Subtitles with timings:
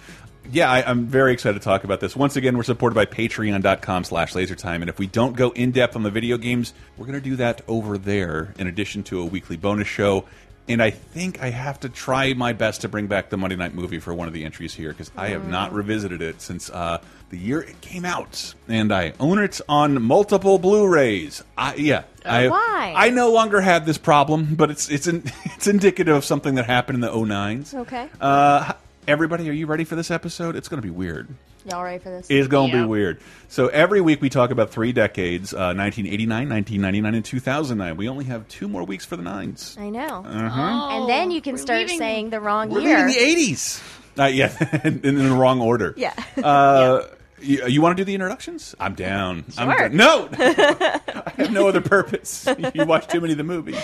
[0.51, 2.15] Yeah, I, I'm very excited to talk about this.
[2.15, 5.97] Once again, we're supported by patreon.com slash lasertime, and if we don't go in depth
[5.97, 9.25] on the video games, we're going to do that over there in addition to a
[9.25, 10.25] weekly bonus show.
[10.67, 13.75] And I think I have to try my best to bring back the Monday Night
[13.75, 17.03] Movie for one of the entries here because I have not revisited it since uh,
[17.29, 21.45] the year it came out, and I own it on multiple Blu-rays.
[21.59, 22.95] I, yeah, I, why?
[22.97, 26.65] I no longer have this problem, but it's it's in, it's indicative of something that
[26.65, 27.75] happened in the 09s.
[27.75, 28.09] Okay.
[28.19, 28.73] Uh,
[29.07, 30.57] everybody, are you ready for this episode?
[30.57, 31.29] It's going to be weird.
[31.71, 32.27] Y'all ready for this?
[32.29, 32.83] It's going to Yeah.
[32.83, 33.21] be weird.
[33.49, 37.97] So every week we talk about three decades: uh, 1989, 1999, and 2009.
[37.97, 39.77] We only have two more weeks for the nines.
[39.81, 40.25] I know.
[40.27, 40.89] Uh-huh.
[40.93, 42.81] and then you can start leaving- saying the wrong year.
[42.83, 43.83] We're in the 80s.
[44.19, 45.95] Uh, yeah, in, in the wrong order.
[45.97, 46.13] Yeah.
[46.43, 47.03] Uh,
[47.45, 48.75] You, you want to do the introductions?
[48.81, 49.45] I'm down.
[49.59, 49.97] I'm down.
[49.97, 52.49] No, I have no other purpose.
[52.75, 53.81] You watch too many of the movies.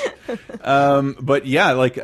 [0.63, 1.99] Um, but yeah, like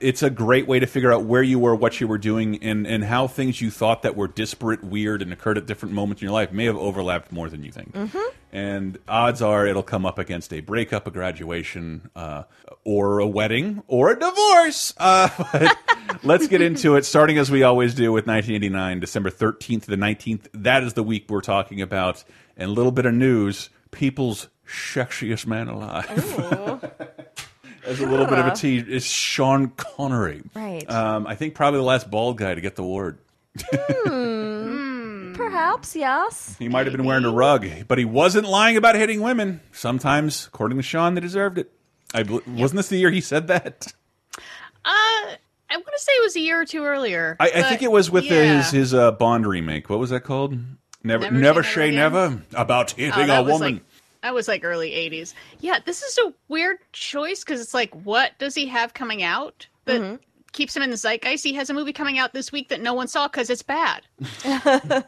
[0.00, 2.86] it's a great way to figure out where you were, what you were doing, and
[2.86, 6.26] and how things you thought that were disparate, weird, and occurred at different moments in
[6.26, 7.94] your life may have overlapped more than you think.
[8.52, 12.42] And odds are it'll come up against a breakup, a graduation, uh,
[12.84, 14.92] or a wedding, or a divorce.
[14.98, 15.78] Uh, but
[16.22, 19.96] let's get into it, starting as we always do with 1989, December 13th to the
[19.96, 20.48] 19th.
[20.52, 22.24] That is the week we're talking about.
[22.56, 26.10] And a little bit of news people's sexiest man alive.
[27.84, 30.42] As a little bit of a tease, is Sean Connery.
[30.54, 30.88] Right.
[30.88, 33.18] Um, I think probably the last bald guy to get the award.
[35.50, 36.56] Perhaps, yes.
[36.58, 39.60] He might have been wearing a rug, but he wasn't lying about hitting women.
[39.72, 41.70] Sometimes, according to Sean, they deserved it.
[42.14, 43.92] I bel- wasn't this the year he said that?
[44.36, 44.40] Uh,
[44.84, 45.36] I
[45.76, 47.36] want to say it was a year or two earlier.
[47.40, 48.56] I, I think it was with yeah.
[48.58, 49.88] his his uh, Bond remake.
[49.88, 50.52] What was that called?
[51.04, 53.74] Never, Never never, Say say Never never about Oh, hitting a that was woman.
[53.74, 53.82] like
[54.22, 55.34] that was like early '80s.
[55.60, 59.66] Yeah, this is a weird choice because it's like, what does he have coming out
[59.86, 60.16] that Mm-hmm.
[60.52, 61.44] Keeps him in the zeitgeist?
[61.44, 64.02] He has a movie coming out this week that no one saw because it's bad.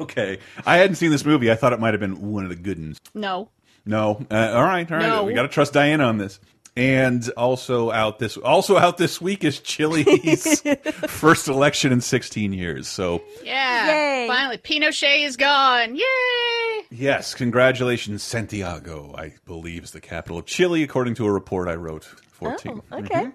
[0.00, 1.52] Okay, I hadn't seen this movie.
[1.52, 2.98] I thought it might have been one of the good ones.
[3.14, 3.48] No,
[3.86, 5.06] No, uh, all right, all right.
[5.06, 5.22] No.
[5.24, 6.40] We got to trust Diana on this.
[6.76, 10.60] And also out this also out this week is Chile's
[11.08, 12.86] first election in 16 years.
[12.88, 13.86] So yeah,
[14.22, 14.28] Yay.
[14.28, 15.96] finally Pinochet is gone.
[15.96, 16.82] Yay!
[16.90, 19.12] yes, congratulations, Santiago.
[19.16, 22.08] I believe is the capital of Chile, according to a report I wrote.
[22.38, 22.80] 14.
[22.92, 23.30] Oh, okay.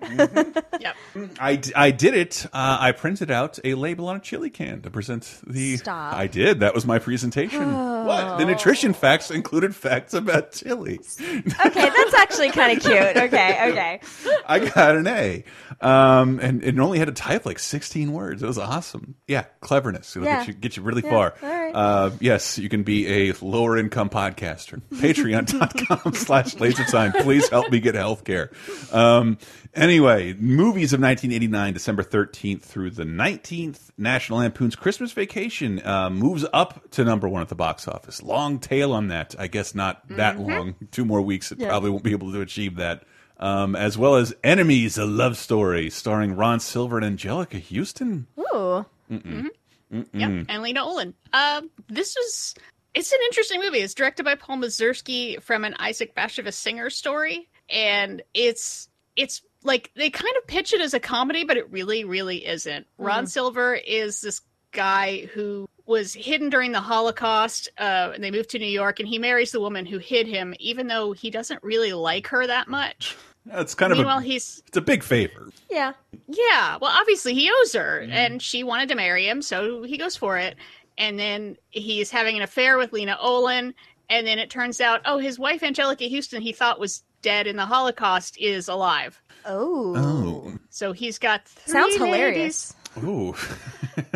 [0.80, 0.96] Yep.
[1.40, 2.46] I, I did it.
[2.48, 5.78] Uh, I printed out a label on a chili can to present the.
[5.78, 6.14] Stop.
[6.16, 6.62] I did.
[6.62, 7.74] That was my presentation.
[8.06, 8.38] What?
[8.38, 11.00] The nutrition facts included facts about chili.
[11.20, 12.94] Okay, that's actually kind of cute.
[12.96, 14.00] Okay, okay.
[14.46, 15.44] I got an A.
[15.82, 18.42] Um, and it only had to type like 16 words.
[18.44, 19.16] It was awesome.
[19.28, 20.16] Yeah, cleverness.
[20.16, 20.40] It'll Yeah.
[20.40, 21.34] get, you, get you really Yeah, far.
[21.42, 21.72] all right.
[21.76, 24.82] Uh, yes, you can be a lower income podcaster.
[24.94, 27.14] Patreon.com slash lasertime.
[27.24, 28.52] Please help me get health care.
[28.94, 29.38] Um,
[29.74, 33.90] anyway, movies of 1989, December 13th through the 19th.
[33.98, 38.22] National Lampoon's Christmas Vacation uh, moves up to number one at the box office.
[38.24, 39.36] Long tail on that.
[39.38, 40.50] I guess not that Mm-hmm.
[40.52, 40.76] long.
[40.92, 43.04] Two more weeks, it probably won't be able to achieve that.
[43.40, 48.28] Um, as well as Enemies, a love story starring Ron Silver and Anjelica Huston.
[48.40, 48.86] Ooh.
[49.10, 51.14] Yep, and Lena Olin.
[51.34, 52.56] Um, this was
[52.96, 53.80] it's an interesting movie.
[53.80, 59.92] It's directed by Paul Mazursky from an Isaac Bashevis Singer story, and it's it's like
[59.96, 62.86] they kind of pitch it as a comedy, but it really, really isn't.
[62.98, 68.50] Ron Silver is this guy who was hidden during the Holocaust, uh, and they moved
[68.52, 71.62] to New York, and he marries the woman who hid him, even though he doesn't
[71.64, 73.16] really like her that much.
[73.46, 75.50] That's kind of Meanwhile, a, he's it's a big favor.
[75.70, 75.94] Yeah.
[76.30, 78.12] Yeah, well, obviously he owes her, Mm-hmm.
[78.14, 80.56] and she wanted to marry him, so he goes for it.
[80.98, 83.74] And then he's having an affair with Lena Olin,
[84.10, 87.56] and then it turns out, oh, his wife Anjelica Huston, he thought was dead in
[87.56, 89.20] the Holocaust, is alive.
[89.46, 89.94] Oh.
[89.98, 92.74] Oh, So he's got three Sounds ladies, hilarious.
[93.04, 93.36] ooh,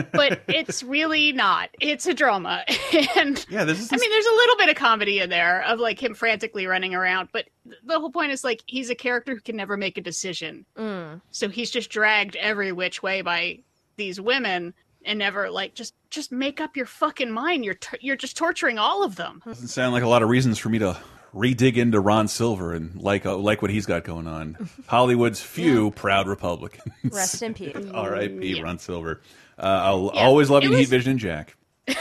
[0.14, 1.70] but it's really not.
[1.82, 2.64] It's a drama,
[3.18, 3.64] and yeah.
[3.66, 3.90] This is.
[3.92, 6.94] I mean, there's a little bit of comedy in there of like him frantically running
[6.96, 7.46] around, but
[7.84, 10.66] the whole point is like he's a character who can never make a decision.
[10.78, 11.20] Mm.
[11.32, 13.60] So he's just dragged every which way by
[13.98, 17.66] these women and never like just just make up your fucking mind.
[17.66, 19.42] You're t- you're just torturing all of them.
[19.46, 20.98] doesn't sound like a lot of reasons for me to
[21.34, 24.70] redig into Ron Silver and like uh, like what he's got going on.
[24.88, 26.94] Hollywood's few proud Republicans.
[27.04, 27.76] Rest in peace.
[27.94, 28.58] R.I.P.
[28.58, 28.64] Yeah.
[28.64, 29.22] Ron Silver.
[29.58, 31.56] Uh, I'll Yeah, always you, Heat Vision and Jack.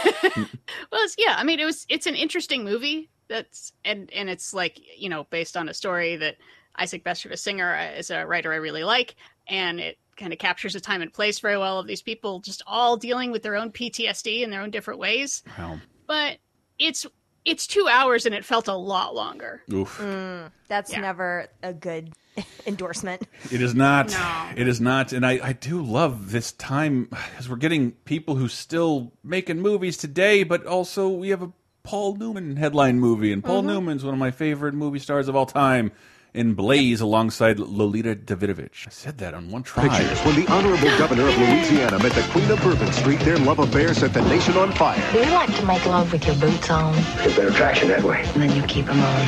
[0.93, 4.53] Well, it's, yeah, I mean it was it's an interesting movie that's and and it's
[4.53, 6.37] like you know based on a story that
[6.77, 9.17] Isaac Bashevis Singer uh, is a writer I really like,
[9.49, 12.63] and it kind of captures the time and place very well of these people just
[12.67, 15.43] all dealing with their own PTSD in their own different ways.
[15.59, 15.79] Wow.
[16.07, 16.39] But
[16.79, 17.07] it's
[17.47, 19.63] it's two hours and it felt a lot longer.
[19.73, 19.99] Oof.
[19.99, 21.01] Mm, that's Yeah.
[21.01, 22.13] never a good
[22.67, 23.23] endorsement.
[23.51, 24.11] It is not.
[24.11, 24.51] No.
[24.57, 25.13] It is not.
[25.13, 29.97] And I, I do love this time because we're getting people who still making movies
[29.97, 31.53] today, but also we have a
[31.85, 33.69] Paul Newman headline movie, and Paul mm-hmm.
[33.69, 35.93] Newman's one of my favorite movie stars of all time.
[36.37, 38.87] In Blaze, alongside Lolita Davidovich.
[38.87, 39.89] I said that on one try.
[39.89, 43.21] Pictures when the Honorable Governor of Louisiana met the Queen of Bourbon Street.
[43.21, 45.03] Their love affair set the nation on fire.
[45.13, 46.93] Do you like to make love with your boots on?
[46.93, 48.21] Get better traction that way.
[48.35, 49.27] And then you keep them on.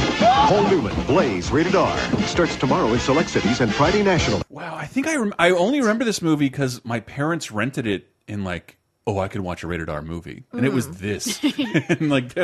[0.48, 1.98] Paul Newman, Blaze, rated R.
[2.26, 4.42] Starts tomorrow in select cities and Friday nationally.
[4.50, 8.08] Wow, I think I rem I only remember this movie because my parents rented it
[8.26, 8.77] in like
[9.08, 10.98] oh I could watch a rated R movie and it was mm.
[10.98, 11.42] this
[11.88, 12.36] and like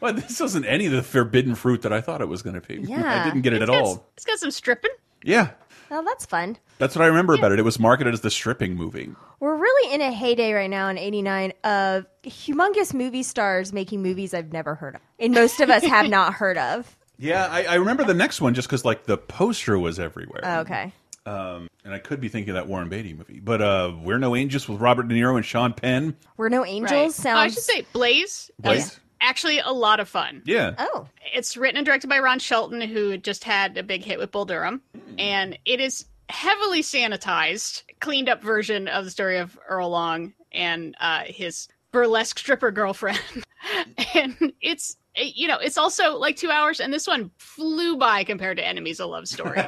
[0.00, 2.66] well this wasn't any of the forbidden fruit that I thought it was going to
[2.66, 2.80] be.
[2.92, 3.22] Yeah.
[3.22, 4.06] I didn't get it It's at got, all.
[4.14, 4.90] it's got some stripping.
[5.24, 5.50] Yeah,
[5.94, 6.56] Oh, that's fun.
[6.78, 7.58] that's what I remember about it.
[7.58, 9.10] It was marketed as the stripping movie.
[9.40, 14.32] We're really in a heyday right now in 89 of humongous movie stars making movies
[14.32, 15.02] I've never heard of.
[15.18, 16.96] And most of us have not heard of.
[17.18, 20.40] Yeah, I, I remember the next one just because like the poster was everywhere.
[20.42, 20.92] Oh, okay.
[21.24, 24.34] Um, and I could be thinking of that Warren Beatty movie, but uh, We're No
[24.34, 26.16] Angels with Robert De Niro and Sean Penn.
[26.36, 26.70] We're No Right.
[26.70, 28.86] Angels Oh, I should say Blaze, Blaze?
[28.86, 30.42] is actually a lot of fun.
[30.44, 31.06] Yeah, Oh.
[31.34, 34.44] It's written and directed by Ron Shelton, who just had a big hit with Bull
[34.44, 34.82] Durham,
[35.18, 40.94] and it is heavily sanitized, cleaned up version of the story of Earl Long and
[41.00, 43.20] uh, his burlesque stripper girlfriend.
[44.14, 48.24] and it's Eh, you know it's also like two hours, and this one flew by
[48.24, 49.56] compared to Enemies: A Love Story.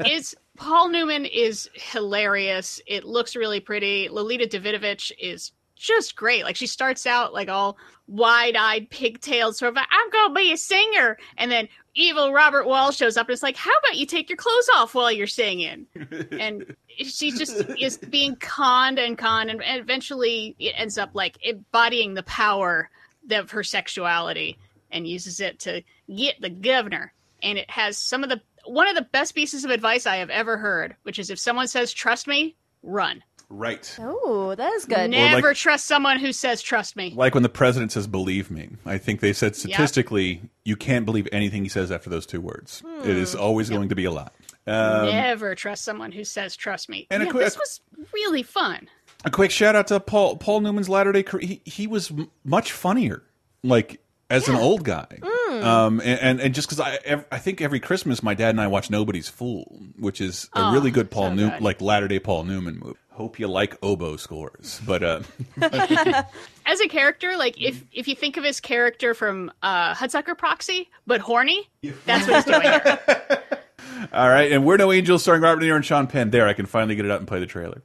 [0.00, 2.80] it's Paul Newman is hilarious.
[2.86, 4.08] It looks really pretty.
[4.08, 6.44] Lolita Davidovich is just great.
[6.44, 7.76] Like she starts out like all
[8.06, 9.76] wide-eyed, pigtailed, sort of.
[9.76, 13.42] like, I'm gonna be a singer, and then evil Robert Wuhl shows up and it's
[13.42, 15.86] like, "How about you take your clothes off while you're singing?"
[16.32, 22.14] and she just is being conned and conned, and eventually it ends up like embodying
[22.14, 22.90] the power
[23.30, 24.58] of her sexuality
[24.90, 25.82] and uses it to
[26.14, 27.12] get the governor.
[27.42, 30.30] And it has some of the one of the best pieces of advice I have
[30.30, 33.22] ever heard, which is if someone says "trust me," run.
[33.48, 33.96] right.
[34.00, 35.10] Oh, that is good.
[35.10, 38.68] Never like- trust someone who says "trust me." Like when the president says "believe me,"
[38.86, 42.82] I think they said statistically you can't believe anything he says after those two words.
[43.02, 44.30] It is always going to be a lie.
[44.64, 47.80] Um, Never trust someone who says "trust me." And yeah, quick- this was
[48.14, 48.88] really fun.
[49.24, 51.46] A quick shout out to Paul Paul Newman's latter day career.
[51.46, 53.22] He, he was m- much funnier,
[53.62, 55.18] like as an old guy.
[55.50, 58.60] Um, and, and and just because I ev- I think every Christmas my dad and
[58.60, 62.18] I watch Nobody's Fool, which is a really good Paul so New like latter day
[62.18, 62.98] Paul Newman movie.
[63.10, 65.20] Hope you like oboe scores, but uh,
[66.66, 70.88] As a character, like if if you think of his character from uh, Hudsucker Proxy,
[71.06, 71.68] but horny,
[72.06, 72.98] that's what he's doing here.
[74.12, 74.50] all right.
[74.50, 76.30] And We're No Angels, starring Robert De Niro and Sean Penn.
[76.30, 77.82] There, I can finally get it out and play the trailer.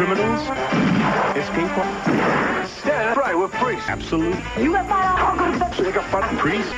[0.00, 0.14] Okay.
[0.14, 0.40] Criminals?
[1.36, 3.86] Escape Yeah, right, we're priests.
[3.86, 4.62] Absolutely.
[4.62, 6.70] You got five You got fun priest?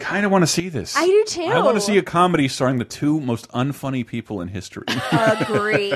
[0.00, 0.96] Kind of want to see this.
[0.96, 1.42] I do too.
[1.42, 5.92] I want to see a comedy starring the two most unfunny people in history: Agree.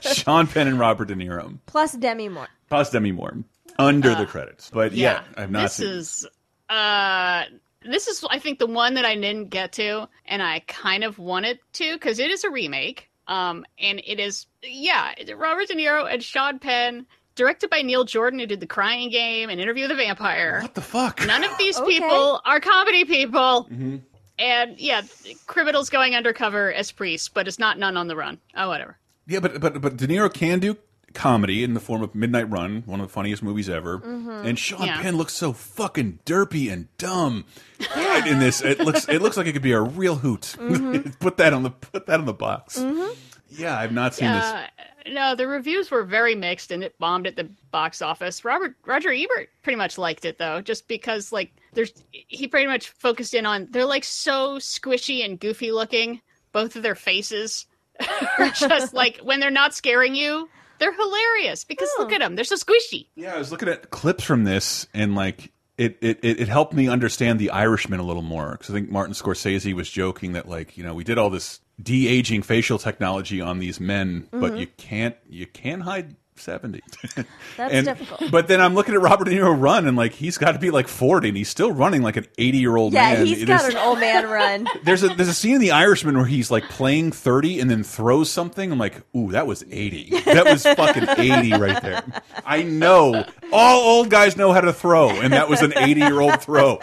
[0.00, 1.58] Sean Penn and Robert De Niro.
[1.66, 2.48] Plus Demi Moore.
[2.68, 3.38] Plus Demi Moore
[3.80, 4.70] under the credits.
[4.72, 5.88] But yeah, Yeah, I've not this seen.
[5.88, 6.26] is
[6.70, 7.42] uh
[7.84, 11.18] this is I think the one that I didn't get to and I kind of
[11.18, 13.08] wanted to because it is a remake.
[13.26, 18.38] Um and it is yeah, Robert De Niro and Sean Penn, directed by Neil Jordan
[18.38, 20.60] who did The Crying Game and Interview with a Vampire.
[20.62, 21.24] What the fuck?
[21.26, 21.98] None of these Okay.
[22.00, 23.68] people are comedy people.
[23.70, 23.96] Mm-hmm.
[24.38, 25.02] And yeah,
[25.46, 28.40] criminals going undercover as priests, but it's not none on the run.
[28.56, 28.98] Oh, whatever.
[29.26, 30.76] Yeah, but but but De Niro can do
[31.14, 33.98] comedy in the form of Midnight Run, one of the funniest movies ever.
[33.98, 34.46] Mm-hmm.
[34.46, 35.00] And Sean Yeah.
[35.00, 37.44] Penn looks so fucking derpy and dumb
[37.94, 38.62] God, in this.
[38.62, 40.56] It looks it looks like it could be a real hoot.
[40.58, 41.10] Mm-hmm.
[41.20, 42.82] put that on the put that on the box.
[43.50, 44.44] Yeah, I've not seen this.
[44.44, 44.66] Uh,
[45.08, 48.44] no, the reviews were very mixed, and it bombed at the box office.
[48.44, 52.88] Robert Roger Ebert pretty much liked it though, just because like there's he pretty much
[52.90, 56.20] focused in on they're like so squishy and goofy looking.
[56.52, 57.66] Both of their faces
[58.38, 60.48] are just like when they're not scaring you,
[60.82, 62.02] they're hilarious because Oh.
[62.02, 63.06] look at them, they're so squishy.
[63.14, 66.74] Yeah, I was looking at clips from this and like it it, it, it helped
[66.74, 70.48] me understand the Irishman a little more because I think Martin Scorsese was joking that
[70.48, 74.40] like you know we did all this de aging facial technology on these men, but
[74.40, 74.56] mm-hmm.
[74.56, 76.80] you can't you can't hide seventy.
[76.80, 77.20] Mm-hmm.
[77.56, 78.30] That's And- difficult.
[78.30, 80.70] But then I'm looking at Robert De Niro run and like he's got to be
[80.70, 83.26] like forty and he's still running like an eighty year old Yeah, man.
[83.26, 84.66] he's It got is- an old man run.
[84.84, 87.82] there's a there's a scene in The Irishman where he's like playing 30 and then
[87.84, 88.72] throws something.
[88.72, 90.10] I'm like, ooh, that was 80.
[90.24, 92.02] That was fucking 80 right there.
[92.44, 93.24] I know.
[93.52, 96.78] All old guys know how to throw, and that was an 80 year old throw.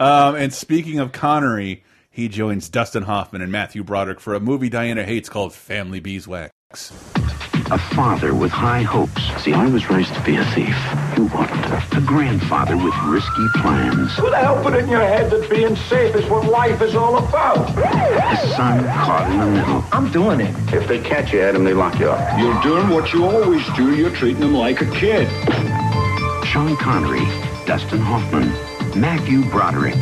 [0.00, 4.68] um, and speaking of Connery, he joins Dustin Hoffman and Matthew Broderick for a movie
[4.68, 6.50] Diana hates called Family Beeswax.
[6.70, 9.22] A father with high hopes.
[9.42, 10.76] See, I was raised to be a thief.
[11.16, 11.96] You weren't.
[11.96, 14.14] A grandfather with risky plans.
[14.18, 16.94] Who the hell put it in your head that being safe is what life is
[16.94, 17.70] all about?
[17.70, 19.82] A son caught in the middle.
[19.92, 20.54] I'm doing it.
[20.74, 22.38] If they catch you, Adam, they lock you up.
[22.38, 23.96] You're doing what you always do.
[23.96, 25.26] You're treating them like a kid.
[26.44, 27.24] Sean Connery,
[27.64, 28.48] Dustin Hoffman,
[29.00, 29.94] Matthew Broderick.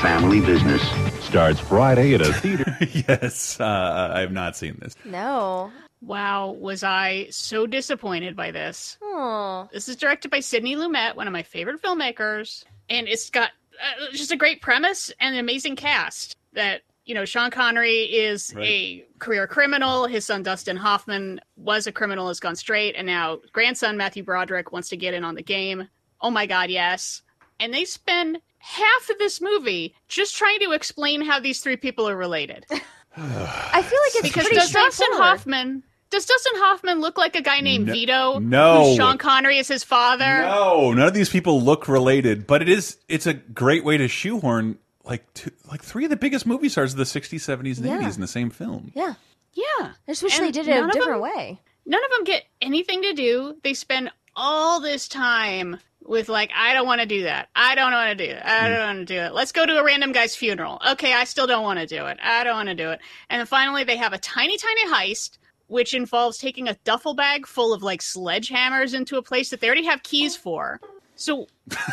[0.00, 0.82] Family business.
[1.24, 2.78] Starts Friday at a theater.
[3.08, 4.94] yes, uh, I have not seen this.
[5.04, 5.72] No.
[6.02, 8.98] Wow, was I so disappointed by this.
[9.02, 9.68] Oh.
[9.72, 13.50] This is directed by Sidney Lumet, one of my favorite filmmakers, and it's got
[13.80, 16.36] uh, just a great premise and an amazing cast.
[16.52, 18.64] That you know, Sean Connery is Right.
[18.66, 20.06] a career criminal.
[20.06, 24.72] His son Dustin Hoffman was a criminal, has gone straight, and now grandson Matthew Broderick
[24.72, 25.88] wants to get in on the game.
[26.20, 27.22] Oh my God, yes!
[27.60, 32.08] And they spend half of this movie just trying to explain how these three people
[32.08, 32.66] are related.
[33.16, 35.06] I feel like it's Because pretty does Dustin.
[35.12, 38.38] Hoffman does Dustin Hoffman look like a guy named No- Vito?
[38.38, 38.84] no.
[38.90, 40.42] who Sean Connery is his father.
[40.42, 44.06] No, none of these people look related, but it is it's a great way to
[44.08, 47.86] shoehorn like two, like three of the biggest movie stars of the 60s, 70s, and
[47.86, 47.98] Yeah.
[48.00, 48.92] 80s in the same film.
[48.94, 49.14] Yeah.
[49.54, 51.58] Yeah, I just wish And they did it none a different them- way.
[51.86, 53.56] none of them get anything to do.
[53.62, 57.48] They spend all this time with like, I don't want to do that.
[57.54, 58.42] I don't want to do it.
[58.44, 59.34] I don't want to do it.
[59.34, 60.80] Let's go to a random guy's funeral.
[60.90, 62.18] Okay, I still don't want to do it.
[62.22, 63.00] I don't want to do it.
[63.30, 65.38] And then finally, they have a tiny, tiny heist.
[65.68, 69.66] Which involves taking a duffel bag full of like sledgehammers into a place that they
[69.66, 70.80] already have keys for.
[71.16, 71.48] So,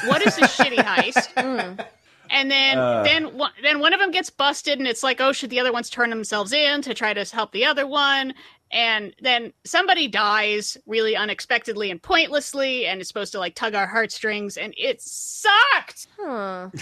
[0.06, 1.34] what is this shitty heist?
[1.36, 1.86] Mm.
[2.30, 3.04] And then, uh.
[3.04, 5.90] then, then one of them gets busted, and it's like, oh, should the other ones
[5.90, 8.34] turn themselves in to try to help the other one?
[8.74, 13.86] And then somebody dies really unexpectedly and pointlessly, and it's supposed to like tug our
[13.86, 16.08] heartstrings, and it sucked.
[16.20, 16.70] Huh.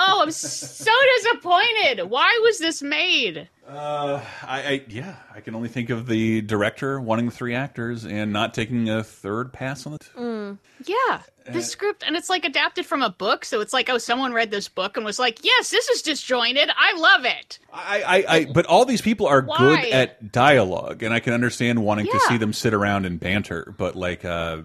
[0.00, 2.04] Oh, I'm so disappointed.
[2.04, 3.48] Why was this made?
[3.68, 8.32] Uh, I, I yeah, I can only think of the director wanting three actors and
[8.32, 10.10] not taking a third pass on it.
[10.86, 11.20] Yeah,
[11.50, 14.50] the script, and it's like adapted from a book, so it's like, oh, someone read
[14.50, 16.70] this book and was like, yes, this is disjointed.
[16.76, 17.58] I love it.
[17.72, 19.58] I, I, I, but all these people are Why?
[19.58, 23.74] good at dialogue, and I can understand wanting to see them sit around and banter.
[23.76, 24.62] But like, uh,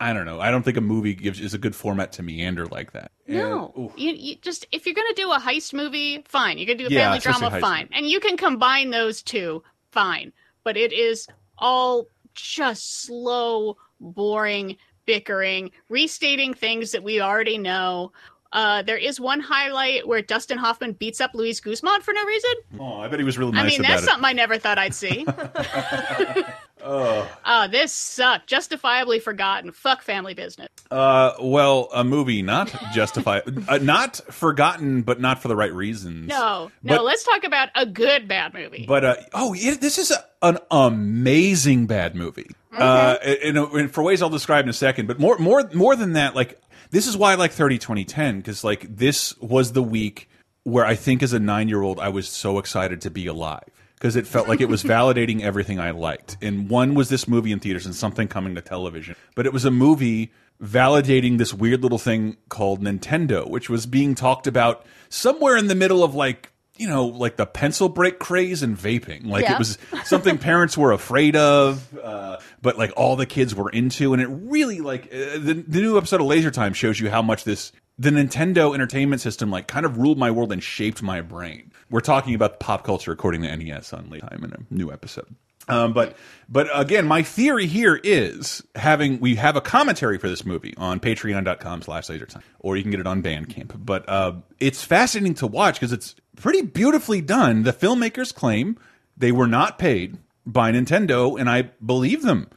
[0.00, 0.40] I don't know.
[0.40, 3.10] I don't think a movie gives is a good format to meander like that.
[3.26, 3.92] No, And- ooh.
[3.96, 6.58] you, you just if you're gonna do a heist movie, fine.
[6.58, 10.32] You're gonna do a Yeah, family drama, fine, and you can combine those two, fine.
[10.62, 11.26] But it is
[11.58, 14.76] all just slow, boring
[15.06, 18.10] bickering, restating things that we already know.
[18.52, 22.50] Uh, there is one highlight where Dustin Hoffman beats up Luis Guzman for no reason.
[22.80, 24.06] Oh, I bet he was really nice I mean, that's it.
[24.06, 25.26] something I never thought I'd see.
[26.84, 27.28] Oh.
[27.44, 28.46] Oh, this sucked.
[28.46, 29.72] Justifiably forgotten.
[29.72, 30.68] Fuck family business.
[30.90, 36.28] Uh, well, a movie not justified, uh, not forgotten, but not for the right reasons.
[36.28, 36.96] No, no.
[36.96, 38.84] But- let's talk about a good bad movie.
[38.86, 42.50] But uh, oh, it, this is a, an amazing bad movie.
[42.76, 45.06] Uh, in, in, for ways I'll describe in a second.
[45.06, 46.60] But more, more, more than that, like
[46.90, 50.28] this is why I like 30 2010 because like this was the week
[50.64, 53.70] where I think as a nine year old I was so excited to be alive
[54.04, 56.36] because it felt like it was validating everything I liked.
[56.42, 59.64] And one was this movie in theaters and something coming to television, but it was
[59.64, 60.30] a movie
[60.62, 65.74] validating this weird little thing called Nintendo, which was being talked about somewhere in the
[65.74, 69.26] middle of like you know, like the pencil break craze and vaping.
[69.26, 69.54] Like Yeah.
[69.54, 74.12] it was something parents were afraid of, uh, but like all the kids were into.
[74.12, 77.22] And it really like uh, the, the new episode of Laser Time shows you how
[77.22, 81.20] much this the Nintendo Entertainment System like kind of ruled my world and shaped my
[81.20, 81.70] brain.
[81.90, 85.34] We're talking about pop culture according to NES on Laser Time in a new episode.
[85.68, 86.16] Um, but
[86.48, 91.00] but again, my theory here is having we have a commentary for this movie on
[91.00, 93.84] patreon.com slash lasertime, or you can get it on Bandcamp.
[93.84, 97.62] But uh, it's fascinating to watch because it's pretty beautifully done.
[97.62, 98.78] The filmmakers claim
[99.16, 102.50] they were not paid by Nintendo, and I believe them.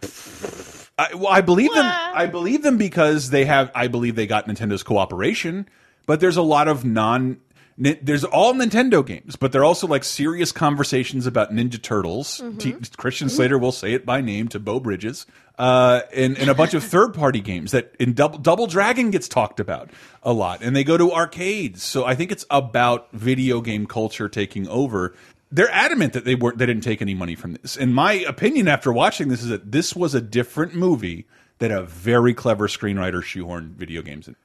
[0.99, 1.85] I, well, I believe them.
[1.85, 3.71] I believe them because they have.
[3.73, 5.69] I believe they got Nintendo's cooperation.
[6.07, 7.39] But there's a lot of non.
[7.77, 12.41] There's all Nintendo games, but they're also like serious conversations about Ninja Turtles.
[12.57, 15.27] T Christian Slater will say it by name to Beau Bridges,
[15.59, 19.27] uh, and, and a bunch of third party games that in Double, Double Dragon gets
[19.27, 19.91] talked about
[20.23, 21.83] a lot, and they go to arcades.
[21.83, 25.13] So I think it's about video game culture taking over
[25.51, 27.77] they're adamant that they weren't they didn't take any money from this.
[27.77, 31.25] And my opinion after watching this is that this was a different movie
[31.59, 34.35] that a very clever screenwriter shoehorned video games in.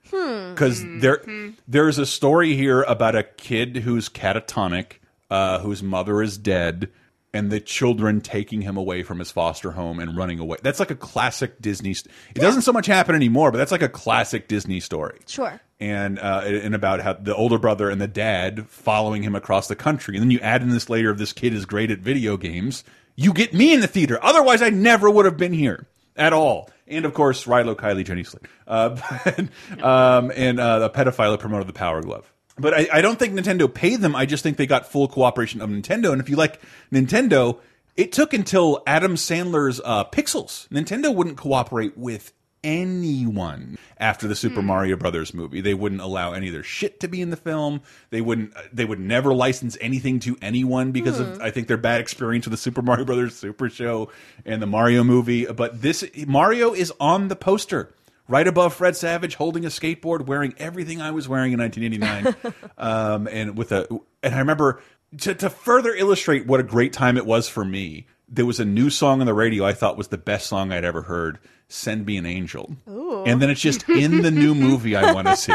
[0.54, 1.22] Because there
[1.68, 4.94] there's a story here about a kid who's catatonic,
[5.30, 6.90] uh, whose mother is dead,
[7.34, 10.58] and the children taking him away from his foster home and running away.
[10.62, 11.94] That's like a classic Disney.
[11.94, 15.60] St it doesn't so much happen anymore, but that's like a classic Disney story Sure.
[15.80, 19.76] and uh, and about how the older brother and the dad following him across the
[19.76, 22.36] country, and then you add in this layer of this kid is great at video
[22.36, 22.84] games.
[23.16, 24.18] You get me in the theater.
[24.22, 26.70] Otherwise, I never would have been here at all.
[26.92, 28.90] And of course, Rilo Kiley, Jenny Slate, uh,
[29.24, 32.32] but, um, and uh, the pedophile promoted the Power Glove.
[32.58, 34.14] But I, I don't think Nintendo paid them.
[34.14, 36.12] I just think they got full cooperation of Nintendo.
[36.12, 36.60] And if you like
[36.92, 37.58] Nintendo,
[37.96, 40.68] it took until Adam Sandler's uh, Pixels.
[40.68, 42.32] Nintendo wouldn't cooperate with
[42.64, 44.66] anyone after the Super hmm.
[44.66, 45.60] Mario Brothers movie.
[45.60, 47.82] They wouldn't allow any of their shit to be in the film.
[48.10, 48.56] They wouldn't.
[48.56, 51.42] Uh, they would never license anything to anyone because of hmm.
[51.42, 54.10] I think their bad experience with the Super Mario Brothers Super Show
[54.44, 55.46] and the Mario movie.
[55.46, 57.94] But this Mario is on the poster.
[58.28, 63.26] Right above Fred Savage, holding a skateboard, wearing everything I was wearing in 1989, um,
[63.26, 63.86] and with a,
[64.22, 64.80] and I remember
[65.18, 68.06] to, to further illustrate what a great time it was for me.
[68.28, 70.84] There was a new song on the radio I thought was the best song I'd
[70.84, 71.38] ever heard.
[71.72, 75.36] "Send Me an Angel," and then it's just in the new movie I want to
[75.36, 75.52] see.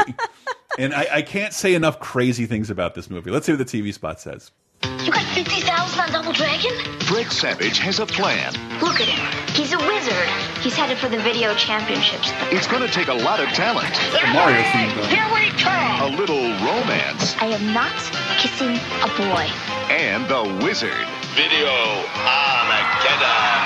[0.78, 3.30] And I, I can't say enough crazy things about this movie.
[3.30, 4.52] Let's see what the TV spot says.
[4.84, 6.70] You got 50,000 on Double Dragon?
[7.00, 8.52] Fred Savage has a plan.
[8.80, 9.18] Look at him.
[9.56, 10.28] He's a wizard.
[10.62, 12.30] He's headed for the video championships.
[12.52, 13.90] It's going to take a lot of talent,
[14.32, 15.08] Mario theme going.
[15.10, 16.12] Here we come!
[16.12, 17.96] a little romance, I am not
[18.38, 19.50] kissing a boy.
[19.90, 21.06] and the wizard.
[21.34, 21.74] Video
[22.22, 23.57] Armageddon.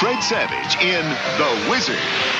[0.00, 1.04] Fred Savage in
[1.36, 1.98] The Wizard.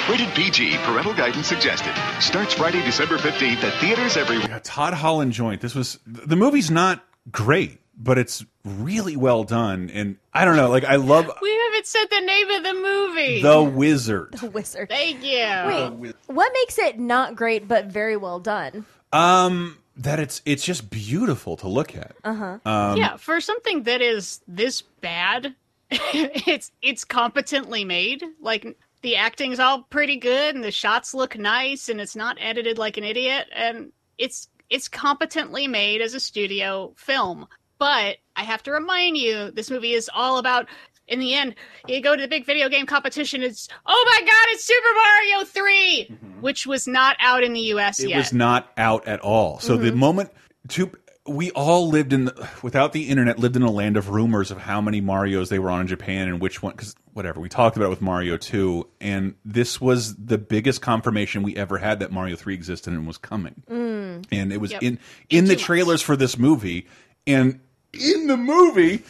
[0.08, 1.92] Rated PG, parental guidance suggested.
[2.18, 4.48] Starts Friday, December 15th at theaters everywhere.
[4.48, 5.60] Yeah, Todd Holland joint.
[5.60, 9.90] This was the movie's not great, but it's really well done.
[9.92, 13.42] And I don't know, like I love We haven't said the name of the movie.
[13.42, 14.32] The Wizard.
[14.40, 14.88] The wizard.
[14.88, 15.98] Thank you.
[16.00, 18.86] Wait, what makes it not great but very well done?
[19.12, 22.16] Um, that it's it's just beautiful to look at.
[22.24, 22.58] Uh huh.
[22.64, 25.54] Um, yeah, for something that is this bad,
[26.14, 28.24] it's it's competently made.
[28.40, 32.78] Like the acting's all pretty good, and the shots look nice, and it's not edited
[32.78, 37.46] like an idiot, and it's it's competently made as a studio film.
[37.78, 40.66] But I have to remind you, this movie is all about.
[41.08, 41.56] In the end,
[41.88, 43.42] you go to the big video game competition.
[43.42, 47.98] It's oh my god, it's Super Mario 3 which was not out in the U.S.
[47.98, 48.06] Mm-hmm.
[48.06, 48.18] It yet.
[48.18, 49.58] was not out at all.
[49.60, 50.30] So the moment
[50.68, 50.90] to
[51.30, 54.58] we all lived in the, without the internet lived in a land of rumors of
[54.58, 57.76] how many Mario's they were on in Japan and which one because whatever we talked
[57.76, 62.12] about it with Mario 2 and this was the biggest confirmation we ever had that
[62.12, 63.62] Mario 3 existed and was coming.
[63.70, 64.26] Mm.
[64.32, 64.82] And it was Yep.
[64.82, 66.86] in in the trailers for this movie
[67.26, 67.60] and
[67.92, 69.02] in the movie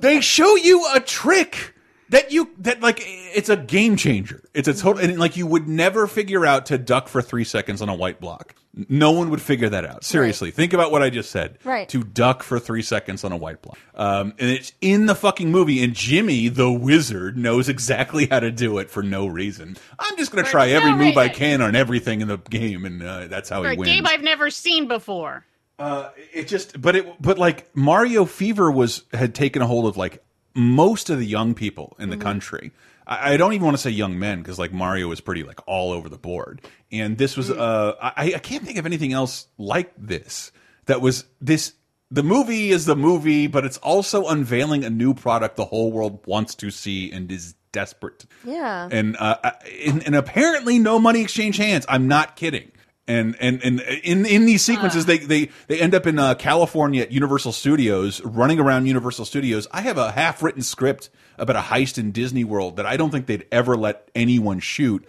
[0.00, 1.74] they show you a trick
[2.10, 4.42] that you that like it's a game changer.
[4.54, 7.82] It's a total and like you would never figure out to duck for three seconds
[7.82, 8.54] on a white block.
[8.90, 10.04] No one would figure that out.
[10.04, 11.58] Seriously, think about what I just said.
[11.64, 11.88] Right.
[11.88, 13.78] To duck for three seconds on a white block.
[13.94, 18.50] Um, and it's in the fucking movie, and Jimmy the wizard knows exactly how to
[18.50, 19.78] do it for no reason.
[19.98, 22.84] I'm just gonna For try every no move I can on everything in the game,
[22.84, 23.90] and uh, that's how for he a wins.
[23.92, 25.46] game I've never seen before.
[25.78, 29.96] Uh, it just, but it, but like Mario fever was had taken a hold of
[29.96, 30.22] like
[30.56, 32.72] most of the young people in the country.
[33.06, 35.60] I, I don't even want to say young men because like Mario was pretty like
[35.66, 39.46] all over the board, and this was uh, I, I can't think of anything else
[39.58, 40.50] like this
[40.86, 41.74] that was this.
[42.10, 46.24] The movie is the movie, but it's also unveiling a new product the whole world
[46.26, 48.20] wants to see and is desperate.
[48.20, 48.88] to- Yeah.
[48.92, 49.50] and uh,
[49.84, 51.84] and, and apparently no money exchange hands.
[51.88, 52.70] I'm not kidding.
[53.08, 57.02] And and and in in these sequences, they they they end up in uh, California
[57.02, 59.68] at Universal Studios, running around Universal Studios.
[59.70, 63.10] I have a half written script about a heist in Disney World that I don't
[63.10, 65.04] think they'd ever let anyone shoot.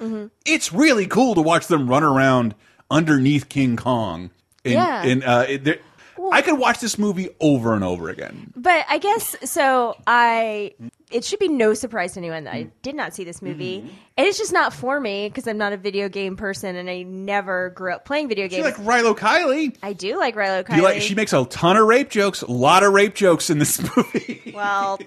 [0.45, 2.53] It's really cool to watch them run around
[2.91, 4.29] underneath King Kong.
[4.63, 5.03] And, Yeah.
[5.03, 5.81] and uh, it,
[6.17, 8.51] they're- I could watch this movie over and over again.
[8.55, 9.95] But I guess so.
[10.05, 10.73] I
[11.09, 13.87] it should be no surprise to anyone that I did not see this movie, Mm-hmm.
[14.17, 17.03] and it's just not for me because I'm not a video game person, and I
[17.03, 18.63] never grew up playing video You games.
[18.65, 19.75] like Rilo Kiley?
[19.81, 20.75] I do like Rilo Kiley.
[20.77, 21.01] You like?
[21.01, 22.41] She makes a ton of rape jokes.
[22.41, 24.51] A lot of rape jokes in this movie.
[24.53, 24.99] well,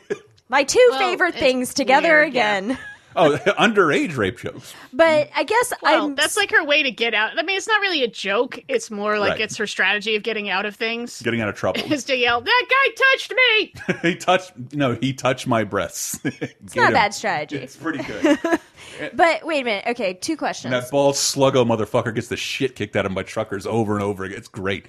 [0.48, 2.76] my two Well, favorite things together weird, yeah.
[3.16, 3.40] Again.
[3.46, 4.74] oh, underage rape jokes.
[4.92, 7.38] But I guess Well, I'm that's like her way to get out.
[7.38, 8.58] I mean, it's not really a joke.
[8.68, 9.40] It's more like Right.
[9.42, 11.20] it's her strategy of getting out of things.
[11.22, 11.80] Getting out of trouble.
[11.92, 13.74] Is to yell, "That guy touched me!"
[14.10, 14.52] he touched.
[14.74, 16.18] No, he touched my breasts.
[16.24, 17.56] it's not a bad strategy.
[17.56, 18.38] It's pretty good.
[19.14, 19.84] But wait a minute.
[19.88, 20.72] Okay, two questions.
[20.74, 23.94] And that bald sluggo motherfucker gets the shit kicked out of him by truckers over
[23.94, 24.36] and over again.
[24.38, 24.86] It's great.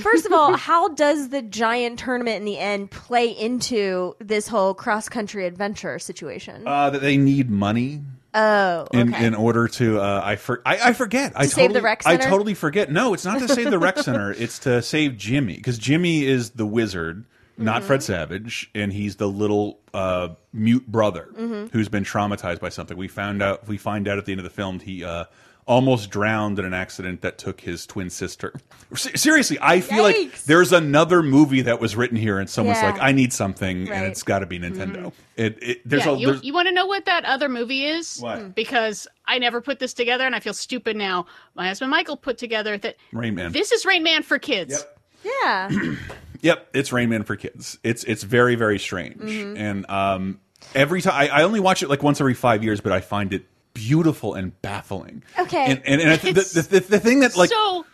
[0.00, 4.74] First of all, how does the giant tournament in the end play into this whole
[4.74, 6.66] cross country adventure situation?
[6.66, 8.00] Uh, that they need money
[8.34, 9.00] oh, okay.
[9.00, 10.00] in, in order to.
[10.00, 11.32] Uh, I, for, I I forget.
[11.36, 12.90] I save totally, the rec I totally forget.
[12.90, 14.32] No, it's not to save the rec center.
[14.36, 17.24] It's to save Jimmy because Jimmy is the wizard,
[17.56, 17.86] not Mm-hmm.
[17.86, 21.66] Fred Savage, and he's the little uh, mute brother Mm-hmm.
[21.76, 22.96] who's been traumatized by something.
[22.96, 23.68] We found out.
[23.68, 25.04] We find out at the end of the film he.
[25.04, 25.24] Uh,
[25.66, 28.52] Almost drowned in an accident that took his twin sister.
[28.94, 32.90] Seriously, I feel like there's another movie that was written here, and someone's Yeah.
[32.90, 33.96] like, "I need something," and Right.
[34.00, 34.10] Mm-hmm.
[34.10, 35.10] it's got to be Nintendo.
[35.36, 37.86] It, it there's yeah, a you, there's, you want to know what that other movie
[37.86, 38.18] is?
[38.20, 38.54] What?
[38.54, 41.24] Because I never put this together, and I feel stupid now.
[41.54, 43.50] My husband Michael put together that Rain Man.
[43.52, 44.84] this is Rain Man for kids.
[45.24, 45.70] yeah.
[46.42, 47.78] Yep, it's Rain Man for kids.
[47.82, 49.56] It's it's very very strange, Mm-hmm.
[49.56, 50.40] and um,
[50.74, 53.32] every time I, I only watch it like once every five years, but I find
[53.32, 55.22] it beautiful and baffling.
[55.38, 55.64] Okay.
[55.72, 57.84] and and, and the, the, the the thing that like so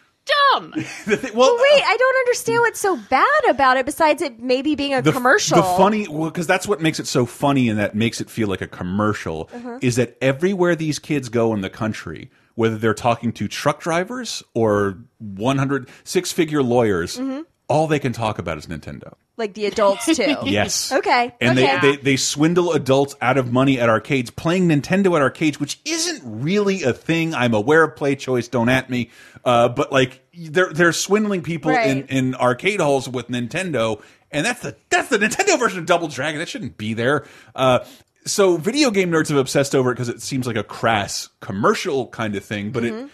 [0.52, 0.72] dumb.
[0.76, 4.94] thing, well Wait, I don't understand what's so bad about it besides it maybe being
[4.94, 5.56] a commercial.
[5.56, 8.46] The funny, well, because that's what makes it so funny, and that makes it feel
[8.48, 9.78] like a commercial, Uh-huh.
[9.80, 14.42] is that everywhere these kids go in the country, whether they're talking to truck drivers
[14.54, 17.40] or 100 six figure lawyers, Mm-hmm.
[17.68, 19.14] all they can talk about is Nintendo.
[19.40, 20.36] Like the adults too.
[20.44, 20.92] Yes.
[20.92, 21.34] Okay.
[21.40, 21.78] And okay.
[21.80, 25.80] they, they they swindle adults out of money at arcades playing Nintendo at arcades, which
[25.84, 27.34] isn't really a thing.
[27.34, 28.46] I'm aware of play choice.
[28.46, 29.10] Don't at me.
[29.44, 32.06] Uh, but like they're they're swindling people in, Right.
[32.10, 34.00] in arcade halls with Nintendo,
[34.30, 36.38] and that's the that's the Nintendo version of Double Dragon.
[36.38, 37.24] That shouldn't be there.
[37.56, 37.80] Uh,
[38.26, 42.08] so video game nerds have obsessed over it because it seems like a crass commercial
[42.08, 42.96] kind of thing, but Mm-hmm.
[42.98, 43.04] it.
[43.04, 43.10] it-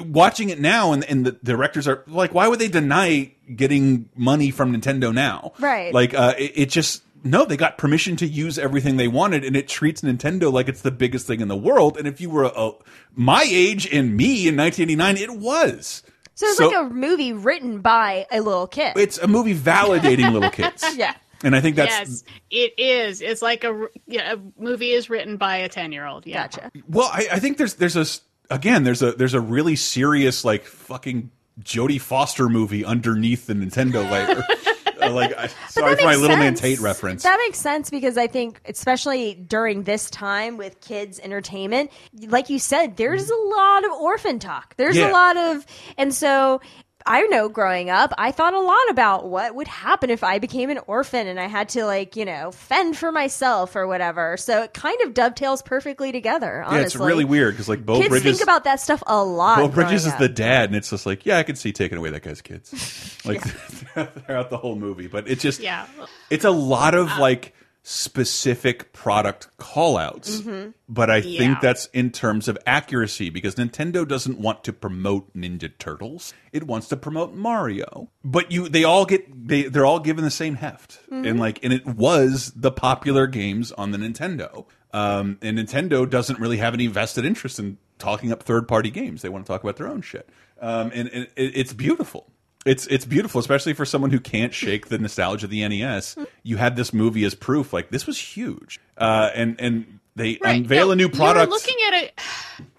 [0.00, 4.50] Watching it now, and, and the directors are like, why would they deny getting money
[4.50, 5.52] from Nintendo now?
[5.58, 5.92] Right.
[5.92, 9.56] Like, uh, it, it just no, they got permission to use everything they wanted, and
[9.56, 11.96] it treats Nintendo like it's the biggest thing in the world.
[11.96, 12.72] And if you were a,
[13.14, 16.02] my age and me in 1989, it was.
[16.34, 18.96] so it's like a movie written by a little kid.
[18.96, 20.84] It's a movie validating little kids.
[20.96, 21.14] yeah.
[21.42, 23.20] And I think that's yes, it is.
[23.20, 26.26] It's like a, r- yeah, a movie is written by a ten year old.
[26.26, 26.42] Yeah.
[26.48, 26.72] Gotcha.
[26.88, 30.44] well, I, I think there's there's a s- again there's a there's a really serious
[30.44, 31.30] like fucking
[31.62, 34.42] Jodie Foster movie underneath the Nintendo layer.
[35.00, 36.60] Uh, like, I, sorry for my makes little man sense.
[36.60, 37.22] Tate reference.
[37.22, 41.92] That makes sense because I think, especially during this time with kids' entertainment,
[42.26, 44.74] like you said, there's a lot of orphan talk.
[44.76, 45.08] There's Yeah.
[45.08, 45.64] a lot of,
[45.96, 46.60] and so
[47.08, 50.68] I know growing up, I thought a lot about what would happen if I became
[50.68, 54.36] an orphan and I had to, like, you know, fend for myself or whatever.
[54.36, 56.62] So it kind of dovetails perfectly together.
[56.62, 59.24] Honestly, yeah, it's really weird because like Beau Kids Bridges think about that stuff a
[59.24, 59.56] lot.
[59.58, 61.96] Beau Bridges is growing the dad, and it's just like, yeah, I can see taking
[61.96, 63.40] away that guy's kids, like
[64.26, 65.06] throughout the whole movie.
[65.06, 65.86] But it's just, Yeah.
[66.28, 67.54] it's a lot of like
[67.90, 70.42] specific product call outs.
[70.88, 71.38] But I Yeah.
[71.38, 76.66] think that's in terms of accuracy because Nintendo doesn't want to promote Ninja Turtles; it
[76.66, 78.10] wants to promote Mario.
[78.24, 81.72] But you, they all get they they're all given the same heft, and like, and
[81.72, 84.66] it was the popular games on the Nintendo.
[84.92, 89.20] Um, and Nintendo doesn't really have any vested interest in talking up third party games.
[89.22, 90.28] They want to talk about their own shit.
[90.60, 92.32] Um, and, and it, it's beautiful.
[92.66, 96.16] It's it's beautiful, especially for someone who can't shake the nostalgia of the NES.
[96.42, 97.72] You had this movie as proof.
[97.72, 98.80] Like this was huge.
[98.96, 100.56] Uh, and and they Right.
[100.56, 101.46] unveil No, a new product.
[101.48, 102.12] You are looking at a,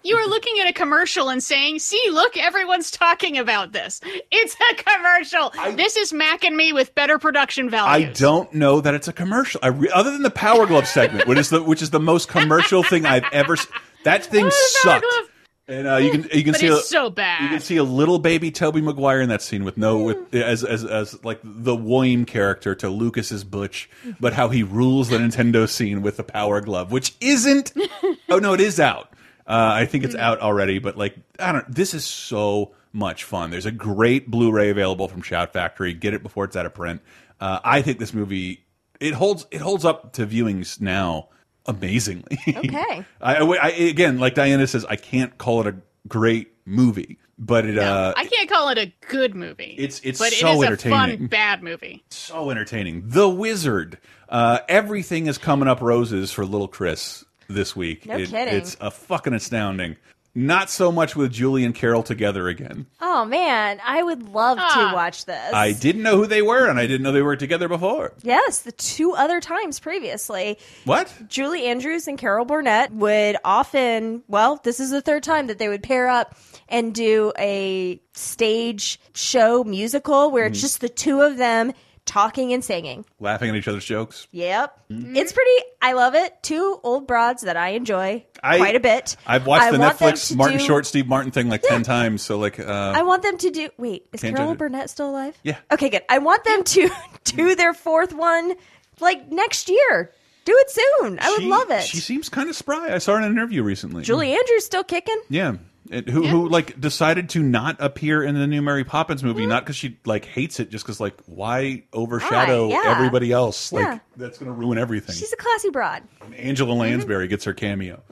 [0.02, 4.02] you were looking at a commercial and saying, "See, look, everyone's talking about this.
[4.30, 5.50] It's a commercial.
[5.74, 9.12] this is Mac and me with better production value." I don't know that it's a
[9.14, 9.60] commercial.
[9.62, 12.28] I re other than the Power Glove segment, which is the which is the most
[12.28, 13.56] commercial thing I've ever.
[14.04, 15.29] That thing Oh, the Power sucked.
[15.70, 17.42] And uh, you can you can But see a, so bad.
[17.42, 20.64] You can see a little baby Tobey Maguire in that scene with no with as
[20.64, 25.68] as as like the William character to Lucas's Butch, but how he rules the Nintendo
[25.68, 27.72] scene with the Power Glove, which isn't.
[28.28, 29.12] oh no, it is out.
[29.46, 31.72] Uh, I think it's out already, but like I don't.
[31.72, 33.50] This is so much fun.
[33.50, 35.94] There's a great Blu-ray available from Shout Factory.
[35.94, 37.00] Get it before it's out of print.
[37.40, 38.64] Uh, I think this movie
[38.98, 41.29] it holds it holds up to viewings now
[41.66, 42.38] amazingly.
[42.48, 43.04] Okay.
[43.20, 45.76] I, I, I- again, like Diana says, I can't call it a
[46.08, 49.74] great movie, but it uh, I can't call it a good movie.
[49.78, 51.18] It's- it's but so it is a entertaining.
[51.18, 52.04] fun bad movie.
[52.10, 53.02] so entertaining.
[53.06, 53.98] The Wizard.
[54.28, 58.06] Uh, everything is coming up roses for little Chris this week.
[58.06, 58.54] No kidding.
[58.54, 59.96] It's a fucking astounding.
[60.32, 62.86] Not so much with Julie and Carol together again.
[63.00, 64.90] Oh man, I would love Ah.
[64.90, 65.52] to watch this.
[65.52, 68.12] I didn't know who they were, and I didn't know they were together before.
[68.22, 71.12] Yes, the two other times previously, What?
[71.28, 75.68] Julie Andrews and Carol Burnett would often, well, this is the third time that they
[75.68, 76.36] would pair up
[76.68, 80.52] and do a stage show musical where Mm-hmm.
[80.52, 81.72] it's just the two of them
[82.10, 83.04] talking and singing.
[83.20, 84.26] Laughing at each other's jokes.
[84.32, 84.76] Yep.
[84.90, 86.34] It's pretty, I love it.
[86.42, 89.16] Two old broads that I enjoy I- quite a bit.
[89.26, 92.22] I've watched I the Netflix Martin do- Short, Steve Martin thing like ten times.
[92.22, 92.64] So like, uh,
[92.96, 93.68] I want them to do.
[93.78, 94.54] Wait, is Carol.
[94.56, 95.38] Burnett still alive?
[95.44, 95.58] Yeah.
[95.70, 96.02] Okay, good.
[96.08, 96.90] I want them to
[97.24, 98.54] do their fourth one
[99.00, 100.12] like next year.
[100.46, 101.18] Do it soon.
[101.20, 101.82] I would love it.
[101.84, 102.92] She seems kind of spry.
[102.92, 104.02] I saw her in an interview recently.
[104.02, 105.20] Julie Andrews still kicking.
[105.28, 105.56] Yeah.
[105.90, 109.64] It- who who like decided to not appear in the new Mary Poppins movie, not
[109.64, 112.82] because she like hates it, just because like why overshadow Why?
[112.84, 112.94] Yeah.
[112.96, 113.72] everybody else?
[113.72, 113.98] Like Yeah.
[114.16, 115.16] that's gonna ruin everything.
[115.16, 116.02] She's a classy broad.
[116.36, 116.80] Angela Mm-hmm.
[116.80, 118.02] Lansbury gets her cameo.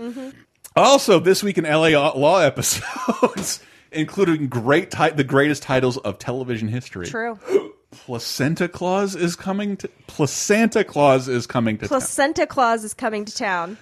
[0.76, 3.60] Also, this week in LA Law episodes,
[3.92, 7.06] including great the greatest titles of television history.
[7.06, 7.38] True.
[7.90, 11.88] Placenta Claus is coming to Placenta Claus is coming to town.
[11.88, 13.76] Placenta Claus is coming to town.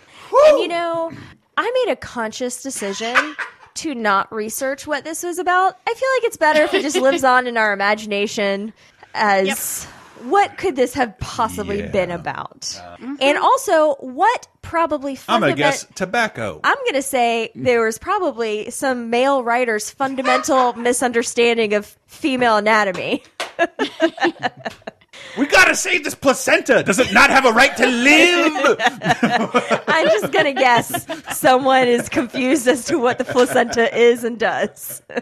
[0.49, 1.11] And you know,
[1.57, 3.15] I made a conscious decision
[3.77, 5.79] to not research what this was about.
[5.87, 8.73] I feel like it's better if it just lives on in our imagination
[9.15, 9.87] as
[10.25, 11.91] what could this have possibly Yeah.
[11.91, 12.81] been about?
[12.83, 13.15] Uh, mm-hmm.
[13.21, 16.61] And also, what probably I'm gonna guess tobacco.
[16.65, 23.23] I'm going to say there was probably some male writer's fundamental misunderstanding of female anatomy.
[25.39, 26.83] we gotta save this placenta.
[26.83, 28.77] Does it not have a right to live?
[29.89, 31.07] I'm just going to guess
[31.39, 35.03] someone is confused as to what the placenta is and does.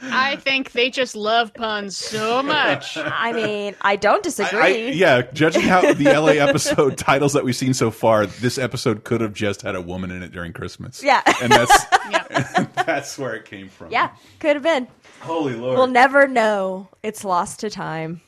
[0.00, 2.96] I think they just love puns so much.
[2.96, 4.58] I mean, I don't disagree.
[4.60, 9.02] I, yeah, judging how the LA episode titles that we've seen so far, this episode
[9.02, 11.02] could have just had a woman in it during Christmas.
[11.02, 11.20] Yeah.
[11.42, 12.66] and that's Yeah.
[12.86, 13.90] that's where it came from.
[13.90, 14.86] Yeah, could have been.
[15.20, 15.76] holy lord.
[15.76, 16.88] We'll never know.
[17.02, 18.20] It's lost to time.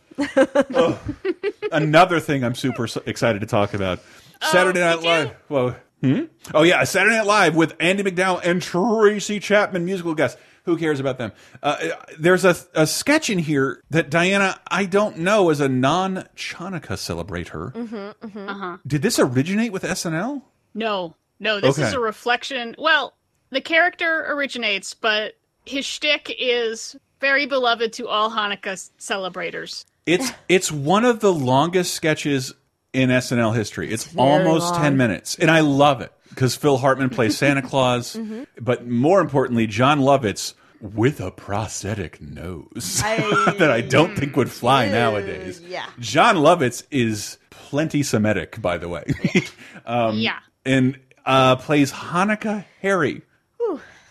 [1.72, 4.00] Another thing I'm super excited to talk about:
[4.42, 5.08] Saturday Night me.
[5.08, 5.36] Live.
[5.48, 6.24] Well, hmm?
[6.54, 10.38] oh yeah, Saturday Night Live with Andie MacDowell and Tracy Chapman, musical guest.
[10.64, 11.32] Who cares about them?
[11.62, 16.28] Uh, there's a, a sketch in here that Diana, I don't know, as a non
[16.36, 17.74] Chanukah celebrator.
[18.22, 18.76] Uh-huh.
[18.86, 20.42] Did this originate with SNL?
[20.74, 22.76] No, no, this is a reflection.
[22.78, 23.14] Well,
[23.50, 29.86] the character originates, but his shtick is very beloved to all Hanukkah celebrators.
[30.06, 32.54] It's it's one of the longest sketches
[32.92, 33.92] in SNL history.
[33.92, 34.82] It's, very almost long.
[34.82, 38.42] ten minutes, and I love it because Phil Hartman plays Santa Claus, Mm-hmm.
[38.60, 43.00] but more importantly, Jon Lovitz with a prosthetic nose
[43.58, 45.60] that I don't think would fly nowadays.
[45.60, 45.84] yeah.
[45.98, 49.04] Jon Lovitz is plenty Semitic, by the way,
[49.86, 50.38] um, yeah.
[50.64, 53.20] and uh, plays Hanukkah Harry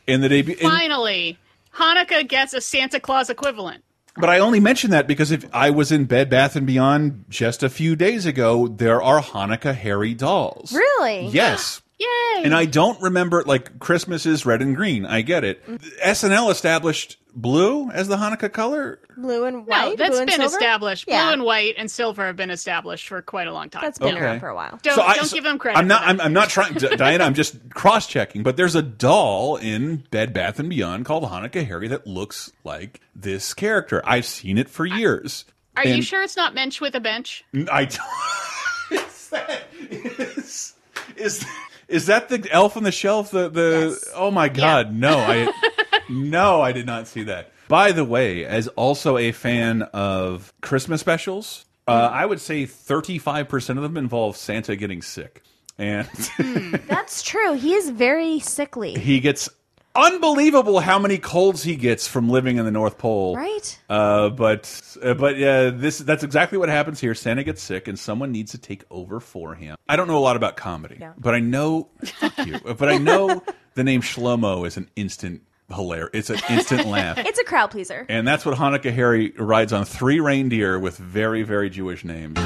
[0.07, 0.55] in the debut.
[0.57, 1.37] Finally,
[1.75, 3.83] Hanukkah gets a Santa Claus equivalent.
[4.19, 7.63] But I only mention that because if I was in Bed Bath and Beyond just
[7.63, 10.73] a few days ago, there are Hanukkah Harry dolls.
[10.73, 11.27] Really?
[11.27, 11.81] Yes.
[11.99, 12.43] Yay!
[12.45, 15.05] And I don't remember like Christmas is red and green.
[15.05, 15.65] I get it.
[15.67, 15.79] Mm.
[16.01, 18.99] SNL established blue as the Hanukkah color.
[19.17, 19.97] Blue and no, white.
[19.97, 21.05] that's blue and been established.
[21.07, 21.25] Yeah.
[21.25, 23.81] Blue and white and silver have been established for quite a long time.
[23.81, 24.23] That's been Okay.
[24.23, 24.79] around for a while.
[24.81, 25.77] Don't, So I- don't so give them credit.
[25.77, 26.03] I'm not.
[26.03, 26.73] I'm, I'm not trying.
[26.75, 28.43] Diana, I'm just cross checking.
[28.43, 33.01] But there's a doll in Bed Bath and Beyond called Hanukkah Harry that looks like
[33.13, 34.01] this character.
[34.05, 35.43] I've seen it for years.
[35.75, 37.43] Are you sure it's not Mensch with a bench?
[37.71, 39.01] I don't.
[39.05, 40.73] is that is
[41.15, 41.45] is
[41.89, 43.31] is that the elf on the shelf?
[43.31, 44.09] The the Yes.
[44.15, 45.51] oh my god no I
[46.09, 47.51] no I did not see that.
[47.67, 53.19] By the way, as also a fan of Christmas specials, uh, I would say thirty
[53.19, 55.43] five percent of them involve Santa getting sick,
[55.77, 56.07] and
[56.87, 57.53] That's true.
[57.53, 58.95] He is very sickly.
[58.95, 59.49] he gets
[59.95, 63.35] unbelievable how many colds he gets from living in the North Pole.
[63.35, 63.79] Right?
[63.89, 67.13] Uh, but uh, but uh, this that's exactly what happens here.
[67.15, 69.77] Santa gets sick, and someone needs to take over for him.
[69.87, 71.13] I don't know a lot about comedy, Yeah.
[71.17, 72.59] but I know fuck you.
[72.59, 73.43] But I know
[73.75, 75.41] the name Shlomo is an instant
[75.73, 76.09] hilarious.
[76.13, 77.17] It's an instant laugh.
[77.19, 78.05] It's a crowd pleaser.
[78.09, 82.37] And that's what Hanukkah Harry rides on three reindeer with very, very Jewish names.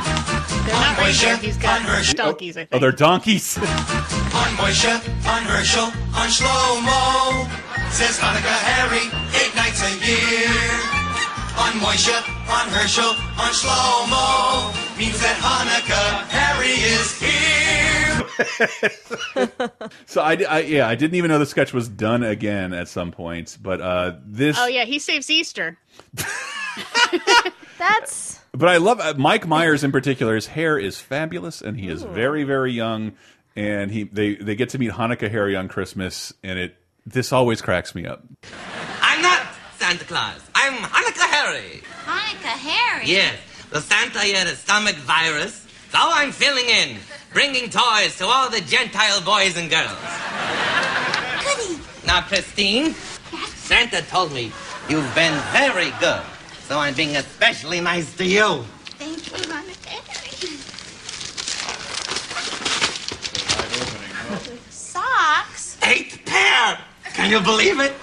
[0.66, 1.38] They're not reindeer.
[1.38, 1.82] He's got
[2.16, 2.70] donkeys, I think.
[2.72, 3.58] Oh, they're donkeys.
[4.34, 4.96] On Moisha,
[5.30, 7.46] on Herschel, on Shlomo.
[7.92, 9.06] Says Hanukkah Harry,
[9.38, 10.50] eight nights a year.
[11.60, 12.18] On Moisha,
[12.50, 14.98] on Herschel, on Shlomo.
[14.98, 17.84] Means that Hanukkah Harry is here.
[20.06, 23.12] So I, I yeah I didn't even know the sketch was done again at some
[23.12, 25.78] point, but uh this Oh yeah, he saves Easter.
[27.78, 30.36] That's But I love uh, Mike Myers in particular.
[30.36, 33.14] His hair is fabulous, and he is very, very young.
[33.56, 37.62] And he they they get to meet Hanukkah Harry on Christmas, and it this always
[37.62, 38.24] cracks me up.
[39.02, 39.42] I'm not
[39.78, 40.40] Santa Claus.
[40.56, 41.82] I'm Hanukkah Harry.
[42.06, 43.06] Hanukkah Harry.
[43.06, 43.36] Yes,
[43.70, 46.98] the Santa had a stomach virus, so I'm filling in,
[47.34, 49.92] bringing toys to all the Gentile boys and girls.
[51.44, 51.80] Goody.
[52.06, 52.94] Now, Christine,
[53.56, 54.52] Santa told me
[54.90, 56.22] you've been very good,
[56.68, 58.64] so I'm being especially nice to you.
[58.98, 59.74] Thank you, Harry.
[64.70, 65.78] Socks.
[65.84, 66.78] Eight pair!
[67.14, 67.94] Can you believe it?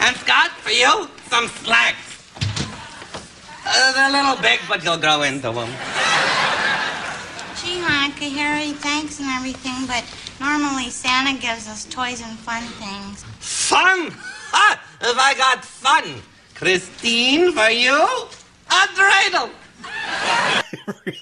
[0.00, 2.10] and Scott, for you, some slacks.
[3.66, 5.70] Uh, they're a little big, but you'll grow into them.
[7.60, 10.04] Gee, Hanukkah Harry, thanks and everything, but
[10.40, 13.24] normally Santa gives us toys and fun things.
[13.38, 14.12] Fun!
[14.52, 14.82] Ha!
[15.00, 16.22] Have I got fun?
[16.54, 19.50] Christine, for you, a dreidel.
[19.84, 20.62] I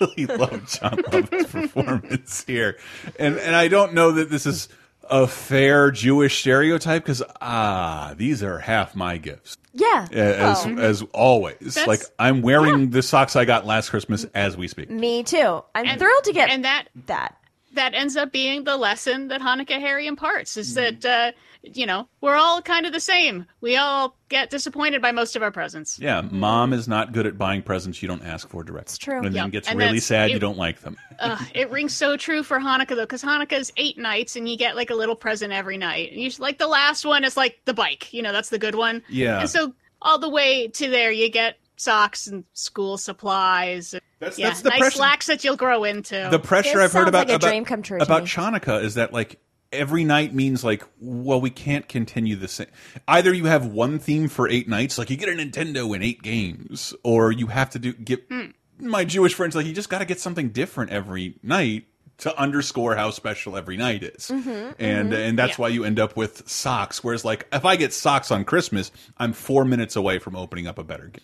[0.01, 2.77] really love Jon Lovitz's performance here,
[3.19, 4.69] and and I don't know that this is
[5.11, 9.57] a fair Jewish stereotype because ah, these are half my gifts.
[9.73, 10.07] yeah.
[10.13, 10.77] As Oh.
[10.79, 14.91] as always, That's- like I'm wearing the socks I got last Christmas as we speak.
[14.91, 15.63] Me too.
[15.75, 17.37] I'm And- thrilled to get and that that.
[17.79, 21.01] That ends up being the lesson that Hanukkah Harry imparts is Mm-hmm.
[21.01, 23.47] that uh, you know we're all kind of the same.
[23.61, 25.99] We all get disappointed by most of our presents.
[25.99, 28.89] Yeah, mom is not good at buying presents you don't ask for direct.
[28.91, 29.17] It's true.
[29.17, 29.51] And then Yep.
[29.53, 30.97] gets And really that's- sad you don't like them.
[31.21, 34.57] Uh, it rings so true for Hanukkah though, because Hanukkah is eight nights, and you
[34.57, 36.13] get like a little present every night.
[36.13, 38.77] And you like the last one is like the bike, you know, that's the good
[38.77, 39.03] one.
[39.09, 39.41] Yeah.
[39.41, 43.95] And so all the way to there, you get socks and school supplies.
[43.95, 46.29] and- That's- yeah, that's the nice pressure- slacks that you'll grow into.
[46.31, 48.29] the pressure This I've heard about like about, dream come true about me.
[48.29, 49.39] Chanukah is that like
[49.73, 52.67] every night means like well we can't continue the same.
[53.07, 56.23] Either you have one theme for eight nights, like you get a Nintendo in eight
[56.23, 58.47] games, or you have to do get Hmm.
[58.81, 61.85] my Jewish friends like you just got to get something different every night
[62.19, 64.27] to underscore how special every night is.
[64.29, 65.63] Mm-hmm, and and that's Yeah.
[65.63, 67.05] why you end up with socks.
[67.05, 70.79] Whereas like if I get socks on Christmas, I'm four minutes away from opening up
[70.79, 71.23] a better game.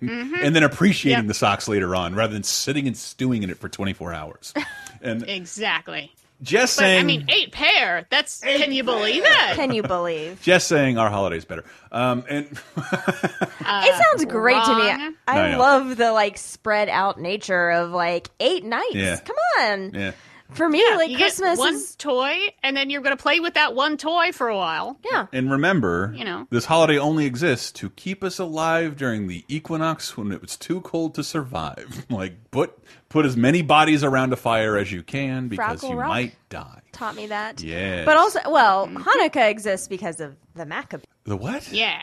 [0.00, 1.24] And then appreciating.
[1.24, 1.28] Yep.
[1.28, 4.52] the socks later on rather than sitting and stewing in it for 24 hours.
[5.00, 6.12] And exactly.
[6.42, 8.04] Just But saying, I mean, eight pair.
[8.10, 9.54] That's can you believe it?
[9.54, 10.40] Can you believe?
[10.42, 11.64] Just saying our holiday's better.
[11.92, 12.46] Um, and
[12.76, 14.88] it sounds great to me.
[14.88, 15.14] wrong.
[15.28, 15.58] I, I know.
[15.58, 18.94] love the like spread out nature of like eight nights.
[18.94, 19.20] Yeah.
[19.20, 19.94] Come on.
[19.94, 20.12] yeah,
[20.54, 23.40] For me, like you Christmas get one is toy, and then you're going to play
[23.40, 24.98] with that one toy for a while.
[25.10, 25.26] yeah.
[25.32, 26.46] and remember, You know.
[26.50, 30.80] this holiday only exists to keep us alive during the equinox when it was too
[30.82, 32.06] cold to survive.
[32.10, 35.96] like put put as many bodies around a fire as you can because Fraggle you
[35.96, 36.08] Rock.
[36.08, 36.80] might die.
[36.92, 37.62] Taught me that.
[37.62, 38.04] Yeah.
[38.04, 41.06] But also, well, Hanukkah exists because of the Maccabees.
[41.24, 41.70] The what?
[41.72, 42.00] Yeah.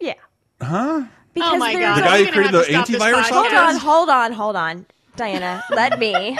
[0.00, 0.14] Yeah.
[0.60, 1.04] Huh?
[1.34, 1.96] Because oh my god.
[1.98, 3.30] The guy who created the antivirus podcast.
[3.30, 4.86] Hold on, hold on, hold on.
[5.16, 6.36] Diana, let me.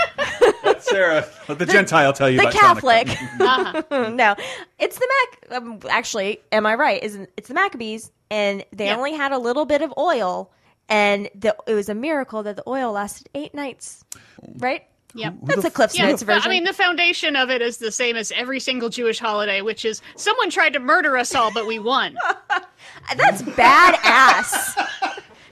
[0.78, 3.06] Sarah, let the, Gentile tell you the about Catholic.
[3.06, 4.14] Hanukkah.
[4.14, 4.34] no,
[4.78, 5.08] it's the
[5.50, 5.62] Mac.
[5.62, 7.02] Um, actually, am I right?
[7.02, 8.96] Isn't it's the Maccabees, and they Yeah.
[8.96, 10.50] only had a little bit of oil,
[10.88, 14.04] and the, it was a miracle that the oil lasted eight nights.
[14.56, 14.84] Right?
[15.14, 15.34] Yep.
[15.42, 16.50] That's the Cliff's Yeah, Notes but, version.
[16.50, 19.84] I mean, the foundation of it is the same as every single Jewish holiday, which
[19.84, 22.16] is someone tried to murder us all, but we won.
[23.16, 24.74] That's badass.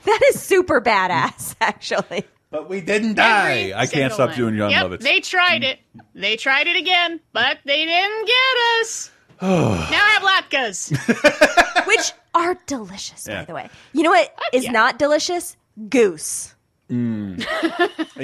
[0.04, 2.24] that is super badass, actually.
[2.50, 3.52] But we didn't die.
[3.70, 4.38] Every I can't stop one.
[4.38, 5.00] doing Jon yep, Lovitz.
[5.00, 5.78] They tried it.
[6.14, 9.10] They tried it again, but they didn't get us.
[9.42, 11.86] now I have latkes.
[11.86, 13.40] Which are delicious, Yeah.
[13.42, 13.70] by the way.
[13.92, 14.72] You know what is yeah.
[14.72, 15.56] not delicious?
[15.88, 16.54] Goose.
[16.90, 17.36] You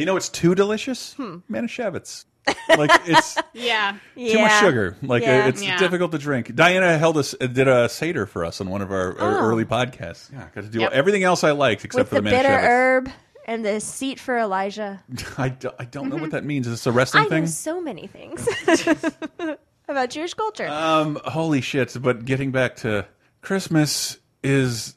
[0.04, 1.14] know what's too delicious?
[1.14, 1.36] Hmm.
[1.50, 2.24] Manischewitz.
[2.76, 3.96] Like it's Yeah.
[4.16, 4.96] too much sugar.
[5.02, 5.46] Like Yeah.
[5.46, 5.78] it's Yeah.
[5.78, 6.54] difficult to drink.
[6.54, 9.48] Diana held us did a seder for us on one of our, our Oh.
[9.48, 10.32] early podcasts.
[10.32, 10.92] Yeah, got to do Yep.
[10.92, 13.08] everything else I liked except With for the the, bitter herb
[13.46, 15.02] and the seat for Elijah.
[15.38, 16.66] I, do, I don't know what that means.
[16.66, 17.44] Is this a wrestling I thing?
[17.44, 18.46] know so many things
[19.88, 20.68] about Jewish culture.
[20.68, 21.96] Um, holy shit!
[22.00, 23.06] But getting back to
[23.40, 24.94] Christmas is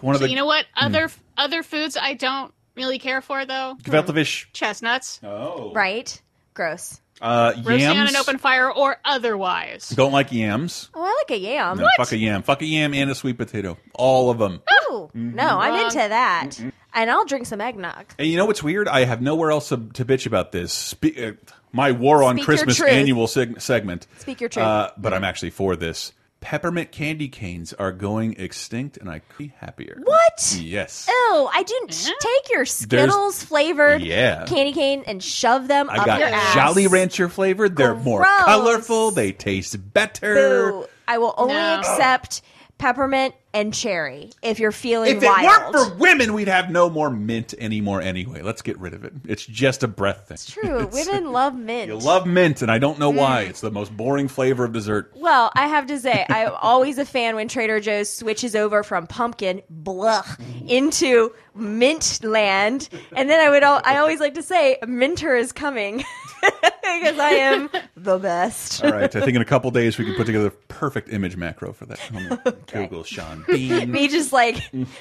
[0.00, 0.64] one of So the you know what?
[0.76, 3.76] Other other foods I don't really care for though.
[3.82, 4.48] Gefilte fish.
[4.52, 6.20] Chestnuts, Oh, right?
[6.54, 7.00] Gross.
[7.20, 8.10] Uh, roasting on yams.
[8.10, 9.90] an open fire, or otherwise.
[9.90, 10.90] Don't like yams.
[10.92, 11.78] Oh, I like a yam.
[11.78, 12.42] No, fuck a yam.
[12.42, 13.78] Fuck a yam and a sweet potato.
[13.94, 14.60] All of them.
[14.90, 16.58] Ooh, no, I'm into that.
[16.94, 18.04] And I'll drink some eggnog.
[18.18, 18.86] And you know what's weird?
[18.88, 20.72] I have nowhere else to, to bitch about this.
[20.72, 21.32] Spe uh,
[21.72, 22.90] my War on Speak your Christmas truth.
[22.90, 24.06] annual seg segment.
[24.18, 24.64] Speak your truth.
[24.66, 26.12] Uh, but I'm actually for this.
[26.42, 29.96] peppermint candy canes are going extinct, and I could be happier.
[30.02, 30.56] What?
[30.60, 31.06] Yes.
[31.08, 34.44] Ew, I didn't take your Skittles flavored Yeah.
[34.46, 36.54] candy cane and shove them I up got your ass.
[36.54, 37.76] Jolly Rancher flavored.
[37.76, 38.44] They're more Gross.
[38.44, 39.10] colorful.
[39.12, 40.72] They taste better.
[40.72, 40.86] Boo.
[41.08, 41.78] I will only No.
[41.78, 42.42] accept
[42.82, 45.74] peppermint and cherry if you're feeling If it wild.
[45.74, 48.42] weren't for women, we'd have no more mint anymore anyway.
[48.42, 49.12] Let's get rid of it.
[49.28, 50.34] It's just a breath thing.
[50.34, 51.88] It's True, women love mint.
[51.88, 53.44] You love mint, and I don't know why.
[53.44, 53.50] Mm.
[53.50, 55.12] It's the most boring flavor of dessert.
[55.14, 59.06] Well, I have to say, I'm always a fan when Trader Joe's switches over from
[59.06, 60.24] pumpkin blah
[60.66, 65.52] into mint land, and then I would al- I always like to say, "Minter is
[65.52, 66.02] coming,"
[66.42, 68.84] because I am the best.
[68.84, 71.36] All right, I think in a couple days we can put together a perfect image
[71.36, 72.00] macro for that.
[72.12, 73.90] Gonna Google Sean Bean.
[73.90, 74.56] Me just like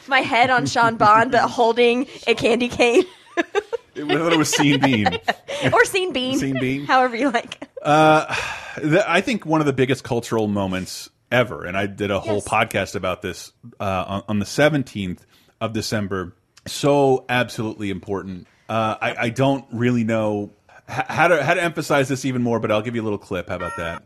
[0.08, 3.04] my head on Sean Bean, but holding a candy cane
[3.38, 5.08] I thought it was Scene Bean.
[5.74, 6.86] or scene bean, Scene bean.
[6.86, 7.60] however you like.
[7.84, 12.36] The- I think one of the biggest cultural moments ever, and I did a whole
[12.36, 12.48] Yes.
[12.48, 15.20] podcast about this uh, on, on the 17th
[15.60, 16.34] of December.
[16.68, 18.48] So absolutely important.
[18.70, 20.52] Uh, I, I don't really know
[20.88, 23.50] how to how to emphasize this even more, but I'll give you a little clip.
[23.50, 24.04] How about that?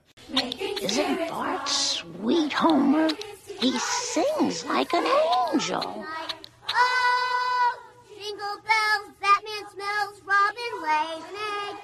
[0.82, 3.09] Isn't Bart sweet, Homer?
[3.59, 5.05] He sings like an
[5.53, 6.05] angel.
[6.69, 11.36] Oh, jingle bells, Batman smells, Robin lays an
[11.69, 11.76] egg.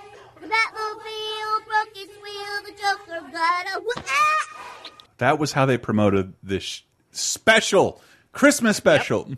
[0.42, 4.92] The Batmobile broke its wheel, the Joker got a ah!
[5.18, 9.32] That was how they promoted this special Christmas special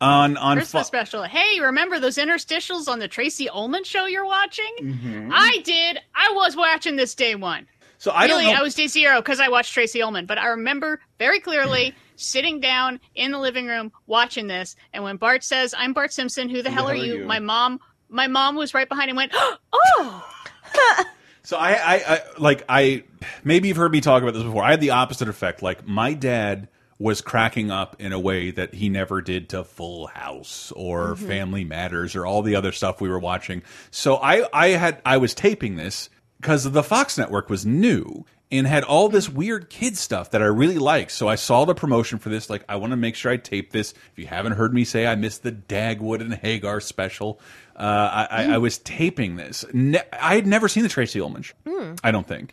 [0.00, 1.22] on on Christmas Fo- special.
[1.22, 4.74] Hey, remember those interstitials on the Tracey Ullman show you're watching?
[4.82, 5.30] Mhm.
[5.32, 5.98] I did.
[6.14, 7.66] I was watching this day one.
[7.98, 10.48] So I don't really, I was day zero because I watched Tracey Ullman, but I
[10.48, 14.76] remember very clearly sitting down in the living room watching this.
[14.92, 17.24] And when Bart says, "I'm Bart Simpson," who the hell are you?
[17.24, 17.80] My mom,
[18.10, 19.32] my mom was right behind and went,
[19.72, 20.28] "Oh."
[21.42, 23.04] So I, I, I, like, I
[23.44, 24.64] maybe you've heard me talk about this before.
[24.64, 25.62] I had the opposite effect.
[25.62, 26.68] Like my dad
[26.98, 31.18] was cracking up in a way that he never did to Full House or Mhm.
[31.26, 33.62] Family Matters or all the other stuff we were watching.
[33.90, 36.08] So I, I had, I was taping this
[36.40, 40.46] because the Fox network was new and had all this weird kid stuff that I
[40.46, 41.10] really liked.
[41.10, 42.48] So I saw the promotion for this.
[42.48, 43.92] Like, I want to make sure I tape this.
[44.12, 47.40] If you haven't heard me say, I missed the Dagwood and Hagar special.
[47.74, 49.64] Uh, I, I, I was taping this.
[49.72, 51.54] Ne I had never seen the Tracey Ullman show.
[51.66, 51.98] Mm.
[52.04, 52.52] I don't think.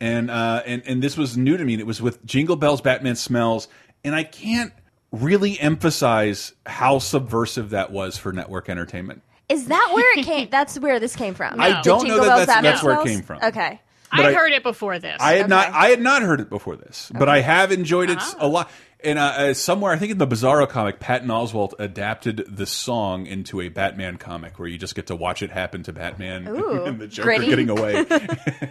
[0.00, 1.74] And uh, and and this was new to me.
[1.74, 3.68] And it was with Jingle Bells, Batman Smells,
[4.04, 4.72] and I can't
[5.10, 9.22] really emphasize how subversive that was for network entertainment.
[9.48, 10.50] Is that where it came?
[10.50, 11.58] That's where this came from.
[11.58, 13.38] I don't know that that's- that's where it came from.
[13.42, 13.80] Okay.
[14.10, 15.16] But I I- heard it before this.
[15.20, 15.70] I had not.
[15.72, 18.34] I had not heard it before this, but I have enjoyed it Ah.
[18.38, 18.70] a lot.
[19.04, 23.26] And uh, uh, somewhere, I think in the Bizarro comic, Patton Oswalt adapted the song
[23.26, 26.84] into a Batman comic, where you just get to watch it happen to Batman Ooh,
[26.84, 27.46] and the Joker gritty.
[27.46, 28.04] getting away.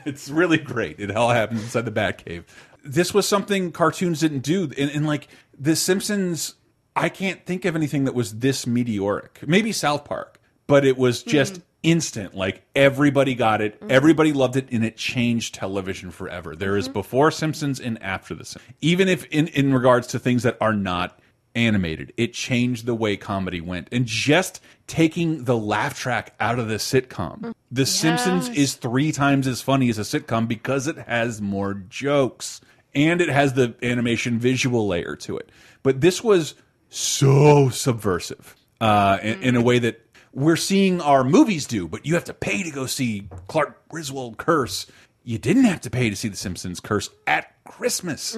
[0.06, 1.00] it's really great.
[1.00, 2.44] It all happens inside the Batcave.
[2.84, 6.56] This was something cartoons didn't do, and, and like The Simpsons,
[6.94, 9.40] I can't think of anything that was this meteoric.
[9.48, 12.36] Maybe South Park, but it was just instant.
[12.36, 13.92] Like everybody got it, mm-hmm.
[13.92, 16.56] everybody loved it, and it changed television forever.
[16.56, 16.94] There is mm-hmm.
[16.94, 18.76] before Simpsons and after the Simpsons.
[18.82, 21.20] Even if in in regards to things that are not
[21.56, 23.88] animated, it changed the way comedy went.
[23.92, 27.52] And just taking the laugh track out of the sitcom, mm-hmm.
[27.70, 32.62] The Simpsons is three times as funny as a sitcom because it has more jokes
[32.96, 35.52] and it has the animation visual layer to it.
[35.84, 36.56] But this was
[36.90, 40.07] so subversive uh, in, in a way that
[40.38, 41.88] we're seeing our movies do.
[41.88, 44.86] But you have to pay to go see Clark Griswold curse.
[45.24, 48.38] You didn't have to pay to see The Simpsons curse at Christmas.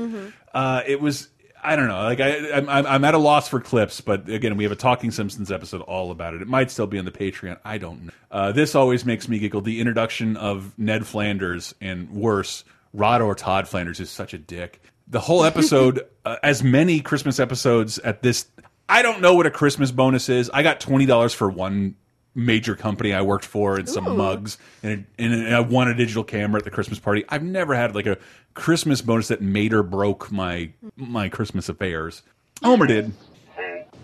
[0.53, 1.29] Uh, it was.
[1.61, 2.01] I don't know.
[2.03, 4.77] Like I, I'm, I'm I'm at a loss for clips, but again, we have a
[4.77, 6.41] Talking Simpsons episode all about it.
[6.41, 7.59] It might still be on the Patreon.
[7.65, 8.11] I don't know.
[8.31, 9.59] Uh, this always makes me giggle.
[9.59, 14.81] The introduction of Ned Flanders and worse, Rod or Todd Flanders is such a dick.
[15.09, 18.47] The whole episode, uh, as many Christmas episodes at this,
[18.89, 20.49] I don't know what a Christmas bonus is.
[20.49, 21.95] I got twenty dollars for one
[22.35, 24.15] major company I worked for and some Ooh.
[24.15, 27.25] mugs and, and I won a digital camera at the Christmas party.
[27.27, 28.17] I've never had like a
[28.53, 32.23] Christmas bonus that made or broke my my Christmas affairs.
[32.63, 33.13] Homer did.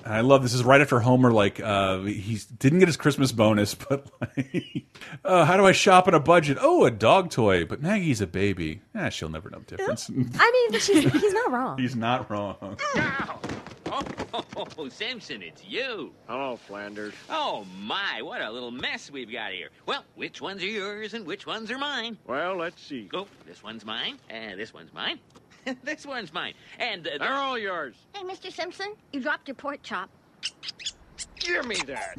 [0.08, 3.74] I love this is right after Homer like uh he didn't get his Christmas bonus,
[3.90, 4.86] but like
[5.24, 6.58] uh, how do I shop on a budget?
[6.62, 8.82] Oh, a dog toy, but Maggie's a baby.
[8.94, 10.10] Eh, she'll never know the difference.
[10.10, 11.78] I mean, she's, he's not wrong.
[11.86, 12.78] He's not wrong.
[13.96, 16.12] Oh, Simpson, it's you.
[16.28, 17.14] Hello, Flanders.
[17.30, 19.70] Oh, my, what a little mess we've got here.
[19.86, 22.18] Well, which ones are yours and which ones are mine?
[22.28, 23.10] Well, let's see.
[23.14, 25.20] Oh, this one's mine, and this one's mine.
[25.84, 26.54] this one's mine.
[26.80, 27.96] And uh, They're all yours.
[28.14, 28.52] Hey, Mr.
[28.52, 30.10] Simpson, you dropped your pork chop.
[31.40, 32.18] Give me that.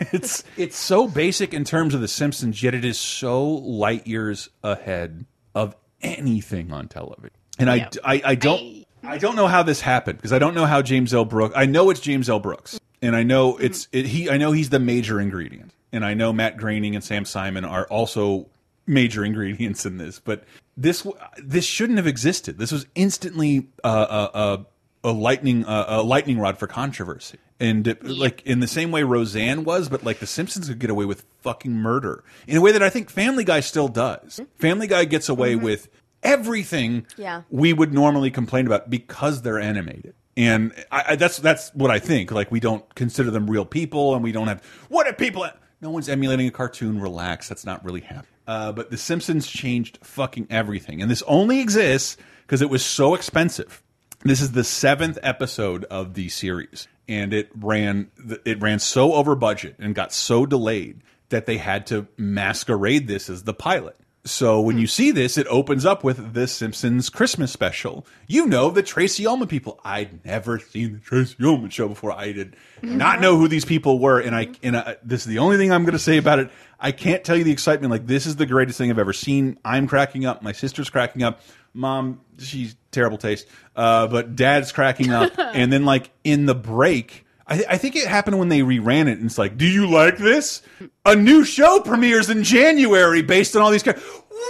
[0.12, 4.48] it's it's so basic in terms of the Simpsons, yet it is so light years
[4.64, 7.30] ahead of anything on television.
[7.58, 8.84] and I, I, I don't, I,
[9.16, 11.24] don't know how this happened because I don't know how James L.
[11.24, 11.54] Brooks.
[11.56, 12.40] I know it's James L.
[12.40, 14.28] Brooks, and I know it's it, he.
[14.28, 17.86] I know he's the major ingredient, and I know Matt Groening and Sam Simon are
[17.86, 18.46] also
[18.86, 20.18] major ingredients in this.
[20.18, 20.44] But
[20.76, 21.06] this
[21.38, 22.58] this shouldn't have existed.
[22.58, 27.38] This was instantly uh, a, a, a lightning uh, a lightning rod for controversy.
[27.60, 30.90] And it, like in the same way Roseanne was, but like The Simpsons could get
[30.90, 34.40] away with fucking murder in a way that I think Family Guy still does.
[34.58, 35.88] Family Guy gets away with
[36.22, 37.42] everything Yeah.
[37.50, 40.14] we would normally complain about because they're animated.
[40.36, 42.30] And I, I, that's that's what I think.
[42.30, 45.46] Like we don't consider them real people, and we don't have what if people?
[45.80, 47.00] No one's emulating a cartoon.
[47.00, 48.26] Relax, that's not really happening.
[48.46, 52.16] Uh, but The Simpsons changed fucking everything, and this only exists
[52.46, 53.82] because it was so expensive.
[54.24, 58.10] This is the seventh episode of the series, and it ran
[58.44, 61.00] it ran so over budget and got so delayed
[61.30, 63.96] that they had to masquerade this as the pilot.
[64.24, 68.06] So when you see this, it opens up with the Simpsons Christmas special.
[68.26, 69.80] You know the Tracey Ullman people.
[69.84, 72.12] I'd never seen the Tracey Ullman show before.
[72.12, 75.38] I did not know who these people were, and I and I, this is the
[75.38, 76.50] only thing I'm going to say about it.
[76.78, 77.90] I can't tell you the excitement.
[77.90, 79.58] Like this is the greatest thing I've ever seen.
[79.64, 80.42] I'm cracking up.
[80.42, 81.40] My sister's cracking up.
[81.72, 83.46] Mom, she's terrible taste,
[83.76, 85.32] uh, but Dad's cracking up.
[85.38, 87.24] and then like in the break.
[87.48, 90.18] I, I think it happened when they reran it, and it's like, do you like
[90.18, 90.62] this?
[91.06, 93.82] A new show premieres in January based on all these.
[93.82, 94.04] characters.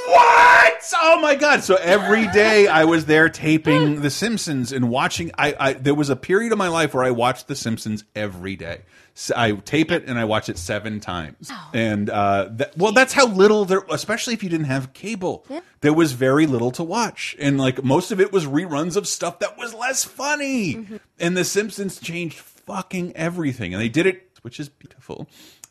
[0.07, 0.93] What?
[1.01, 1.63] Oh my god!
[1.65, 5.31] So every day I was there taping The Simpsons and watching.
[5.37, 8.57] I, I there was a period of my life where I watched The Simpsons every
[8.57, 8.83] day.
[9.15, 11.51] So I tape it and I watch it seven times.
[11.75, 13.83] And uh, that, well, that's how little there.
[13.91, 15.45] Especially if you didn't have cable,
[15.81, 19.41] there was very little to watch, and like most of it was reruns of stuff
[19.41, 20.87] that was less funny.
[21.19, 22.39] And The Simpsons changed
[22.69, 25.27] fucking everything, and they did it, which is beautiful.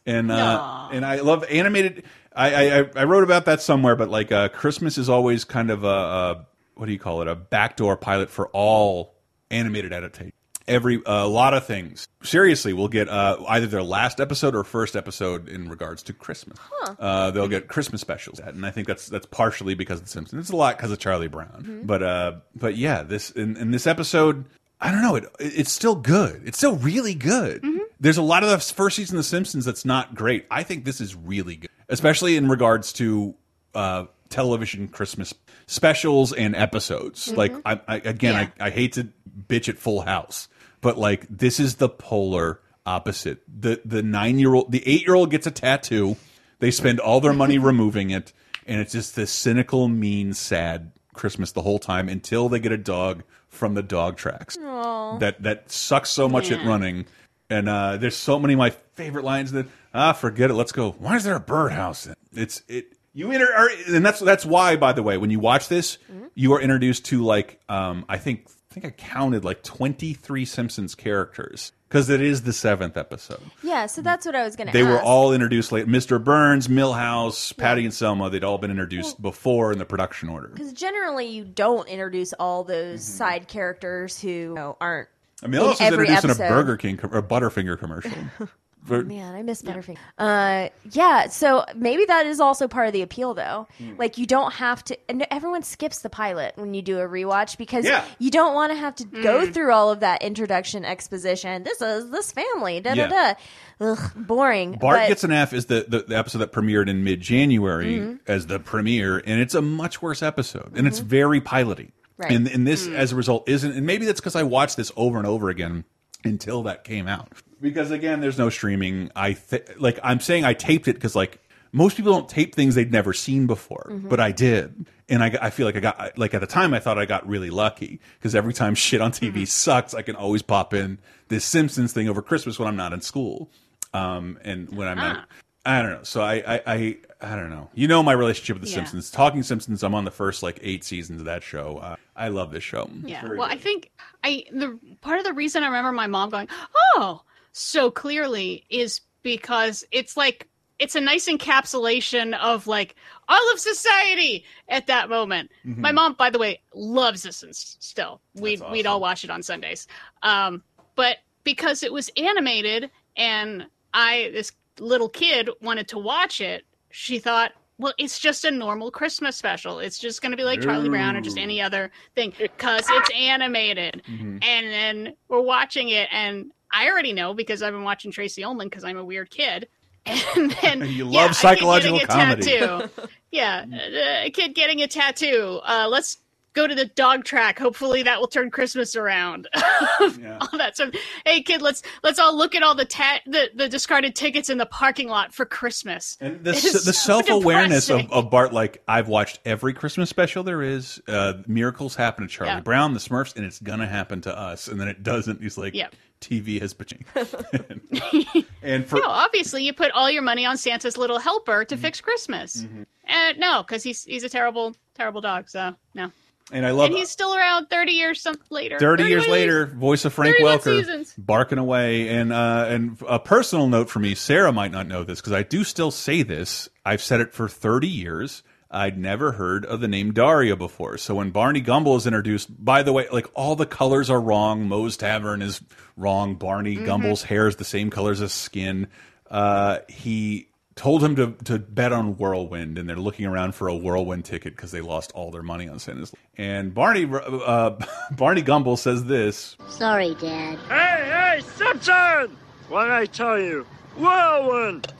[0.05, 2.03] And uh, and I love animated.
[2.35, 5.83] I, I I wrote about that somewhere, but like uh, Christmas is always kind of
[5.83, 6.45] a, a
[6.75, 7.27] what do you call it?
[7.27, 9.15] A backdoor pilot for all
[9.51, 10.31] animated adaptation.
[10.67, 12.07] Every a lot of things.
[12.23, 16.57] Seriously, we'll get uh, either their last episode or first episode in regards to Christmas.
[16.99, 20.41] Uh, they'll get Christmas specials, and I think that's that's partially because of The Simpsons.
[20.41, 23.87] It's a lot because of Charlie Brown, but uh, but yeah, this in, in this
[23.87, 24.43] episode,
[24.80, 25.15] I don't know.
[25.15, 26.43] It it's still good.
[26.45, 27.63] It's still really good.
[27.99, 30.45] There's a lot of the first season of The Simpsons that's not great.
[30.51, 33.34] I think this is really good, especially in regards to
[33.73, 35.34] uh, television Christmas
[35.65, 37.34] specials and episodes.
[37.34, 39.07] Like I, I again, I, I hate to
[39.47, 40.47] bitch at Full House,
[40.82, 43.41] but like this is the polar opposite.
[43.47, 46.17] The the nine year old, the eight year old gets a tattoo.
[46.59, 48.32] They spend all their money removing it,
[48.67, 52.78] and it's just this cynical, mean, sad Christmas the whole time until they get a
[52.78, 53.23] dog
[53.58, 54.58] from the dog tracks.
[54.58, 55.18] Aw.
[55.18, 57.05] That that sucks so much at running.
[57.49, 60.53] And uh, there's so many of my favorite lines that ah forget it.
[60.53, 60.91] Let's go.
[60.91, 62.08] Why is there a birdhouse?
[62.08, 62.16] In?
[62.34, 62.93] It's it.
[63.14, 64.76] You inter are, and that's that's why.
[64.76, 65.97] By the way, when you watch this,
[66.36, 68.47] you are introduced to like um I think
[68.80, 73.41] think I counted like 23 Simpsons characters because it is the seventh episode.
[73.63, 74.89] Yeah, so that's what I was going to They ask.
[74.89, 75.88] were all introduced late.
[75.88, 76.23] Mr.
[76.23, 78.30] Burns, Milhouse, Patty and Selma.
[78.30, 80.47] They'd all been introduced before in the production order.
[80.49, 83.17] Because generally, you don't introduce all those Mm-hmm.
[83.17, 85.07] side characters who you know, aren't.
[85.43, 86.43] I mean, Milhouse was introduced episode.
[86.43, 88.11] in a Burger King com- or Butterfinger commercial.
[88.89, 89.97] Man, I miss Butterfinger.
[90.17, 93.67] Uh, yeah, so maybe that is also part of the appeal, though.
[93.77, 93.95] Hmm.
[93.97, 94.97] Like, you don't have to.
[95.09, 98.03] And everyone skips the pilot when you do a rewatch because Yeah.
[98.19, 101.63] you don't want to have to go through all of that introduction exposition.
[101.63, 103.33] This is this family, da da Yeah.
[103.79, 103.91] da.
[103.91, 104.71] Ugh, boring.
[104.79, 107.97] Bart but, Gets an F is the, the, the episode that premiered in mid January
[107.99, 108.19] Mhm.
[108.27, 111.91] as the premiere, and it's a much worse episode, and it's very piloty.
[112.17, 112.31] Right.
[112.31, 113.71] And, and this, as a result, isn't.
[113.73, 115.83] And maybe that's because I watched this over and over again
[116.24, 117.32] until that came out.
[117.61, 119.11] Because again, there's no streaming.
[119.15, 121.39] I th like I'm saying I taped it because like
[121.72, 124.09] most people don't tape things they'd never seen before, Mhm.
[124.09, 126.80] but I did, and I, I feel like I got like at the time I
[126.80, 130.41] thought I got really lucky because every time shit on TV sucks, I can always
[130.41, 130.99] pop in
[131.30, 133.49] this Simpsons thing over Christmas when I'm not in school,
[133.93, 135.28] um, and when I'm not.
[135.65, 136.03] I don't know.
[136.03, 137.70] So I, I, I, I don't know.
[137.74, 138.76] You know my relationship with The Yeah.
[138.76, 139.09] Simpsons.
[139.11, 141.78] Talking Simpsons, I'm on the first like eight seasons of that show.
[141.78, 142.89] Uh, I love this show.
[143.03, 143.22] Yeah.
[143.22, 143.91] Very Well, I think
[144.24, 146.47] I the part of the reason I remember my mom going,
[146.95, 150.47] "Oh," so clearly is because it's like
[150.80, 152.95] it's a nice encapsulation of like
[153.28, 155.49] all of society at that moment.
[155.65, 155.78] Mhm.
[155.78, 158.22] My mom, by the way, loves this and s- still.
[158.36, 159.88] We'd we'd all watch it on Sundays.
[160.22, 160.63] Um,
[160.95, 166.63] but because it was animated and I this little kid wanted to watch it,
[166.97, 169.77] she thought, well, it's just a normal Christmas special.
[169.77, 173.09] It's just going to be like Charlie Brown or just any other thing because it's
[173.15, 174.01] animated.
[174.09, 174.39] Mm-hmm.
[174.41, 178.67] And then we're watching it, and I already know because I've been watching Tracey Ullman
[178.67, 179.67] because I'm a weird kid.
[180.35, 182.41] And then You yeah, love psychological a comedy.
[182.57, 182.89] tattoo.
[183.31, 185.59] yeah, uh, a kid getting a tattoo.
[185.63, 186.17] Uh, let's
[186.58, 187.60] go to the dog track.
[187.60, 189.47] Hopefully that will turn Christmas around.
[189.55, 190.89] all that stuff.
[191.26, 194.58] Hey kid, let's let's all look at all the ta- the, the discarded tickets in
[194.58, 196.18] the parking lot for Christmas.
[196.20, 196.80] And the, the so
[197.22, 201.01] self awareness of, of Bart, like I've watched every Christmas special there is.
[201.08, 202.60] Uh, miracles happen to Charlie Yeah.
[202.62, 204.68] Brown, the Smurfs, and it's gonna happen to us.
[204.68, 205.41] And then it doesn't.
[205.41, 205.89] He's like, Yeah.
[206.20, 206.88] TV has been.
[208.64, 211.68] and for no, obviously you put all your money on Santa's little helper Mm-hmm.
[211.76, 212.66] to fix Christmas.
[213.05, 215.47] And no, because he's he's a terrible terrible dog.
[215.49, 216.12] So no.
[216.51, 218.79] And I love and he's still around thirty years some later.
[218.79, 221.13] 30 years 31 later, voice of Frank Welker seasons.
[221.17, 222.09] barking away.
[222.09, 225.43] And uh, and a personal note for me, Sarah might not know this because I
[225.43, 226.69] do still say this.
[226.85, 228.43] I've said it for 30 years.
[228.69, 230.97] I'd never heard of the name Daria before.
[230.97, 234.67] So when Barney Gumble is introduced, by the way, like all the colors are wrong.
[234.67, 235.61] Moe's Tavern is
[235.95, 236.35] wrong.
[236.35, 236.85] Barney Mm-hmm.
[236.85, 238.87] Gumble's hair is the same colors as skin.
[239.31, 243.75] Uh, he told him to to bet on Whirlwind, and they're looking around for a
[243.75, 246.13] Whirlwind ticket because they lost all their money on Santa's.
[246.38, 247.71] And Barney uh,
[248.11, 249.57] Barney Gumble says this.
[249.67, 250.57] Sorry, Dad.
[250.69, 252.38] Hey, hey, Simpson!
[252.69, 253.65] What did I tell you?
[253.97, 254.93] Whirlwind!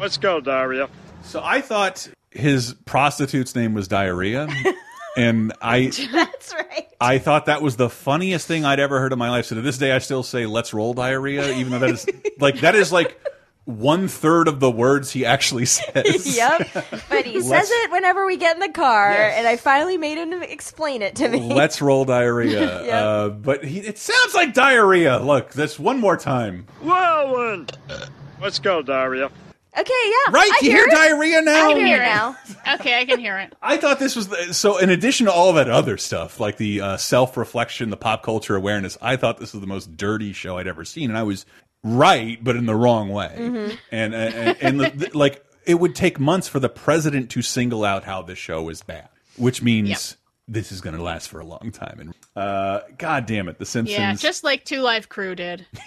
[0.00, 0.88] Let's go, Daria.
[1.22, 4.48] So I thought his prostitute's name was Diarrhea,
[5.16, 6.86] and I That's right.
[7.00, 9.46] I thought that was the funniest thing I'd ever heard in my life.
[9.46, 12.06] So to this day, I still say "Let's roll diarrhea," even though that is
[12.38, 13.20] like that is like
[13.78, 16.36] one third of the words he actually says.
[16.36, 16.68] yep.
[17.08, 20.42] But he says it whenever we get in the car, and I finally made him
[20.42, 21.40] explain it to me.
[21.40, 22.60] Let's roll diarrhea.
[22.90, 22.92] Yep.
[23.04, 25.18] uh, but he, it sounds like diarrhea.
[25.18, 26.66] Look, this one more time.
[26.82, 27.76] Whirlwind!
[28.40, 29.26] Let's go, diarrhea.
[29.78, 30.32] Okay, yeah.
[30.32, 30.90] Right, I you hear it.
[30.90, 31.70] diarrhea now?
[31.70, 32.36] I can hear it now.
[32.74, 33.54] okay, I can hear it.
[33.62, 34.78] I thought this was the, so.
[34.78, 38.98] In addition to all that other stuff, like the uh, self-reflection, the pop culture awareness,
[39.00, 41.46] I thought this was the most dirty show I'd ever seen, and I was
[41.82, 43.34] right, but in the wrong way.
[43.38, 43.78] Mhm.
[43.92, 47.42] And and, and, and the, the- like it would take months for the president to
[47.42, 50.00] single out how this show is bad, which means Yep.
[50.48, 51.98] this is going to last for a long time.
[52.00, 53.98] And uh, God damn it, The Simpsons.
[53.98, 55.66] Yeah, just like Two Live Crew did.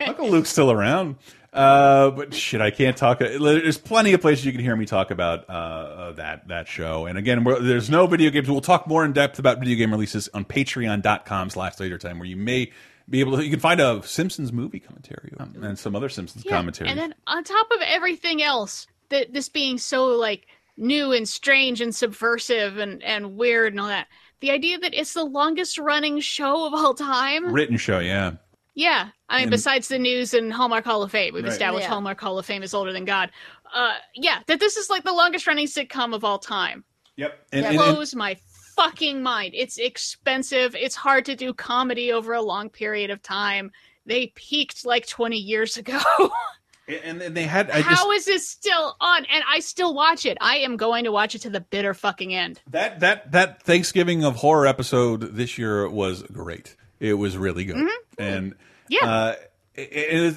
[0.00, 1.16] Uncle Luke's still around.
[1.52, 3.20] Uh, but shit, I can't talk.
[3.20, 7.06] There's plenty of places you can hear me talk about uh, uh, that that show.
[7.06, 8.50] And again, we're, there's no video games.
[8.50, 12.28] We'll talk more in depth about video game releases on patreon.com slash laser time, where
[12.28, 12.70] you may
[13.08, 16.44] be able to, you can find a Simpsons movie commentary um, and some other Simpsons
[16.44, 16.90] commentary.
[16.90, 20.46] And then on top of everything else, that this being so like
[20.76, 24.08] new and strange and subversive and and weird and all that,
[24.40, 27.52] the idea that it's the longest running show of all time.
[27.52, 28.32] Written show, yeah.
[28.74, 31.52] Yeah, I mean, And- besides the news and Hallmark Hall of Fame, we've Right.
[31.52, 31.90] established Yeah.
[31.94, 33.30] Hallmark Hall of Fame is older than God.
[33.74, 36.84] Uh, yeah, that this is like the longest running sitcom of all time.
[37.16, 37.32] Yep.
[37.32, 38.36] It And, and, and, blows my
[38.78, 39.52] fucking mind.
[39.54, 40.74] It's expensive.
[40.74, 43.72] It's hard to do comedy over a long period of time.
[44.06, 45.98] They peaked like 20 years ago.
[47.04, 49.24] and, and they had, I just, How is this still on?
[49.26, 50.38] And I still watch it.
[50.40, 52.60] I am going to watch it to the bitter fucking end.
[52.70, 56.76] that, that, that Thanksgiving of horror episode this year was great.
[57.00, 57.88] It was really good.
[58.18, 58.54] And,
[58.88, 59.04] Yeah.
[59.04, 59.34] Uh,
[59.74, 59.80] it,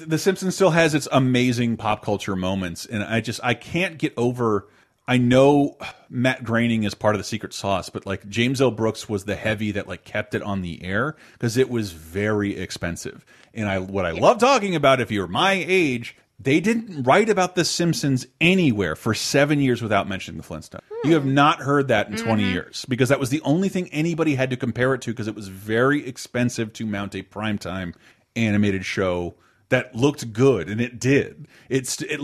[0.02, 3.98] it- the Simpsons still has its amazing pop culture moments, and I just I can't
[3.98, 4.68] get over.
[5.06, 5.76] I know
[6.08, 8.70] Matt Groening is part of the secret sauce, but like James L.
[8.70, 12.56] Brooks was the heavy that like kept it on the air because it was very
[12.56, 13.24] expensive.
[13.52, 17.56] And I what I love talking about, if you're my age, they didn't write about
[17.56, 20.80] the Simpsons anywhere for seven years without mentioning the Flintstones.
[20.90, 21.08] Hmm.
[21.08, 22.52] You have not heard that in 20 mm-hmm.
[22.52, 25.34] years because that was the only thing anybody had to compare it to because it
[25.34, 27.94] was very expensive to mount a primetime
[28.36, 29.34] animated show
[29.68, 31.48] that looked good, and it did.
[31.68, 32.20] It's it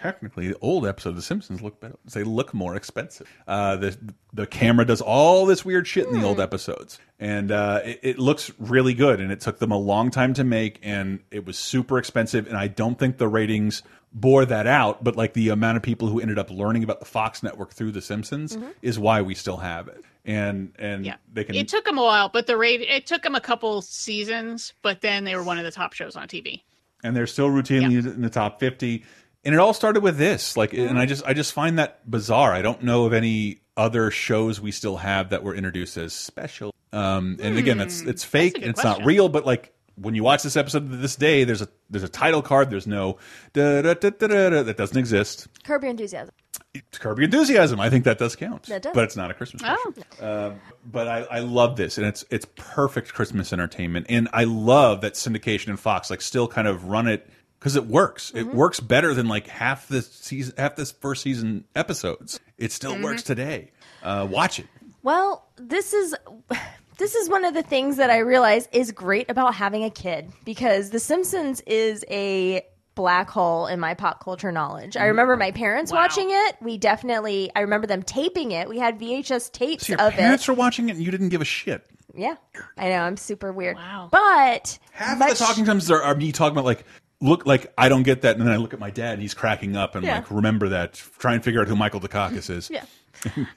[0.00, 1.96] technically the old episode of The Simpsons look better.
[2.12, 3.26] They look more expensive.
[3.46, 3.96] Uh, the
[4.32, 8.18] the camera does all this weird shit in the old episodes, and uh, it, it
[8.18, 9.20] looks really good.
[9.20, 12.46] And it took them a long time to make, and it was super expensive.
[12.46, 13.82] And I don't think the ratings
[14.12, 15.02] bore that out.
[15.02, 17.92] But like the amount of people who ended up learning about the Fox network through
[17.92, 20.04] The Simpsons is why we still have it.
[20.24, 21.16] And and Yeah.
[21.32, 23.80] they can It took them a while, but the rate it took them a couple
[23.82, 26.62] seasons, but then they were one of the top shows on TV.
[27.04, 29.04] and they're still routinely in the top 50
[29.44, 32.52] and it all started with this like and i just i just find that bizarre
[32.52, 36.74] i don't know of any other shows we still have that were introduced as special
[36.92, 39.00] um and again it's it's fake and it's question.
[39.00, 42.04] not real but like when you watch this episode to this day there's a there's
[42.04, 43.16] a title card there's no
[43.52, 46.34] da, da, da, that doesn't exist Curb Your Enthusiasm.
[46.74, 47.80] it's Curb Your Enthusiasm.
[47.80, 48.64] I think that does count.
[48.64, 48.94] That does.
[48.94, 49.94] But it's not a Christmas special.
[50.20, 50.46] Oh.
[50.46, 54.06] Um, but I, I love this, and it's it's perfect Christmas entertainment.
[54.08, 57.28] And I love that syndication and Fox like still kind of run it
[57.58, 58.30] because it works.
[58.34, 58.56] It mm-hmm.
[58.56, 62.40] works better than like half the season, half this first season episodes.
[62.56, 63.04] It still mm-hmm.
[63.04, 63.70] works today.
[64.02, 64.66] Uh, watch it.
[65.02, 66.14] Well, this is
[66.98, 70.30] this is one of the things that I realize is great about having a kid
[70.44, 72.62] because The Simpsons is a
[72.94, 74.96] black hole in my pop culture knowledge.
[74.96, 75.08] I mm-hmm.
[75.08, 76.56] remember my parents watching it.
[76.60, 78.68] We definitely, I remember them taping it.
[78.68, 80.48] We had VHS tapes So your of parents it.
[80.50, 81.86] are watching it and you didn't give a shit.
[82.12, 82.34] Yeah,
[82.76, 82.98] I know.
[82.98, 83.76] I'm super weird.
[83.76, 84.08] Wow.
[84.10, 86.84] But Half much, of the talking times are, are me talking about like,
[87.20, 89.34] look, like I don't get that, and then I look at my dad and he's
[89.34, 90.16] cracking up and Yeah.
[90.16, 90.94] like, remember that.
[91.18, 92.70] Try and figure out who Michael Dukakis is.
[92.70, 92.84] Yeah.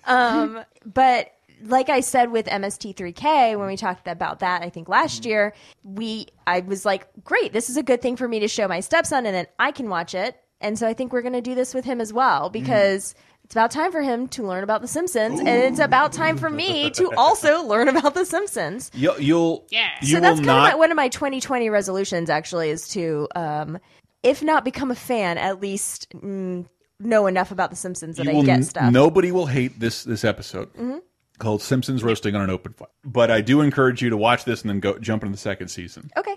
[0.05, 1.34] um, but
[1.64, 5.53] like I said with MST3K when we talked about that, I think last year
[5.84, 8.80] we I was like, great, this is a good thing for me to show my
[8.80, 10.38] stepson, and then I can watch it.
[10.59, 13.16] And so I think we're going to do this with him as well because.
[13.51, 16.49] It's about time for him to learn about The Simpsons, and it's about time for
[16.49, 18.89] me to also learn about The Simpsons.
[18.93, 19.89] You'll, you'll Yeah.
[19.99, 20.67] so will that's kind not.
[20.69, 23.77] of my, one of my 2020 resolutions, actually, is to, um,
[24.23, 26.65] if not become a fan, at least mm,
[27.01, 28.89] know enough about The Simpsons that you I will get n- stuff.
[28.93, 31.01] Nobody will hate this this episode Mhm.
[31.37, 32.87] called Simpsons roasting on an open fire.
[33.03, 35.67] But I do encourage you to watch this and then go jump into the second
[35.67, 36.09] season.
[36.15, 36.35] Okay.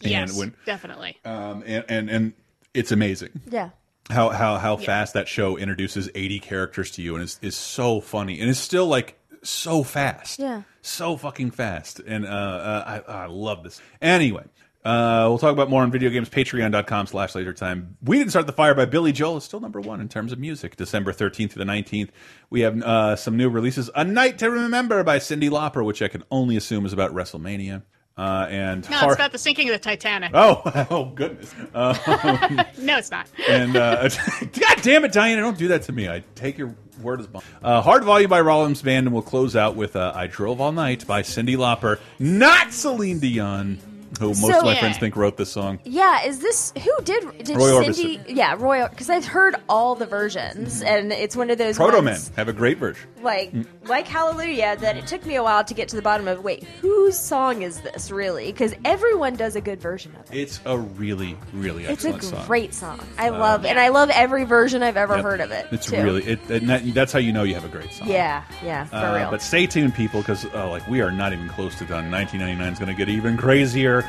[0.00, 1.18] And Yes, when- definitely.
[1.26, 2.32] Um, and, and and
[2.72, 3.38] it's amazing.
[3.50, 3.68] Yeah.
[4.10, 4.86] How how how Yeah.
[4.86, 8.58] fast that show introduces 80 characters to you and is is so funny and it's
[8.58, 10.62] still like so fast Yeah.
[10.82, 14.44] so fucking fast and uh, uh I, I love this anyway
[14.84, 16.28] uh, we'll talk about more on video games.
[16.28, 17.96] Patreon.com slash laser time.
[18.02, 19.38] We didn't start the fire by Billy Joel.
[19.38, 20.76] It's still number one in terms of music.
[20.76, 22.10] December 13th to the 19th.
[22.50, 23.88] We have uh, some new releases.
[23.94, 27.82] A Night to Remember by Cyndi Lauper, which I can only assume is about WrestleMania.
[28.16, 30.30] Uh, and No, Har- it's about the sinking of the Titanic.
[30.34, 31.52] Oh, oh goodness.
[31.74, 31.96] Um,
[32.78, 33.26] no, it's not.
[33.48, 34.08] and uh,
[34.40, 36.08] God damn it, Diana, don't do that to me.
[36.08, 37.44] I take your word as bond.
[37.62, 40.70] Uh, Hard Volume by Rollins Band, and we'll close out with uh, I Drove All
[40.70, 43.78] Night by Cyndi Lauper, not Celine Dion,
[44.18, 44.80] who most So- of my Yeah.
[44.80, 45.78] friends think wrote this song.
[45.84, 48.20] Yeah, is this who did did Roy Cyndi?
[48.28, 48.86] Yeah, Roy.
[48.88, 52.78] Because I've heard all the versions, and it's one of those Protomen have a great
[52.78, 53.08] version.
[53.22, 53.52] like
[53.86, 56.42] like Hallelujah that it took me a while to get to the bottom of.
[56.44, 58.46] Wait, whose song is this really?
[58.52, 60.38] Because everyone does a good version of it.
[60.38, 62.44] It's a really, really It's a song.
[62.46, 63.00] great song.
[63.18, 65.24] I love, and I love every version I've ever Yep.
[65.24, 65.66] heard of it.
[65.72, 66.02] It's too.
[66.02, 68.08] really it, and that, that's how you know you have a great song.
[68.08, 69.30] Yeah, yeah, for Uh, real.
[69.30, 72.10] But stay tuned, people, because uh, like we are not even close to done.
[72.10, 74.03] 1999 is going to get even crazier.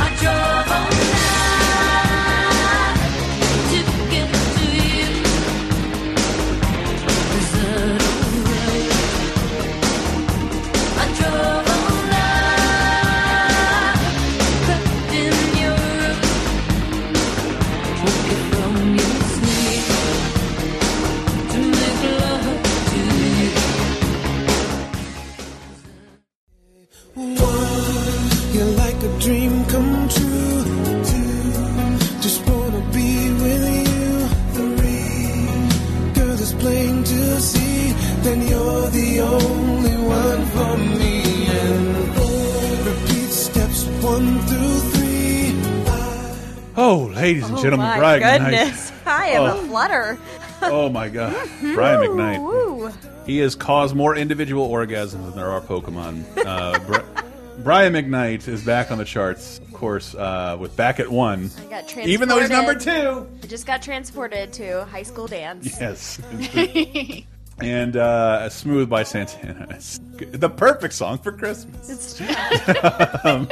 [0.00, 0.97] I drove on-
[46.90, 48.38] Oh, ladies and oh gentlemen, my Brian McKnight.
[48.50, 49.58] goodness, I am Oh.
[49.58, 50.18] a flutter.
[50.62, 51.34] Oh my God,
[51.74, 52.94] Brian McKnight.
[53.26, 56.24] He has caused more individual orgasms than there are Pokemon.
[56.44, 56.98] Uh, Bri
[57.62, 61.50] Brian McKnight is back on the charts, of course, uh, with Back at One.
[61.58, 62.08] I got transported.
[62.08, 63.28] Even though he's number two.
[63.42, 65.78] I just got transported to high school dance.
[65.78, 66.18] Yes.
[67.60, 69.66] and uh, Smooth by Santana.
[69.70, 71.88] It's the perfect song for Christmas.
[72.20, 73.46] It's um,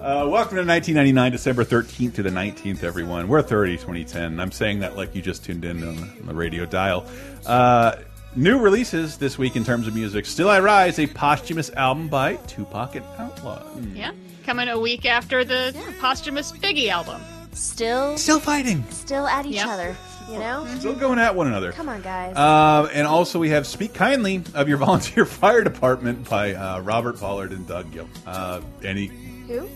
[0.00, 3.28] uh, welcome to 1999, December 13th to the 19th, everyone.
[3.28, 4.40] We're 30, 2010.
[4.40, 7.06] I'm saying that like you just tuned in on the, on the radio dial.
[7.46, 7.96] Uh,
[8.34, 10.24] new releases this week in terms of music.
[10.26, 13.62] Still I Rise, a posthumous album by Tupac and Outlaw.
[13.94, 14.12] Yeah,
[14.44, 17.20] coming a week after the posthumous Biggie album.
[17.52, 19.66] Still, still fighting, still at each Yep.
[19.66, 19.96] other.
[20.30, 21.72] You know, Still going at one another.
[21.72, 22.36] Come on, guys.
[22.36, 27.18] Uh, and also, we have Speak Kindly of Your Volunteer Fire Department by uh, Robert
[27.18, 28.08] Pollard and Doug Gill.
[28.28, 29.08] Uh, any
[29.48, 29.68] Who?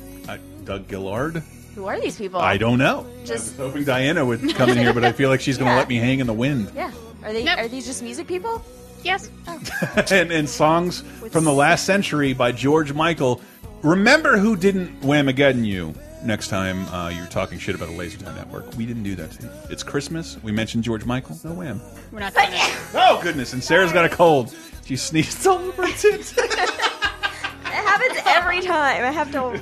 [0.65, 1.43] Doug Gillard?
[1.75, 2.41] Who are these people?
[2.41, 3.07] I don't know.
[3.25, 5.67] Just- I was hoping Diana would come in here, but I feel like she's going
[5.69, 5.79] to Yeah.
[5.79, 6.71] let me hang in the wind.
[6.75, 6.91] Yeah.
[7.25, 7.47] Are they?
[7.49, 8.63] Are these just music people?
[9.03, 9.31] Yes.
[10.13, 13.41] and, and songs from the last century by George Michael.
[13.83, 18.35] Remember who didn't Whamageddon you next time uh, you're talking shit about a Laser Time
[18.35, 18.75] Network.
[18.77, 19.51] We didn't do that to you.
[19.69, 20.39] It's Christmas.
[20.43, 21.37] We mentioned George Michael.
[21.45, 21.81] No wham.
[22.13, 22.77] We're not doing it.
[22.95, 23.53] Oh, goodness.
[23.53, 24.55] And Sarah's got a cold.
[24.87, 26.35] She sneezed all over her tits.
[27.67, 29.03] It happens every time.
[29.03, 29.61] I have to.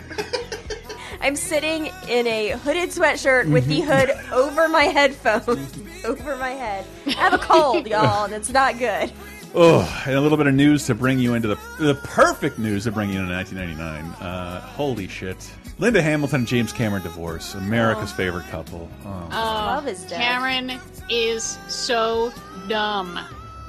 [1.22, 5.72] I'm sitting in a hooded sweatshirt with the hood over my headphones,
[6.04, 6.84] over my head.
[7.06, 9.12] I have a cold, y'all, and it's not good.
[9.54, 12.84] Oh, and a little bit of news to bring you into the the perfect news
[12.84, 14.26] to bring you into 1999.
[14.26, 15.48] Uh, holy shit!
[15.78, 18.90] Linda Hamilton and James Cameron divorce, America's favorite couple.
[19.04, 19.28] Oh.
[19.30, 20.20] Love is dead.
[20.20, 22.32] Cameron is so
[22.68, 23.18] dumb.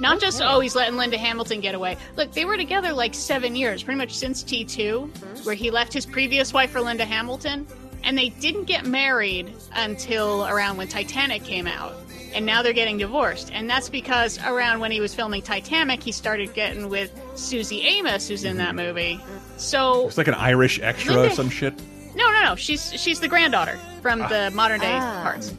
[0.00, 1.96] Not just oh he's letting Linda Hamilton get away.
[2.16, 5.44] Look, they were together like seven years, pretty much since T 2 Mm-hmm.
[5.44, 7.66] where he left his previous wife for Linda Hamilton,
[8.02, 11.94] and they didn't get married until around when Titanic came out.
[12.34, 13.50] And now they're getting divorced.
[13.52, 18.26] And that's because around when he was filming Titanic, he started getting with Suzy Amis,
[18.26, 19.20] who's in that movie.
[19.56, 21.74] So It's like an Irish extra or some shit.
[22.16, 22.56] no, no, no.
[22.56, 25.20] She's she's the granddaughter from the modern day Ah.
[25.22, 25.54] parts.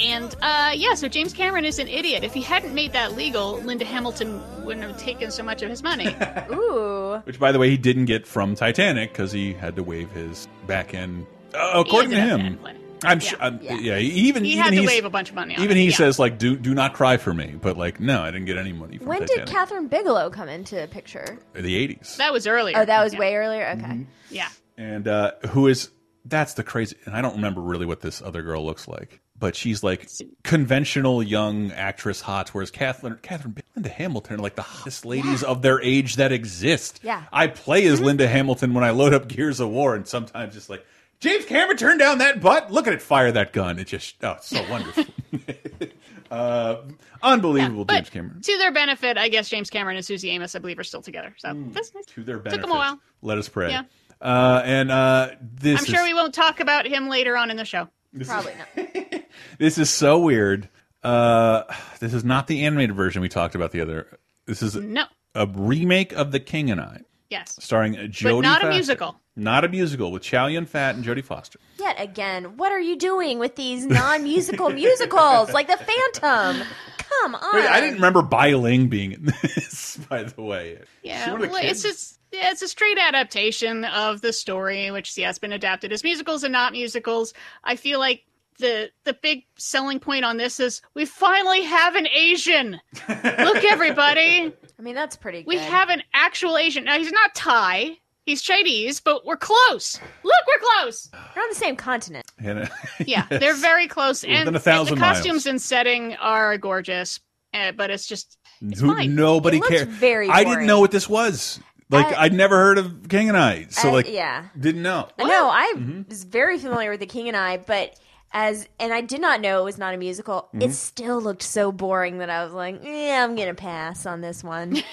[0.00, 2.24] And uh, yeah, so James Cameron is an idiot.
[2.24, 5.82] If he hadn't made that legal, Linda Hamilton wouldn't have taken so much of his
[5.82, 6.14] money.
[6.52, 7.20] Ooh.
[7.24, 10.48] Which, by the way, he didn't get from Titanic because he had to waive his
[10.66, 11.26] back end.
[11.54, 12.58] Uh, according to him,
[13.04, 13.38] I'm sure.
[13.40, 13.98] um, yeah.
[13.98, 15.86] even he even had to he's- wave a bunch of money on Even it, he
[15.88, 15.96] yeah.
[15.96, 18.72] says like, "Do do not cry for me," but like, no, I didn't get any
[18.72, 19.46] money from When Titanic.
[19.46, 21.38] did Kathryn Bigelow come into the picture?
[21.54, 22.76] the '80s, That was earlier.
[22.78, 23.18] Oh, that was Yeah.
[23.20, 23.66] way earlier.
[23.70, 23.82] Okay.
[23.82, 24.02] Mm-hmm.
[24.30, 24.48] Yeah.
[24.76, 25.90] and uh, who is
[26.24, 26.96] that's the crazy.
[27.06, 30.08] And I don't remember really what this other girl looks like, but she's like
[30.44, 35.62] conventional young actress hot, whereas Kathryn Kathryn Linda Hamilton are like the hottest ladies of
[35.62, 37.00] their age that exist.
[37.02, 37.22] Yeah.
[37.32, 40.70] I play as Linda Hamilton when I load up Gears of War, and sometimes just
[40.70, 40.84] like.
[41.18, 42.70] James Cameron turned down that butt.
[42.70, 43.78] Look at it fire that gun.
[43.78, 45.06] It just oh, it's so wonderful.
[46.30, 46.82] uh,
[47.22, 48.42] unbelievable, James Cameron.
[48.42, 51.34] To their benefit, I guess James Cameron and Suzy Amis, I believe, are still together.
[51.38, 51.72] So Mm.
[51.72, 52.04] that's nice.
[52.06, 53.00] To their benefit, Took them a while.
[53.22, 53.70] Let us pray.
[53.70, 53.84] Yeah.
[54.20, 57.56] Uh, and uh, this I'm is sure we won't talk about him later on in
[57.56, 57.88] the show.
[58.24, 59.22] Probably not.
[59.58, 60.68] this is so weird.
[61.02, 61.62] Uh,
[62.00, 64.18] this is not the animated version we talked about the other.
[64.46, 65.04] This is No.
[65.34, 67.00] a remake of The King and I,
[67.30, 67.56] Yes.
[67.60, 68.22] starring Jodie.
[68.36, 69.20] But not a musical.
[69.34, 71.58] Not a musical with Chow Yun Fat and Jodie Foster.
[71.78, 76.66] Yet again, what are you doing with these non-musical musicals like The Phantom?
[76.98, 77.54] Come on.
[77.54, 79.96] Wait, I didn't remember Bai Ling being in this.
[80.08, 84.20] By the way, Yeah, She would've well, it's just yeah, it's a straight adaptation of
[84.20, 87.32] the story, which yeah, has been adapted as musicals and not musicals.
[87.64, 88.24] I feel like
[88.58, 92.80] the the big selling point on this is we finally have an Asian.
[93.08, 95.48] Look, everybody, I mean, that's pretty good.
[95.48, 96.84] we have an actual Asian.
[96.84, 97.96] Now he's not Thai,
[98.26, 99.98] he's Chinese, but we're close.
[100.22, 101.08] Look, we're close.
[101.34, 102.26] We're on the same continent.
[102.38, 102.66] And, uh,
[102.98, 103.40] Yeah, yes.
[103.40, 105.16] they're very close, and, Within a and the miles.
[105.18, 107.20] costumes and setting are gorgeous.
[107.54, 109.14] Uh, but it's just it's Who, fine.
[109.14, 109.88] nobody It looks cared.
[109.88, 111.58] very I didn't know what this was.
[111.88, 114.48] Like Uh, I'd never heard of King and I, so Uh, like yeah.
[114.60, 115.08] didn't know.
[115.18, 116.02] I know I Mm-hmm.
[116.10, 117.98] was very familiar with The King and I, but
[118.32, 120.42] as and I did not know it was not a musical.
[120.48, 120.62] Mm-hmm.
[120.62, 124.44] It still looked so boring that I was like, "Yeah, I'm gonna pass on this
[124.44, 124.82] one."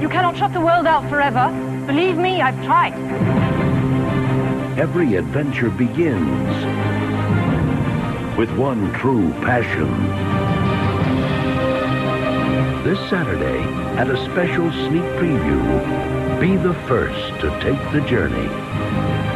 [0.00, 1.48] You cannot shut the world out forever.
[1.86, 2.94] Believe me, I've tried.
[4.78, 6.48] Every adventure begins
[8.38, 9.90] with one true passion.
[12.84, 13.60] This Saturday,
[13.98, 18.48] at a special sneak preview, be the first to take the journey.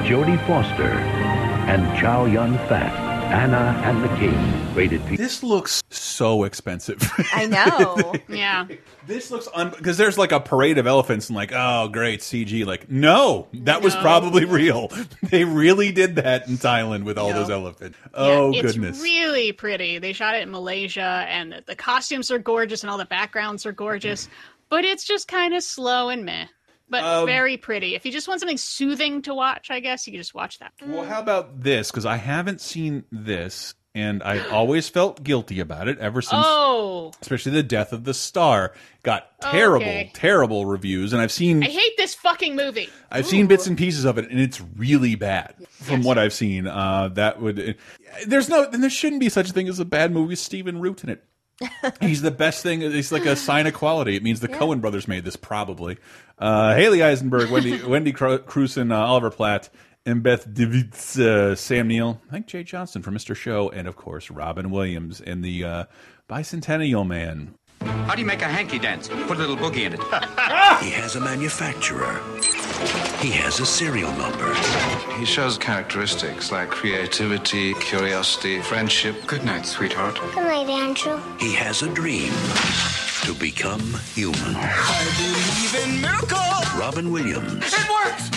[0.09, 1.22] Jodie Foster
[1.69, 2.93] and Chow Yun Fat,
[3.33, 5.17] Anna and the King, rated P.
[5.17, 7.01] This looks so expensive.
[7.33, 8.15] I know.
[8.29, 8.67] yeah.
[9.07, 12.65] This looks un because there's like a parade of elephants and like oh great CG
[12.67, 14.01] like no that was No.
[14.01, 14.91] probably real
[15.23, 17.41] they really did that in Thailand with all No.
[17.41, 19.99] those elephants oh it's goodness really pretty.
[19.99, 23.65] They shot it in Malaysia, and the, the costumes are gorgeous, and all the backgrounds
[23.67, 24.29] are gorgeous.
[24.69, 26.47] But it's just kind of slow and meh,
[26.93, 27.97] but Um, very pretty.
[27.97, 30.71] If you just want something soothing to watch, I guess you can just watch that.
[30.87, 35.89] well how about this because I haven't seen this and I've always felt guilty about
[35.89, 38.73] it ever since Oh, especially the death of the star
[39.03, 40.11] got terrible Okay.
[40.15, 42.89] terrible reviews and I've seen I hate this fucking movie.
[43.11, 46.67] I've seen bits and pieces of it, and it's really bad from what I've seen.
[46.69, 47.77] Uh, that would
[48.27, 50.81] there's no and there shouldn't be such a thing as a bad movie with Stephen
[50.81, 51.25] Root in it.
[52.01, 52.83] He's the best thing.
[52.83, 54.17] It's like a sign of quality.
[54.17, 55.99] It means the Coen brothers made this probably.
[56.39, 59.69] Uh, Hallie Eisenberg, Wendy Wendy Cru- Crewson, uh, Oliver Platt,
[60.05, 63.37] and Beth Davidtz, uh, Sam Neill, I think Jay Johnston from Mr.
[63.37, 65.85] Show, and of course Robin Williams in the uh,
[66.29, 67.55] Bicentennial Man.
[67.81, 69.09] How do you make a hanky dance?
[69.09, 70.01] Put a little boogie in it.
[70.83, 72.21] He has a manufacturer.
[73.21, 74.53] He has a serial number.
[75.19, 79.27] He shows characteristics like creativity, curiosity, friendship.
[79.27, 80.17] Good night, sweetheart.
[80.35, 81.21] Good night, Andrew.
[81.39, 82.33] He has a dream
[83.25, 83.81] to become
[84.15, 84.57] human.
[84.57, 86.75] I believe in miracles.
[86.77, 88.31] Robin Williams, It works!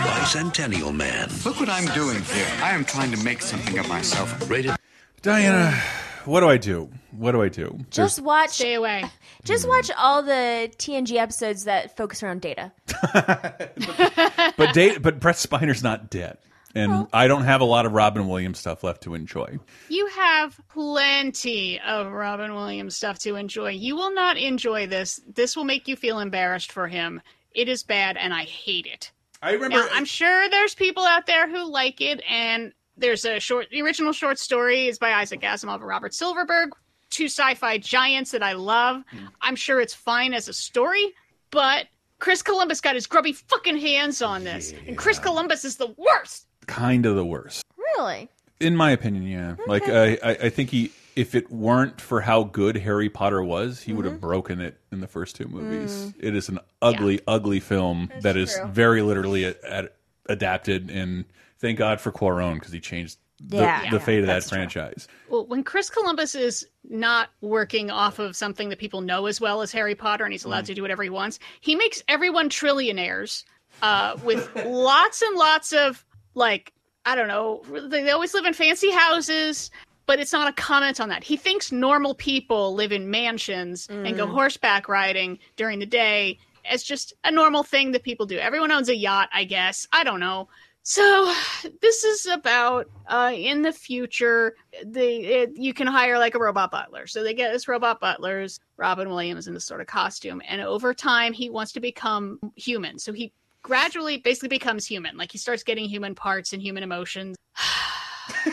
[0.00, 1.28] Bicentennial Man.
[1.44, 2.46] Look what I'm doing here.
[2.62, 4.48] I am trying to make something of myself.
[4.48, 4.74] Rated
[5.20, 5.78] Diana,
[6.24, 6.90] what do I do?
[7.10, 7.78] What do I do?
[7.90, 8.50] Just watch.
[8.50, 9.04] Stay away.
[9.44, 12.72] Just watch all the TNG episodes that focus around Data.
[13.12, 16.38] but date, but Brent Spiner's not dead,
[16.76, 19.58] and I don't have a lot of Robin Williams stuff left to enjoy.
[19.88, 23.70] You have plenty of Robin Williams stuff to enjoy.
[23.70, 25.20] You will not enjoy this.
[25.26, 27.20] This will make you feel embarrassed for him.
[27.54, 29.10] It is bad, and I hate it.
[29.42, 29.76] I remember.
[29.76, 33.68] Now, I'm sure there's people out there who like it, and there's a short.
[33.70, 36.70] The original short story is by Isaac Asimov and Robert Silverberg,
[37.10, 39.02] two sci-fi giants that I love.
[39.40, 41.12] I'm sure it's fine as a story,
[41.50, 41.86] but
[42.18, 46.46] Chris Columbus got his grubby fucking hands on this, and Chris Columbus is the worst.
[46.66, 47.64] Kind of the worst.
[47.96, 48.28] Really?
[48.60, 49.56] In my opinion, yeah.
[49.66, 53.80] Like I, I, I think he, if it weren't for how good Harry Potter was,
[53.80, 55.90] he would have broken it in the first two movies.
[55.90, 56.14] Mm.
[56.20, 58.66] It is an ugly, ugly film that is true.
[58.68, 59.88] very literally a, a-
[60.26, 61.24] adapted, and
[61.62, 63.88] thank God for Cuarón because he changed the, Yeah.
[63.90, 64.56] the Yeah, fate of that that's true.
[64.58, 65.08] franchise.
[65.30, 69.62] Well, when Chris Columbus is not working off of something that people know as well
[69.62, 73.44] as Harry Potter, and he's allowed to do whatever he wants, he makes everyone trillionaires
[73.80, 76.04] uh, with lots and lots of
[76.34, 76.72] like
[77.04, 77.62] I don't know.
[77.88, 79.72] They, they always live in fancy houses,
[80.06, 81.24] but it's not a comment on that.
[81.24, 84.30] He thinks normal people live in mansions and go Mm.
[84.34, 88.38] horseback riding during the day as just a normal thing that people do.
[88.38, 89.88] Everyone owns a yacht, I guess.
[89.92, 90.48] I don't know.
[90.84, 91.32] So
[91.80, 94.54] this is about uh, in the future,
[94.84, 97.06] The it, you can hire like a robot butler.
[97.06, 100.92] So they get this robot butler's Robin Williams in this sort of costume, and over
[100.92, 102.98] time he wants to become human.
[102.98, 105.16] So he gradually basically becomes human.
[105.16, 107.36] Like he starts getting human parts and human emotions.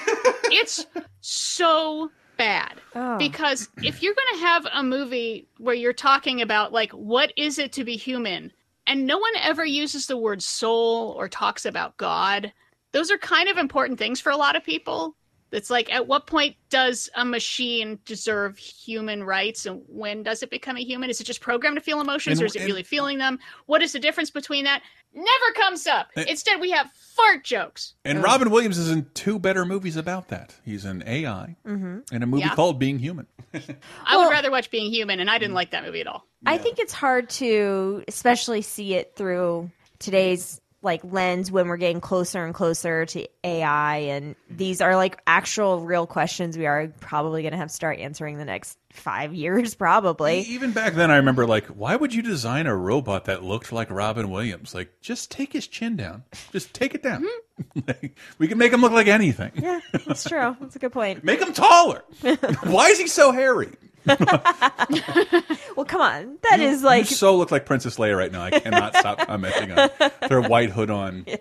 [0.51, 0.85] it's
[1.21, 3.17] so bad Oh.
[3.17, 7.59] because if you're going to have a movie where you're talking about like what is
[7.59, 8.53] it to be human
[8.89, 12.51] and no one ever uses the word soul or talks about god.
[12.91, 15.15] Those are kind of important things for a lot of people
[15.51, 20.49] it's like at what point does a machine deserve human rights and when does it
[20.49, 21.09] become a human?
[21.09, 23.39] Is it just programmed to feel emotions And- or is it and- really feeling them?
[23.65, 24.81] What is the difference between that?
[25.13, 26.07] Never comes up.
[26.15, 27.93] And- instead we have fart jokes.
[28.05, 30.55] And Robin Williams is in two better movies about that.
[30.63, 32.03] He's in AI Mhm.
[32.11, 32.55] and a movie Yeah.
[32.55, 33.25] called Being Human.
[34.05, 36.27] i would rather watch being human and i didn't like that movie at all.
[36.45, 41.99] I think it's hard to especially see it through today's like lens when we're getting
[42.01, 47.41] closer and closer to AI and these are like actual real questions we are probably
[47.41, 50.41] going to have to start answering the next 5 years probably.
[50.41, 53.89] Even back then, I remember like, why would you design a robot that looked like
[53.91, 54.73] Robin Williams?
[54.73, 56.23] Like, just take his chin down.
[56.51, 57.23] Just take it down.
[57.23, 57.29] Mm-hmm.
[57.85, 59.51] Like, we can make him look like anything.
[59.55, 60.55] Yeah, that's true.
[60.61, 61.25] That's a good point.
[61.25, 62.03] Make him taller.
[62.63, 63.73] why is he so hairy?
[65.75, 66.37] Well, come on.
[66.49, 68.41] That is like you so look like Princess Leia right now.
[68.41, 69.89] I cannot stop commenting on
[70.29, 71.23] her white hood on.
[71.25, 71.39] Thank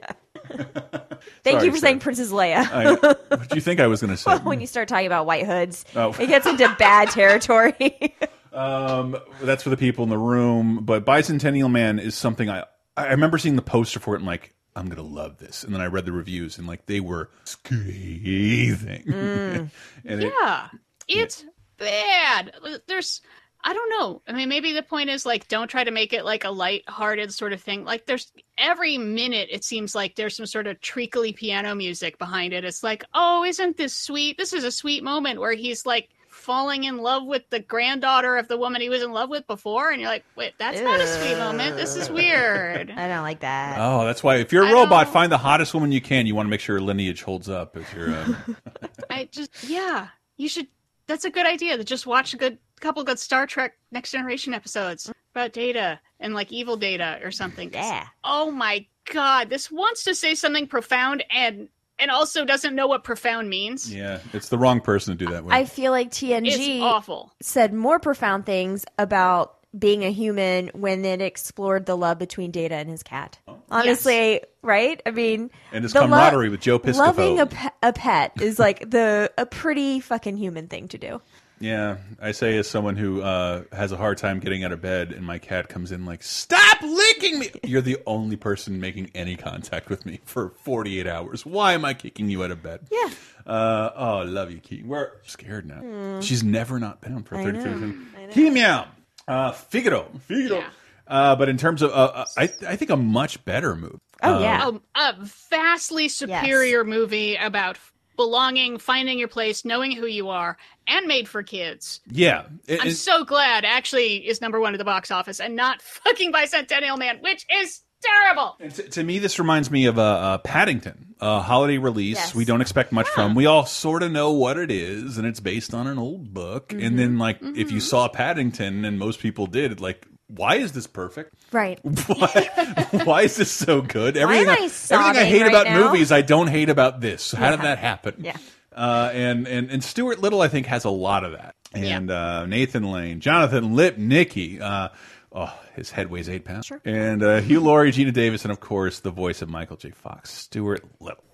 [1.44, 1.80] Sorry, you for sir.
[1.80, 2.70] saying Princess Leia.
[2.70, 4.30] I, what do you think I was going to say?
[4.30, 6.14] Well, when you start talking about white hoods, Oh.
[6.20, 8.14] it gets into bad territory.
[8.52, 10.84] Um, that's for the people in the room.
[10.84, 12.64] But Bicentennial Man is something I
[12.96, 15.64] I remember seeing the poster for it and like I'm gonna love this.
[15.64, 19.02] And then I read the reviews and like they were scathing.
[19.04, 19.70] Mm.
[20.04, 20.68] and it, yeah,
[21.08, 21.44] it's
[21.78, 22.52] bad.
[22.86, 23.22] There's,
[23.64, 24.22] I don't know.
[24.26, 27.32] I mean, maybe the point is like, don't try to make it like a light-hearted
[27.32, 27.84] sort of thing.
[27.84, 32.52] Like, there's every minute it seems like there's some sort of treacly piano music behind
[32.52, 32.64] it.
[32.64, 34.36] It's like, oh, isn't this sweet?
[34.36, 38.48] This is a sweet moment where he's like falling in love with the granddaughter of
[38.48, 41.06] the woman he was in love with before, and you're like, wait, that's not a
[41.06, 41.76] sweet moment.
[41.76, 42.90] This is weird.
[42.96, 43.76] I don't like that.
[43.78, 46.26] Oh, that's why if you're a robot, find the hottest woman you can.
[46.26, 48.14] You want to make sure her lineage holds up If you're.
[48.14, 48.56] Um,
[49.10, 50.68] I just yeah, you should.
[51.08, 51.76] That's a good idea.
[51.76, 56.34] To just watch a good couple good Star Trek Next Generation episodes about Data and
[56.34, 57.70] like evil Data or something.
[57.72, 58.06] Yeah.
[58.22, 63.02] Oh my god, this wants to say something profound and and also doesn't know what
[63.02, 63.92] profound means.
[63.92, 65.52] yeah, it's the wrong person to do that with.
[65.52, 67.32] I feel like TNG It's awful.
[67.42, 72.76] said more profound things about being a human when it explored the love between Data
[72.76, 73.38] and his cat.
[73.70, 75.00] Honestly, right?
[75.06, 76.98] I mean, And his the lo- camaraderie with Joe Piscopo.
[76.98, 81.20] Loving a, pe- a pet is like the a pretty fucking human thing to do.
[81.60, 85.10] Yeah, I say as someone who uh, has a hard time getting out of bed,
[85.10, 89.34] and my cat comes in like, "Stop licking me!" You're the only person making any
[89.34, 91.44] contact with me for 48 hours.
[91.44, 92.86] Why am I kicking you out of bed?
[92.92, 93.10] Yeah.
[93.44, 94.84] Uh, oh, I love you, Key.
[94.84, 95.80] We're scared now.
[95.80, 96.22] Mm.
[96.22, 97.64] She's never not been on for I 30 know.
[97.64, 98.86] 30 Key meow.
[99.26, 100.08] Uh, Figaro.
[100.28, 100.62] Figaro.
[101.08, 103.98] Uh, but in terms of, uh, uh, I, I think a much better movie.
[104.22, 105.14] Uh, a, a
[105.50, 107.78] vastly superior movie about
[108.16, 112.00] belonging, finding your place, knowing who you are, and made for kids.
[112.10, 112.46] Yeah.
[112.66, 115.80] It- I'm it- so glad actually is number one at the box office and not
[116.04, 118.56] fucking Bicentennial Man, which is terrible.
[118.60, 122.16] To, to me, this reminds me of uh, uh, Paddington, a holiday release.
[122.16, 122.34] Yes.
[122.34, 123.34] We don't expect much from.
[123.34, 126.70] We all sort of know what it is, and it's based on an old book.
[126.70, 126.84] Mm-hmm.
[126.86, 130.86] And then, like, if you saw Paddington, and most people did, like, why is this
[130.86, 131.34] perfect?
[131.52, 131.80] Right.
[133.04, 134.14] Why is this so good?
[134.14, 135.86] Why Everything, I I, everything I hate right about now?
[135.86, 137.32] movies, I don't hate about this.
[137.32, 138.16] How did that happen?
[138.18, 138.36] Yeah.
[138.74, 141.56] Uh, and and and Stuart Little, I think, has a lot of that.
[141.72, 144.60] And uh, Nathan Lane, Jonathan Lipnicki.
[144.60, 144.90] Uh,
[145.32, 146.70] oh, his head weighs eight pounds.
[146.84, 149.90] And uh, Hugh Laurie, Geena Davis, and of course the voice of Michael J.
[149.90, 151.24] Fox, Stuart Little.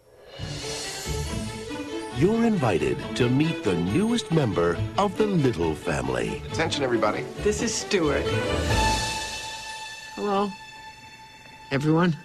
[2.16, 6.40] You're invited to meet the newest member of the Little family.
[6.52, 7.24] Attention, everybody.
[7.42, 8.22] This is Stuart.
[10.14, 10.48] Hello.
[11.72, 12.16] everyone?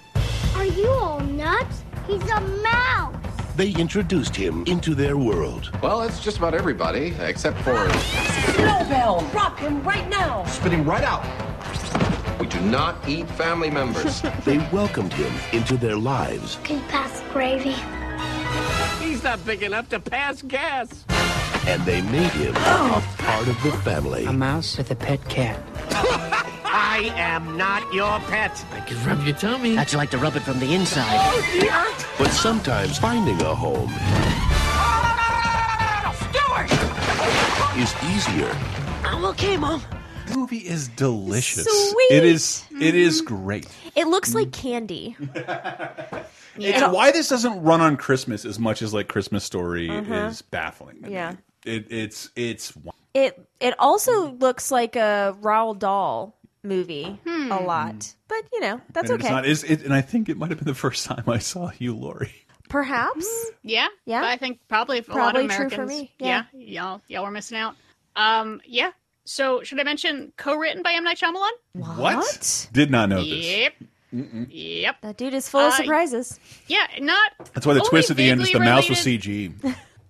[0.56, 1.84] Are you all nuts?
[2.06, 3.16] He's a mouse.
[3.56, 5.72] They introduced him into their world.
[5.82, 7.74] Well, it's just about everybody, except for.
[7.76, 8.54] Ah!
[8.56, 10.46] Snowbell, drop him right now.
[10.46, 11.26] Spit him right out.
[12.40, 14.22] We do not eat family members.
[14.46, 16.60] They welcomed him into their lives.
[16.64, 17.76] Can you pass the gravy?
[19.00, 21.06] He's not big enough to pass gas.
[21.68, 24.26] And they made him a part of the family.
[24.26, 25.60] A mouse with a pet cat.
[26.66, 28.66] I am not your pet.
[28.72, 29.76] I can rub your tummy.
[29.76, 31.08] How'd you like to rub it from the inside?
[31.10, 32.08] Oh, dear.
[32.18, 33.92] But sometimes finding a home
[37.80, 38.52] is easier.
[39.06, 39.82] I'm okay, Mom.
[40.28, 41.64] The movie is delicious.
[41.64, 42.12] Sweet.
[42.12, 42.66] It is.
[42.80, 43.68] It is great.
[43.96, 45.16] It looks like candy.
[46.62, 50.14] It's why this doesn't run on Christmas as much as like Christmas Story Uh-huh.
[50.28, 51.02] is baffling.
[51.04, 51.14] to me.
[51.14, 51.36] Yeah.
[51.66, 52.74] It, it's it's
[53.14, 59.10] It it also looks like a Roald Dahl movie a lot, but you know that's
[59.10, 59.28] and okay.
[59.28, 61.40] It's not, is it, and I think it might have been the first time I
[61.40, 62.34] saw Hugh Laurie.
[62.70, 63.28] Perhaps.
[63.64, 64.22] Yeah, Yeah.
[64.22, 65.76] But I think probably a lot Probably of true Americans.
[65.76, 66.44] for me, yeah.
[66.54, 67.76] y'all, y'all were missing out.
[68.16, 68.92] Um, yeah.
[69.26, 71.98] So should I mention co-written by M Night Shyamalan?
[71.98, 72.70] What?
[72.72, 73.46] Did not know this.
[73.46, 73.74] Yep.
[74.12, 75.02] Yep.
[75.02, 76.40] That dude is full of Uh, surprises.
[76.68, 77.32] Yeah, not.
[77.54, 79.54] That's why the twist at the end is the vaguely mouse was related-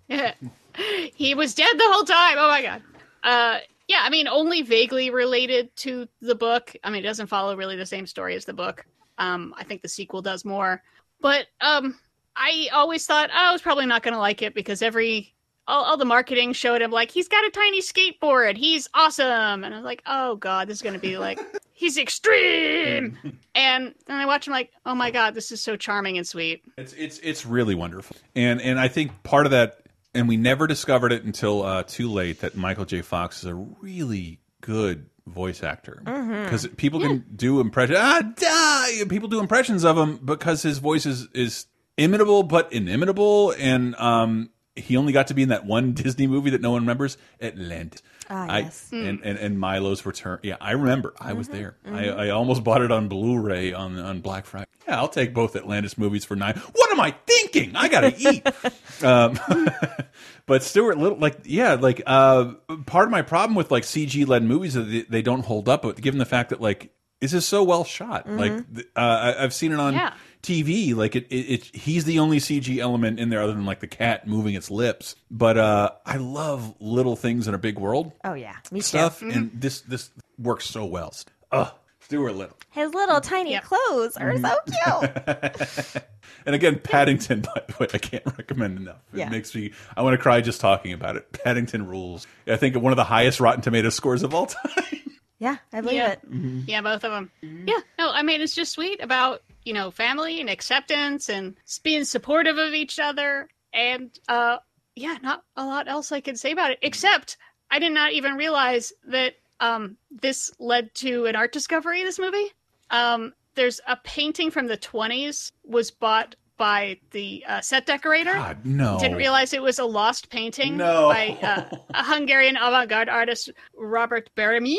[0.10, 0.34] CG.
[1.16, 2.36] he was dead the whole time.
[2.38, 2.82] Oh my god.
[3.24, 6.76] Uh, yeah, I mean, only vaguely related to the book.
[6.84, 8.86] I mean, it doesn't follow really the same story as the book.
[9.18, 10.82] Um, I think the sequel does more.
[11.22, 12.00] But um,
[12.36, 15.34] I always thought oh, I was probably not going to like it because every
[15.68, 19.74] all, all the marketing showed him like he's got a tiny skateboard, he's awesome, and
[19.74, 21.40] I was like, oh god, this is going to be like
[21.80, 23.18] he's extreme.
[23.56, 26.62] and then I watch him like, oh my god, this is so charming and sweet.
[26.78, 29.80] It's it's it's really wonderful, and and I think part of that,
[30.14, 33.02] and we never discovered it until uh, too late that Michael J.
[33.02, 37.98] Fox is a really good voice actor because people can do impressions.
[38.00, 39.06] Ah, die!
[39.08, 41.66] People do impressions of him because his voice is is
[41.98, 46.50] imitable but inimitable, and um, he only got to be in that one Disney movie
[46.50, 48.02] that no one remembers, Atlantis.
[48.30, 48.90] Ah, I- yes.
[48.92, 50.40] and, and and Milo's return.
[50.44, 51.14] Yeah, I remember.
[51.20, 51.76] I was there.
[51.86, 52.18] I, mhm.
[52.18, 54.68] I almost bought it on Blu-ray on on Black Friday.
[54.88, 56.56] Yeah, I'll take both Atlantis movies for nine.
[56.74, 57.76] What am I thinking?
[57.76, 59.04] I gotta eat.
[59.04, 59.40] um,
[60.46, 62.54] but Stuart Little, like, yeah, like, uh,
[62.86, 65.70] part of my problem with like CG led movies is that they, they don't hold
[65.70, 65.82] up.
[65.84, 68.76] But given the fact that like this is so well shot, like, Mhm.
[68.76, 70.14] th- uh, I, I've seen it on Yeah.
[70.42, 70.96] TV.
[70.96, 73.88] Like, it, it, it, he's the only CG element in there other than like the
[73.88, 75.16] cat moving its lips.
[75.30, 78.84] But uh, I love little things in a big world Oh yeah, me too.
[78.84, 79.36] stuff, Mhm.
[79.36, 81.14] and this this works so well.
[81.52, 81.72] Ugh,
[82.02, 82.56] Stuart Little.
[82.72, 85.92] His little tiny clothes are so Mm-hmm.
[85.94, 86.04] cute.
[86.46, 89.02] And again, Paddington, by the way, I can't recommend enough.
[89.14, 89.30] It Yeah.
[89.30, 91.30] makes me, I want to cry just talking about it.
[91.32, 92.28] Paddington rules.
[92.48, 95.02] I think one of the highest Rotten Tomato scores of all time.
[95.38, 96.12] yeah, I believe yeah.
[96.14, 96.20] it.
[96.68, 97.30] Yeah, both of them.
[97.42, 102.04] Yeah, no, I mean it's just sweet about you know family and acceptance and being
[102.04, 104.58] supportive of each other, and uh,
[104.96, 107.38] yeah, not a lot else I can say about it except
[107.72, 112.04] I did not even realize that um this led to an art discovery.
[112.04, 112.52] This movie,
[112.90, 118.34] um, there's a painting from the 20s was bought by the uh, set decorator.
[118.34, 118.98] God, no.
[119.00, 121.08] Didn't realize it was a lost painting No.
[121.08, 124.76] by uh, a Hungarian avant-garde artist Robert Berény.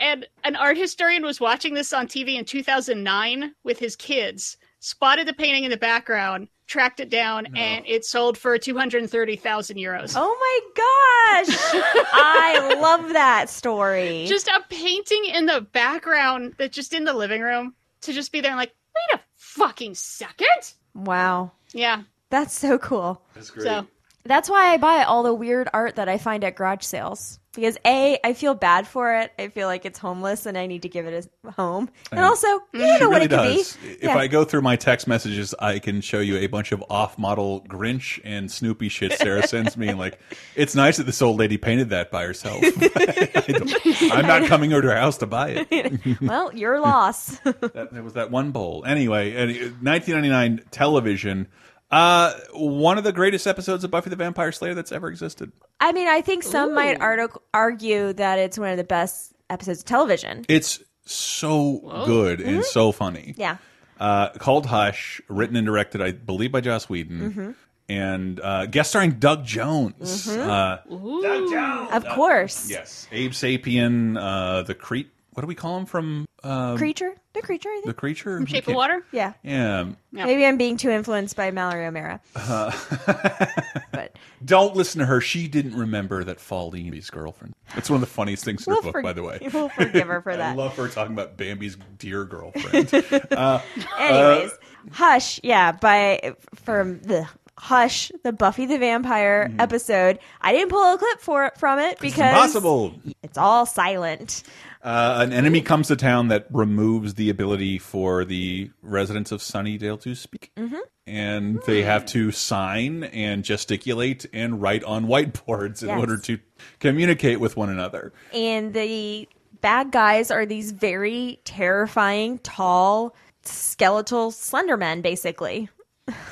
[0.00, 5.26] And an art historian was watching this on TV in 2009 with his kids, spotted
[5.26, 10.12] the painting in the background, tracked it down, and it sold for 230,000 euros.
[10.16, 11.56] Oh my gosh,
[12.12, 14.26] I love that story.
[14.28, 18.40] Just a painting in the background that's just in the living room to just be
[18.40, 20.74] there and like, wait a fucking second.
[20.94, 22.02] wow, Yeah.
[22.30, 23.22] that's so cool.
[23.34, 23.64] That's great.
[23.64, 23.86] So-
[24.24, 27.40] That's why I buy all the weird art that I find at garage sales.
[27.58, 29.32] Because A, I feel bad for it.
[29.36, 31.88] I feel like it's homeless and I need to give it a home.
[32.12, 33.88] And And also, you She don't know what really it could be.
[33.94, 34.16] If Yeah.
[34.16, 38.20] I go through my text messages, I can show you a bunch of off-model Grinch
[38.24, 39.88] and Snoopy shit Sarah sends me.
[39.88, 40.20] And like,
[40.54, 42.62] it's nice that this old lady painted that by herself.
[42.62, 46.20] I don't- I'm not coming over to her house to buy it.
[46.20, 47.38] well, your loss.
[47.40, 48.84] that, there was that one bowl.
[48.86, 49.46] Anyway, uh,
[49.82, 51.48] 1999 television.
[51.90, 55.52] Uh, one of the greatest episodes of Buffy the Vampire Slayer that's ever existed.
[55.80, 59.80] I mean, I think some might artic- argue that it's one of the best episodes
[59.80, 60.44] of television.
[60.48, 62.64] It's so good and Mhm.
[62.64, 63.34] so funny.
[63.38, 63.56] Yeah.
[63.98, 67.54] Uh, called Hush, written and directed, I believe, by Joss Whedon, Mhm.
[67.88, 70.26] and uh, guest starring Doug Jones.
[70.26, 70.46] Mhm.
[70.46, 70.78] Uh,
[71.22, 71.90] Doug Jones.
[71.92, 72.68] Of course.
[72.70, 75.10] yes, Abe Sapien, uh, the Crete.
[75.38, 77.14] What do we call him from um, Creature?
[77.32, 77.86] The creature, I think.
[77.86, 78.38] The creature.
[78.38, 79.04] From Shape of Water?
[79.12, 79.34] Yeah.
[79.44, 79.84] Yeah.
[80.10, 82.20] Maybe I'm being too influenced by Mallory O'Meara.
[82.34, 82.72] Uh,
[83.92, 85.20] but Don't listen to her.
[85.20, 87.54] She didn't remember that Faldini's girlfriend.
[87.72, 89.38] That's one of the funniest things in We'll the book, for- by the way.
[89.54, 90.56] we'll forgive her for I that.
[90.56, 92.92] love her talking about Bambi's dear girlfriend.
[93.30, 93.60] uh,
[93.96, 94.56] Anyways, uh,
[94.90, 100.18] Hush, yeah, by from the Hush, the Buffy the Vampire episode.
[100.40, 102.94] I didn't pull a clip for from it because impossible.
[103.22, 104.42] it's all silent.
[104.82, 110.00] Uh, an enemy comes to town that removes the ability for the residents of Sunnydale
[110.02, 110.50] to speak.
[110.56, 110.78] Mhm.
[111.06, 115.98] And they have to sign and gesticulate and write on whiteboards in Yes.
[115.98, 116.38] order to
[116.80, 118.12] communicate with one another.
[118.32, 119.28] And the
[119.60, 125.68] bad guys are these very terrifying, tall, skeletal Slendermen, basically.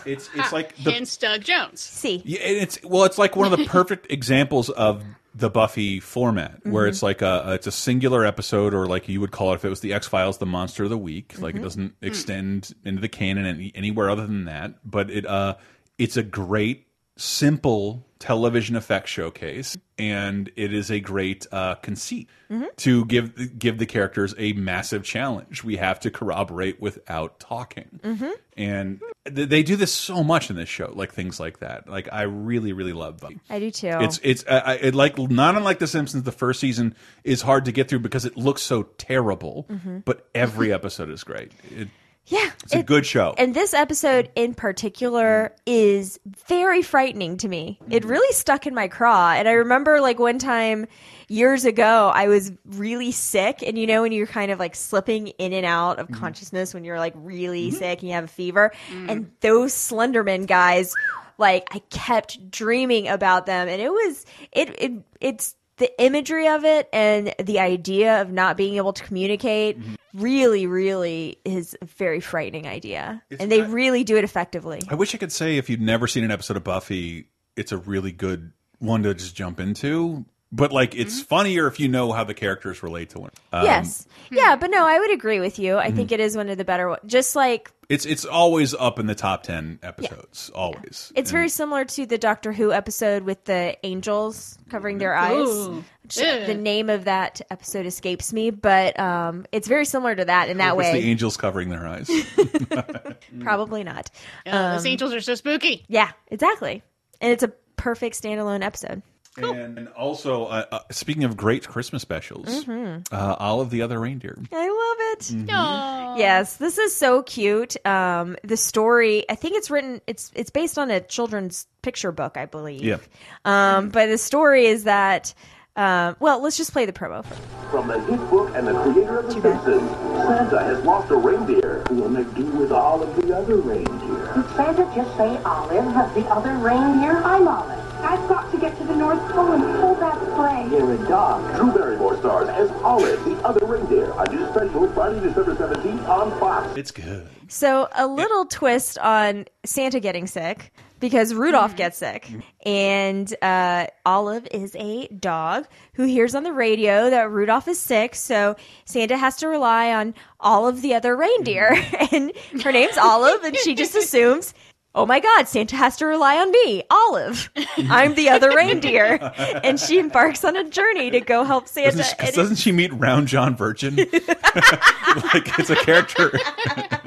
[0.07, 1.81] It's it's like the Hence Doug Jones.
[1.81, 2.23] See.
[2.25, 5.03] Yeah, it's well, it's like one of the perfect examples of
[5.39, 6.89] the Buffy format, where Mhm.
[6.89, 9.69] it's like a it's a singular episode, or like you would call it if it
[9.69, 11.35] was the X Files, the Monster of the Week.
[11.39, 11.63] Like it Mhm.
[11.65, 15.57] doesn't extend into the canon any, anywhere other than that, but it uh
[15.99, 16.86] it's a great
[17.17, 22.75] simple television effect showcase, and it is a great uh, conceit Mhm.
[22.77, 25.63] to give give the characters a massive challenge.
[25.65, 28.33] We have to corroborate without talking Mhm.
[28.57, 29.01] and
[29.35, 32.23] th they do this so much in this show like things like that like i
[32.23, 33.97] really really love them I do too.
[34.01, 36.95] it's it's I I- it like not unlike the simpsons the first season
[37.25, 40.05] is hard to get through because it looks so terrible Mhm.
[40.05, 41.89] but every episode is great it,
[42.29, 47.79] Yeah, it's a good show And this episode in particular is very frightening to me.
[47.89, 48.11] It mm-hmm.
[48.11, 49.33] really stuck in my craw.
[49.33, 50.87] And I remember like one time
[51.29, 53.63] years ago, I was really sick.
[53.63, 56.21] And you know, when you're kind of like slipping in and out of mm-hmm.
[56.21, 57.79] consciousness when you're like really mm-hmm.
[57.79, 58.73] sick and you have a fever.
[58.91, 59.11] Mm.
[59.11, 60.95] And those Slenderman guys,
[61.39, 63.69] like I kept dreaming about them.
[63.69, 68.57] And it was, it, it, it's, the imagery of it and the idea of not
[68.57, 69.95] being able to communicate mm-hmm.
[70.15, 73.23] really, really is a very frightening idea.
[73.39, 74.81] and they really do it effectively.
[74.89, 77.79] i wish i could say if you've never seen an episode of buffy it's a
[77.79, 80.25] really good one to just jump into
[80.57, 84.07] but like it's funnier if you know how the characters relate to one um, yes.
[84.31, 85.77] Yeah, but no, I would agree with you.
[85.77, 87.01] I think it is one of the better ones.
[87.07, 91.85] Just like it's it's always up in the top 10 episodes always it's very similar
[91.85, 95.47] to the Doctor Who episode with the angels covering their eyes.
[95.49, 95.85] Ooh.
[96.03, 96.47] Which Ugh.
[96.47, 100.59] The name of that episode escapes me, but um, it's very similar to that in
[100.59, 100.93] that It way.
[100.93, 102.09] the angels covering their eyes
[103.41, 104.11] Probably not.
[104.45, 105.85] Yeah, those Um, angels are so spooky.
[105.89, 106.83] Yeah, exactly.
[107.21, 109.03] And it's a perfect standalone episode.
[109.39, 113.07] And, and also, uh, uh, speaking of great Christmas specials, Mhm.
[113.13, 114.39] uh, all of the other reindeer.
[114.53, 115.21] I love it.
[115.47, 116.19] Mhm.
[116.19, 117.77] Yes, this is so cute.
[117.87, 122.37] Um, the story, I think it's written, it's it's based on a children's picture book,
[122.37, 122.83] I believe.
[122.83, 122.97] Yeah.
[123.45, 125.35] Um, but the story is that,
[125.77, 127.25] um, well, let's just play the promo.
[127.25, 127.35] For
[127.71, 129.91] From the hit book and the creator of The Simpsons,
[130.27, 131.81] Santa has lost a reindeer.
[131.89, 134.33] What will make do with all of the other reindeer?
[134.35, 136.15] Did Santa just say Olive?
[136.15, 137.23] The other reindeer?
[137.23, 137.83] I'm Olive.
[137.99, 140.69] I've got to get to the North Pole and pull that sleigh.
[140.71, 141.57] You're a dog.
[141.57, 144.13] Drew Barrymore stars as Olive, the other reindeer.
[144.19, 146.77] A new special Friday, December 17th on Fox.
[146.77, 147.29] It's good.
[147.49, 151.77] So a little twist on Santa getting sick because Rudolph Mm-hmm.
[151.77, 152.29] gets sick,
[152.65, 158.15] and uh, Olive is a dog who hears on the radio that Rudolph is sick.
[158.15, 158.57] So
[158.87, 162.15] Santa has to rely on all of the other reindeer, Mm-hmm.
[162.55, 164.55] and her name's Olive, and she just assumes.
[164.97, 167.51] Oh my God, Santa has to rely on me, Olive.
[167.91, 169.19] I'm the other reindeer.
[169.63, 171.99] And she embarks on a journey to go help Santa.
[171.99, 173.97] Doesn't she, doesn't she meet Round John Virgin?
[173.97, 176.33] like it's a character.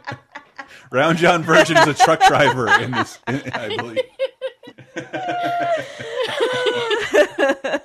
[0.91, 4.03] Round John Virgin is a truck driver in this, I believe.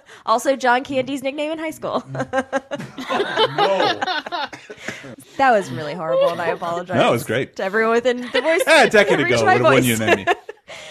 [0.27, 2.01] also, John Candy's nickname in high school.
[5.37, 6.97] that was really horrible, and I apologize.
[6.97, 7.57] No, it was great.
[7.57, 8.63] to everyone within the voice.
[8.67, 10.27] Ah, a decade ago would have won you an Emmy.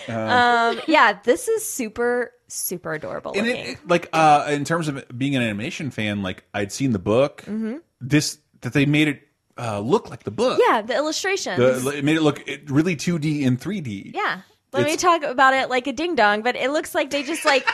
[0.08, 4.88] Uh, um, yeah, this is super, super adorable and it, it- like uh, in terms
[4.88, 7.44] of being an animation fan, like I'd seen the book.
[7.46, 7.82] Mhm.
[8.00, 9.22] This that they made it
[9.58, 10.60] uh, look like the book.
[10.68, 11.58] yeah, the illustrations.
[11.58, 14.14] The, it made it look it- really 2D and 3D.
[14.14, 14.42] yeah,
[14.72, 17.46] let me talk about it like a ding dong, but it looks like they just
[17.46, 17.68] like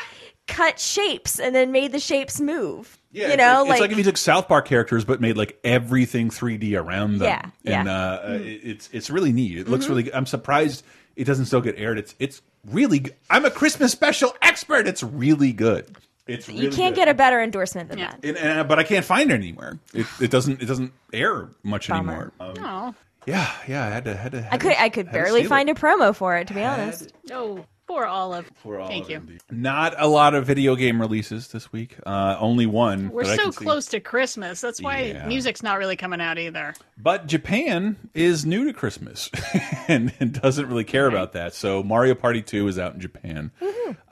[0.50, 2.98] cut shapes and then made the shapes move.
[3.12, 5.36] Yeah, you it's know, like, it's like if you took South Park characters but made
[5.38, 7.28] like everything 3D around them.
[7.64, 7.94] Yeah, and yeah.
[7.96, 9.58] Uh, uh, it- it's it's really neat.
[9.58, 9.90] It looks Mhm.
[9.90, 10.04] really.
[10.04, 10.14] good.
[10.14, 10.84] I'm surprised
[11.16, 11.98] it doesn't still get aired.
[11.98, 13.06] It's it's really.
[13.30, 14.86] I'm a Christmas special expert.
[14.88, 15.96] It's really good.
[16.28, 17.02] It's really you can't good.
[17.02, 18.20] get a better endorsement than that.
[18.24, 19.80] And, and, but I can't find it anywhere.
[19.96, 22.32] It, it doesn't it doesn't air much anymore.
[22.40, 22.96] Um, Oh.
[23.26, 23.88] yeah, yeah.
[23.88, 24.48] I had to had to.
[24.54, 27.12] I could I could barely find a promo for it to be honest.
[27.28, 27.66] No.
[27.90, 28.52] Poor Olive.
[28.62, 29.16] Poor Thank you.
[29.18, 29.42] indeed.
[29.50, 31.96] Not a lot of video game releases this week.
[32.06, 33.10] Uh, only one.
[33.10, 33.66] We're so can see.
[33.66, 34.62] close to Christmas.
[34.62, 35.26] That's why Yeah.
[35.26, 36.76] music's not really coming out either.
[37.00, 39.32] But Japan is new to Christmas
[39.88, 41.56] and, and doesn't really care about that.
[41.56, 43.50] So Mario Party 2 is out in Japan,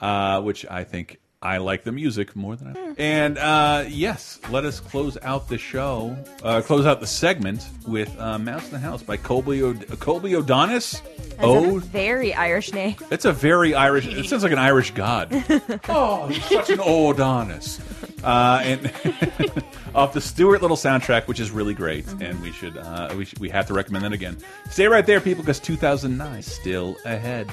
[0.01, 2.93] uh, which I think I like the music more than I.
[2.97, 8.13] And uh, yes, let us close out the show, uh, close out the segment with
[8.19, 11.01] uh, Mouse in the House by Colby, o Colby O'Donis.
[11.39, 12.97] Oh, a very Irish name.
[13.11, 14.07] it's a very Irish.
[14.07, 15.29] It sounds like an Irish god.
[15.87, 17.79] oh, such an O'Donis.
[18.25, 18.91] Uh, and
[19.95, 23.39] off the Stuart Little soundtrack, which is really great, and we should uh, we should,
[23.39, 24.35] we have to recommend that again.
[24.69, 27.47] Stay right there, people, because 2009 is still ahead.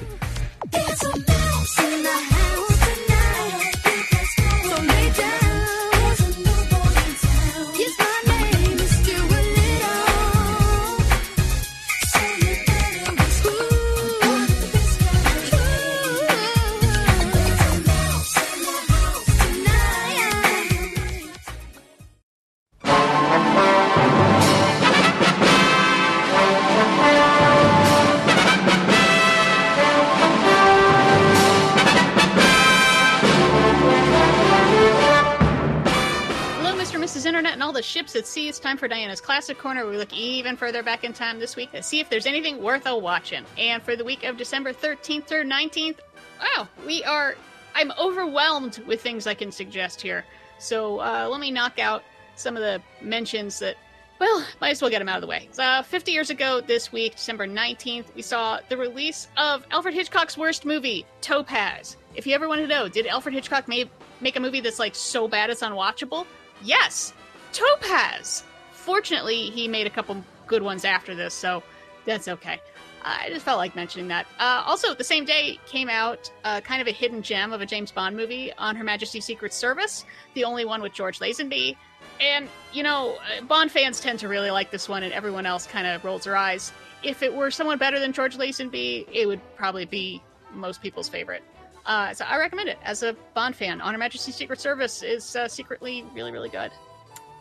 [37.27, 38.49] Internet and all the ships at sea.
[38.49, 39.87] It's time for Diana's Classic Corner.
[39.87, 42.87] We look even further back in time this week to see if there's anything worth
[42.87, 43.45] a watching.
[43.57, 45.99] And for the week of December 13th through 19th,
[46.41, 47.37] wow, we are.
[47.75, 50.25] I'm overwhelmed with things I can suggest here.
[50.59, 52.03] So uh, let me knock out
[52.37, 53.77] some of the mentions that.
[54.21, 55.49] Well, might as well get them out of the way.
[55.59, 60.39] Uh, 50 years ago this week, December 19th, we saw the release of Alfred Hitchcock's
[60.39, 61.97] worst movie, Topaz.
[62.15, 63.91] If you ever wanted to know, did Alfred Hitchcock make,
[64.21, 66.27] make a movie that's like so bad it's unwatchable?
[66.65, 67.13] Yes,
[67.53, 68.43] Topaz.
[68.73, 71.63] Fortunately, he made a couple good ones after this, so
[72.07, 72.59] that's okay.
[73.03, 74.27] I just felt like mentioning that.
[74.39, 77.67] Uh, also, the same day came out uh, kind of a hidden gem of a
[77.67, 81.77] James Bond movie on Her Majesty's Secret Service, the only one with George Lazenby.
[82.19, 85.67] And, you know, uh, Bond fans tend to really like this one, and everyone else
[85.67, 86.73] kind of rolls their eyes.
[87.03, 90.23] If it were someone better than George Lazenby, it would probably be
[90.55, 91.43] most people's favorite.
[91.87, 93.81] Uh, so I recommend it as a Bond fan.
[93.81, 96.71] Honor Her Majesty's Secret Service is uh, secretly really, really good.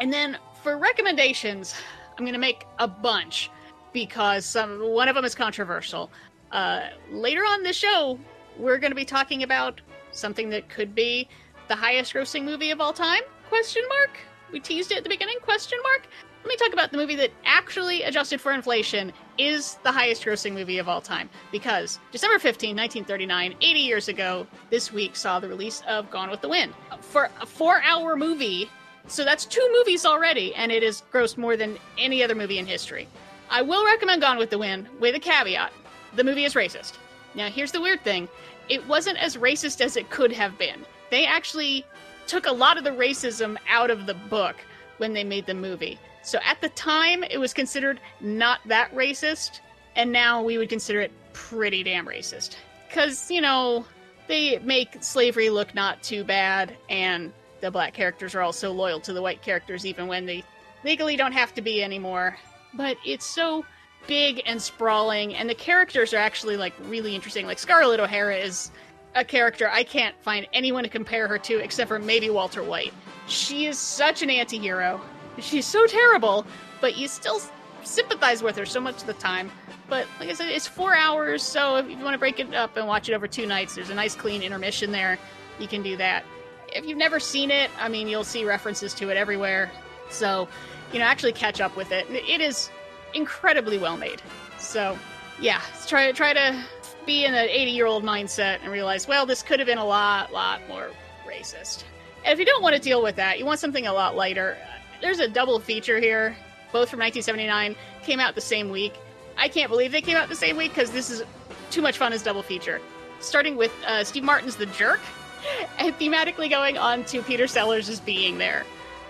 [0.02, 1.76] And then for recommendations,
[2.18, 3.50] I'm going to make a bunch
[3.94, 6.12] because some, one of them is controversial.
[6.52, 8.20] Uh, later on this show,
[8.58, 11.28] we're going to be talking about something that could be
[11.68, 13.22] the highest grossing movie of all time?
[13.50, 14.18] Question mark.
[14.52, 15.38] We teased it at the beginning?
[15.42, 16.08] Question mark.
[16.44, 20.52] Let me talk about the movie that actually adjusted for inflation is the highest grossing
[20.52, 25.48] movie of all time because December 15, 1939, 80 years ago, this week saw the
[25.48, 26.74] release of Gone with the Wind.
[27.00, 28.70] For a 4-hour movie,
[29.08, 32.66] so that's two movies already and it has grossed more than any other movie in
[32.66, 33.08] history.
[33.50, 35.72] I will recommend Gone with the Wind with a caveat.
[36.14, 36.98] The movie is racist.
[37.36, 38.28] Now, here's the weird thing.
[38.68, 40.86] It wasn't as racist as it could have been.
[41.10, 41.86] They actually
[42.28, 44.58] took a lot of the racism out of the book
[44.98, 45.98] when they made the movie.
[46.24, 49.60] So at the time, it was considered not that racist,
[49.96, 52.56] and now we would consider it pretty damn racist.
[52.88, 53.86] Because, you know,
[54.28, 59.14] they make slavery look not too bad, and the black characters are also loyal to
[59.14, 60.44] the white characters even when they
[60.84, 62.38] legally don't have to be anymore.
[62.74, 63.66] But it's so
[64.08, 67.46] big and sprawling, and the characters are actually like really interesting.
[67.46, 68.72] Like Scarlett O'Hara is
[69.16, 72.94] a character I can't find anyone to compare her to except for maybe Walter White.
[73.28, 75.02] She is such an anti hero.
[75.40, 76.46] She's so terrible,
[76.82, 77.42] but you still
[77.84, 79.52] sympathize with her so much of the time.
[79.90, 82.78] But like I said, it's four hours, so if you want to break it up
[82.78, 85.20] and watch it over two nights, there's a nice clean intermission there.
[85.60, 86.24] You can do that.
[86.70, 89.72] If you've never seen it, I mean, you'll see references to it everywhere.
[90.10, 90.48] So,
[90.92, 92.08] you know, actually catch up with it.
[92.10, 92.70] It is
[93.14, 94.22] incredibly well made.
[94.58, 94.98] So,
[95.40, 96.64] yeah, try try to
[97.06, 99.86] be in an 80 year old mindset and realize, well, this could have been a
[99.86, 100.90] lot, lot more
[101.28, 101.84] racist.
[102.24, 104.58] And if you don't want to deal with that, you want something a lot lighter.
[105.04, 106.30] There's a double feature here,
[106.72, 108.94] both from 1979, came out the same week.
[109.38, 111.24] I can't believe they came out the same week because this is
[111.72, 112.80] too much fun as double feature.
[113.20, 115.02] Starting with uh, Steve Martin's The Jerk,
[115.78, 118.64] and thematically going on to Peter Sellers' being there.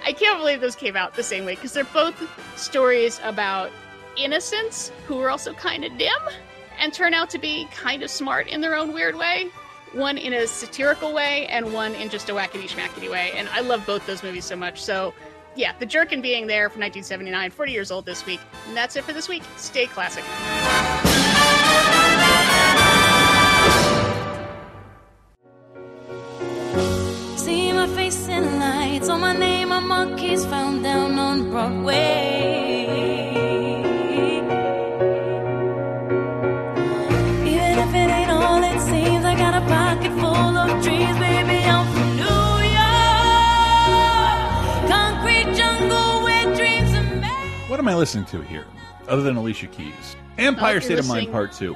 [0.03, 2.15] I can't believe those came out the same way because they're both
[2.57, 3.69] stories about
[4.17, 6.09] innocents who are also kind of dim
[6.79, 9.51] and turn out to be kind of smart in their own weird way.
[9.91, 13.31] One in a satirical way and one in just a wackety schmackety way.
[13.35, 14.81] And I love both those movies so much.
[14.81, 15.13] So,
[15.55, 18.39] yeah, The Jerk and Being There from 1979, 40 years old this week.
[18.67, 19.43] And that's it for this week.
[19.57, 20.23] Stay classic.
[27.37, 32.82] See my face in lights on my name, my monkeys found down on Broadway.
[47.83, 48.65] Am I listening to here,
[49.09, 50.15] other than Alicia Keys?
[50.37, 51.75] Empire oh, you're State of Mind Part Two.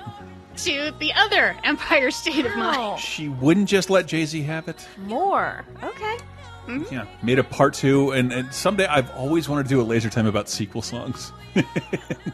[0.55, 2.99] To the other Empire State of Mind.
[3.01, 4.87] She wouldn't just let Jay Z have it.
[4.99, 5.65] More.
[5.83, 6.17] Okay.
[6.65, 6.93] Mm-hmm.
[6.93, 10.09] Yeah, made a part two, and, and someday I've always wanted to do a laser
[10.09, 11.31] time about sequel songs.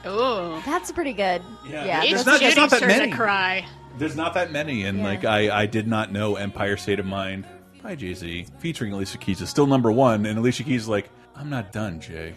[0.06, 1.42] Oh, That's pretty good.
[1.66, 2.02] Yeah.
[2.02, 3.12] There's it's not- there's not that many.
[3.12, 3.66] cry.
[3.98, 5.04] There's not that many, and Yeah.
[5.06, 7.48] like I, I did not know Empire State of Mind
[7.82, 11.10] by Jay Z featuring Alicia Keys is still number one, and Alicia Keys is like,
[11.36, 12.36] I'm not done, Jay.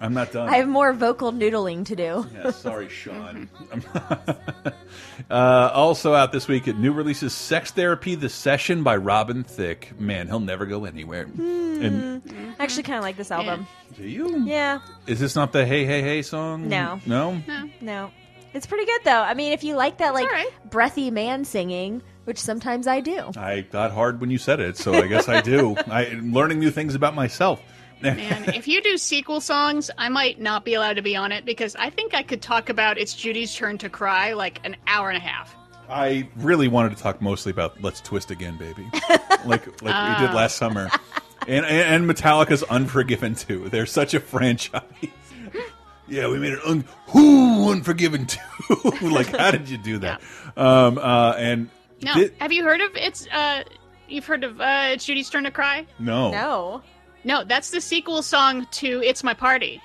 [0.00, 0.48] I'm not done.
[0.52, 2.26] I have more vocal noodling to do.
[2.34, 3.48] Yeah, sorry, Sean.
[5.30, 9.98] uh, also out this week, at new releases "Sex Therapy: The Session" by Robin Thicke.
[10.00, 11.28] Man, he'll never go anywhere.
[11.38, 12.22] And
[12.58, 13.66] I actually kind of like this album.
[13.96, 14.44] do you?
[14.44, 14.80] Yeah.
[15.06, 16.68] Is this not the "Hey Hey Hey" song?
[16.68, 17.00] No.
[17.06, 17.40] no.
[17.80, 18.10] No.
[18.54, 19.22] It's pretty good though.
[19.22, 20.28] I mean, if you like that like
[20.70, 23.30] breathy man singing, which sometimes I do.
[23.36, 25.76] I got hard when you said it, so I guess I do.
[25.86, 27.62] I'm learning new things about myself.
[28.02, 31.44] Man, if you do sequel songs, I might not be allowed to be on it
[31.44, 35.08] because I think I could talk about It's Judy's Turn to Cry like an hour
[35.10, 35.54] and a half.
[35.88, 38.86] I really wanted to talk mostly about "Let's Twist Again, Baby,"
[39.44, 40.34] like like we did Oh.
[40.34, 40.88] last summer,
[41.46, 43.68] and, and and Metallica's "Unforgiven" too.
[43.68, 44.82] They're such a franchise.
[46.08, 48.40] yeah, we made it un who Unforgiven too.
[49.02, 50.20] like, how did you do that?
[50.56, 51.68] Um, uh, and
[52.02, 53.26] No, have you heard of it's?
[53.30, 53.62] uh
[54.08, 55.86] You've heard of uh It's Judy's Turn to Cry?
[55.98, 56.82] no, No.
[57.24, 59.80] No, that's the sequel song to It's My Party.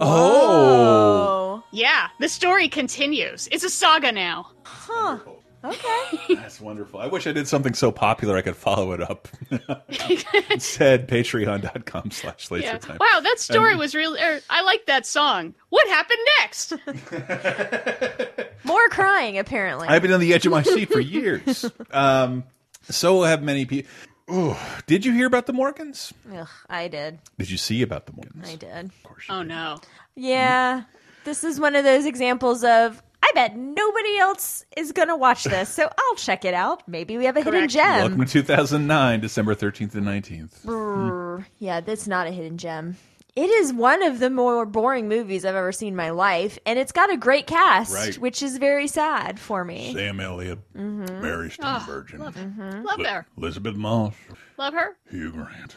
[0.00, 3.48] Oh, Yeah, the story continues.
[3.52, 4.50] It's a saga now.
[4.64, 5.18] Huh.
[5.64, 6.36] Okay.
[6.36, 7.00] that's wonderful.
[7.00, 9.26] I wish I did something so popular I could follow it up.
[10.50, 12.78] Instead, patreon.com slash laser Yeah.
[12.78, 12.98] time.
[13.00, 14.20] Wow, that story And- was really.
[14.22, 15.54] Er, I like that song.
[15.70, 16.72] What happened next?
[18.64, 19.88] More crying apparently.
[19.88, 21.64] I've been on the edge of my seat for years.
[21.90, 22.44] um,
[22.88, 23.90] so have many people.
[24.28, 26.12] Oh, did you hear about the Morgans?
[26.34, 27.18] Ugh, I did.
[27.38, 28.48] Did you see about the Morgans?
[28.48, 28.86] I did.
[28.86, 29.24] Of course.
[29.30, 29.78] oh no.
[30.14, 30.82] Yeah.
[31.24, 35.44] This is one of those examples of I bet nobody else is going to watch
[35.44, 36.86] this, so I'll check it out.
[36.88, 38.00] Maybe we have a hidden gem.
[38.00, 40.64] Welcome to 2009, December 13th and 19th.
[40.64, 41.44] Brr.
[41.58, 42.96] Yeah, that's not a hidden gem.
[43.38, 46.76] It is one of the more boring movies I've ever seen in my life, and
[46.76, 48.18] it's got a great cast, Right.
[48.18, 49.94] which is very sad for me.
[49.94, 51.22] Sam Elliott, Mhm.
[51.22, 52.82] Mary Oh, Steenburgen, love, Mm-hmm.
[52.82, 53.26] love her.
[53.36, 54.14] Elisabeth Moss,
[54.56, 54.96] Love her.
[55.08, 55.76] Hugh Grant,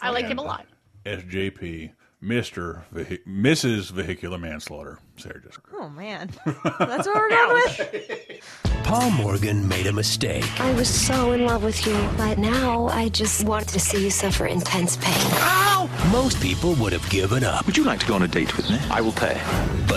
[0.00, 0.66] I like him a lot.
[1.06, 1.92] SJP,
[2.22, 2.82] Mr.
[2.92, 3.92] Vehi Mrs.
[3.92, 5.70] Vehicular Manslaughter, Sarah Jessica.
[5.72, 8.40] Oh man, that's what we're going with.
[8.84, 10.44] Paul Morgan made a mistake.
[10.60, 14.10] I was so in love with you, but now I just want to see you
[14.10, 15.14] suffer intense pain.
[15.14, 15.88] Ow!
[16.10, 17.66] Most people would have given up.
[17.66, 18.78] Would you like to go on a date with me?
[18.90, 19.40] I will pay.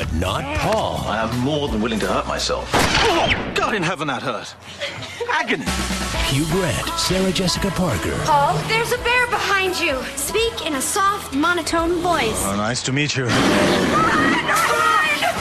[0.01, 0.97] But not Paul.
[1.05, 2.67] I am more than willing to hurt myself.
[2.73, 4.55] Oh, God in heaven, that hurt.
[5.29, 5.63] Agony.
[6.25, 10.01] Hugh Grant, Sarah Jessica Parker, Paul, there's a bear behind you.
[10.15, 12.43] Speak in a soft, monotone voice.
[12.47, 13.25] Oh, nice to meet you.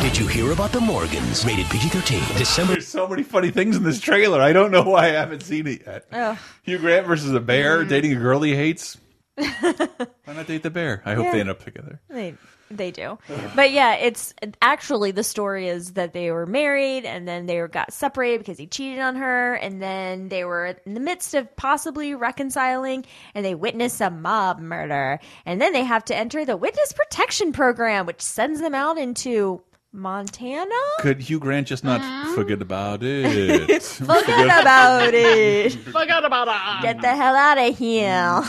[0.03, 1.43] Did you hear about the Morgans?
[1.47, 2.37] Rated PG-13.
[2.37, 2.73] December.
[2.75, 4.43] There's so many funny things in this trailer.
[4.43, 6.05] I don't know why I haven't seen it yet.
[6.13, 6.37] Ugh.
[6.65, 7.89] Hugh Grant versus a bear mm.
[7.89, 8.99] dating a girl he hates.
[9.37, 11.01] Why not date the bear?
[11.07, 11.33] I hope Yeah.
[11.33, 11.99] they end up together.
[12.11, 12.35] They
[12.71, 13.19] they do,
[13.57, 14.33] but yeah, it's
[14.63, 18.67] actually the story is that they were married and then they got separated because he
[18.67, 23.55] cheated on her, and then they were in the midst of possibly reconciling, and they
[23.55, 28.21] witness a mob murder, and then they have to enter the witness protection program, which
[28.23, 30.71] sends them out into Montana.
[31.01, 32.01] Could Hugh Grant just not
[32.37, 33.83] forget about it?
[33.83, 35.73] Forget about it.
[35.73, 36.83] forget about it.
[36.83, 38.43] Get the hell out of here.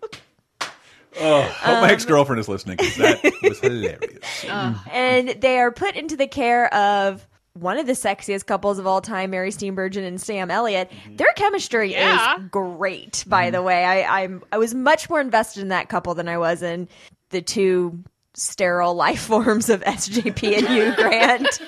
[1.20, 4.46] Oh, hope my Um, ex girlfriend is listening 'cause that was hilarious.
[4.50, 8.86] Uh, and they are put into the care of one of the sexiest couples of
[8.86, 10.92] all time, Mary Steenburgen and Sam Elliott.
[10.92, 11.16] Mm-hmm.
[11.16, 12.36] Their chemistry Yeah.
[12.38, 13.66] is great, by the mm-hmm.
[13.68, 13.84] way.
[13.84, 16.88] I, I'm I was much more invested in that couple than I was in
[17.32, 18.04] the two
[18.36, 21.60] sterile life forms of SJP and Hugh Grant.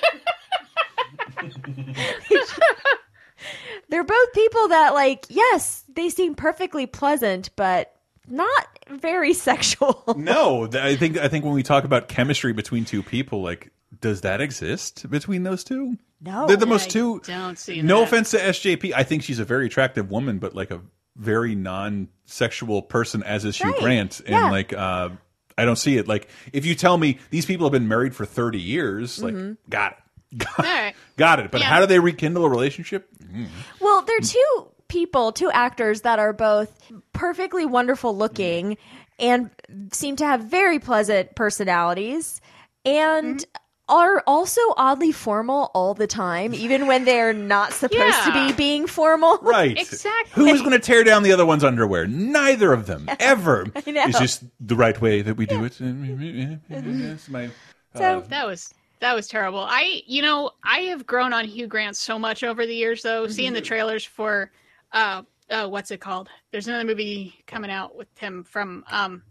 [3.90, 7.96] They're both people that like, yes, they seem perfectly pleasant, but
[8.28, 10.04] not very sexual.
[10.18, 13.72] no, I think I think when we talk about chemistry between two people, like,
[14.02, 15.98] does that exist between those two?
[16.22, 16.48] No.
[16.48, 17.22] they're the most two.
[17.26, 18.04] Don't see No that.
[18.08, 20.82] offense to SJP, I think she's a very attractive woman, but like a
[21.16, 23.80] very non-sexual person, as is Hugh Right.
[23.80, 24.50] Grant, and Yeah.
[24.52, 24.74] like.
[24.74, 25.10] uh
[25.58, 26.08] I don't see it.
[26.08, 29.58] Like, if you tell me these people have been married for 30 years, like, Mhm.
[29.70, 29.98] got
[30.32, 30.48] it.
[30.58, 30.94] All right.
[31.18, 31.52] Got it.
[31.52, 31.68] But Yeah.
[31.68, 33.10] how do they rekindle a relationship?
[33.22, 33.48] Mm.
[33.82, 36.78] Well, they're two people, two actors that are both
[37.14, 38.78] perfectly wonderful looking
[39.20, 39.50] and
[39.92, 42.42] seem to have very pleasant personalities
[42.86, 43.96] and mm-hmm.
[43.96, 48.88] are also oddly formal all the time, even when they're not supposed to be being
[48.88, 49.38] formal.
[49.42, 49.78] Right.
[49.78, 50.44] Exactly.
[50.44, 52.08] Who is going to tear down the other one's underwear?
[52.08, 53.68] Neither of them ever.
[53.76, 54.06] I know.
[54.06, 55.80] It's just the right way that we do it.
[56.70, 57.50] It's my-
[57.96, 59.60] So- uh, that was that was terrible.
[59.62, 63.24] I you know I have grown on Hugh Grant so much over the years though.
[63.24, 63.32] Mm-hmm.
[63.32, 64.52] Seeing the trailers for
[64.92, 66.30] uh uh what's it called?
[66.52, 69.24] There's another movie coming out with him from um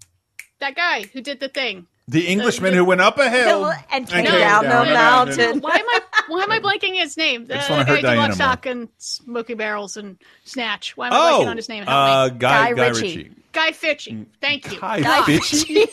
[0.60, 1.86] that guy who did the thing.
[2.08, 5.60] the Englishman who went up a hill Hill and came came down the a mountain.
[5.60, 7.46] Why am I why am I blanking his name?
[7.46, 10.96] The just wanna guy hurt who did Diana Stock and Smoky Barrels and Snatch.
[10.96, 11.84] Why am I Oh, blanking on his name?
[11.84, 12.38] Help uh, me.
[12.38, 13.16] Guy, Guy Guy Ritchie.
[13.16, 13.30] Ritchie.
[13.52, 14.26] Guy Fitchy.
[14.40, 14.80] Thank you.
[14.80, 15.28] Guy God.
[15.28, 15.86] Ritchie.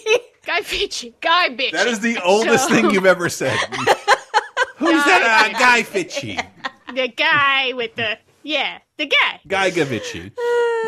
[0.46, 1.14] Guy Fitchy.
[1.22, 1.72] Guy bitch.
[1.72, 3.58] That is the oldest thing you've ever said.
[4.78, 5.52] Who's that?
[5.56, 6.44] Uh, Guy Fitchy.
[6.94, 9.40] the guy with the yeah, the guy.
[9.48, 10.32] Guy Gavici.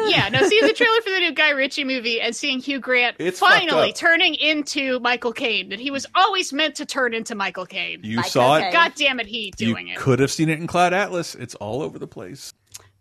[0.06, 3.16] Yeah, no, seeing the trailer for the new Guy Ritchie movie and seeing Hugh Grant
[3.20, 7.66] It's finally turning into Michael Caine, that he was always meant to turn into Michael
[7.66, 8.02] Caine.
[8.04, 8.72] You saw it.
[8.72, 9.98] God damn it, he doing you it.
[10.00, 11.34] could have seen it in Cloud Atlas.
[11.36, 12.54] It's all over the place.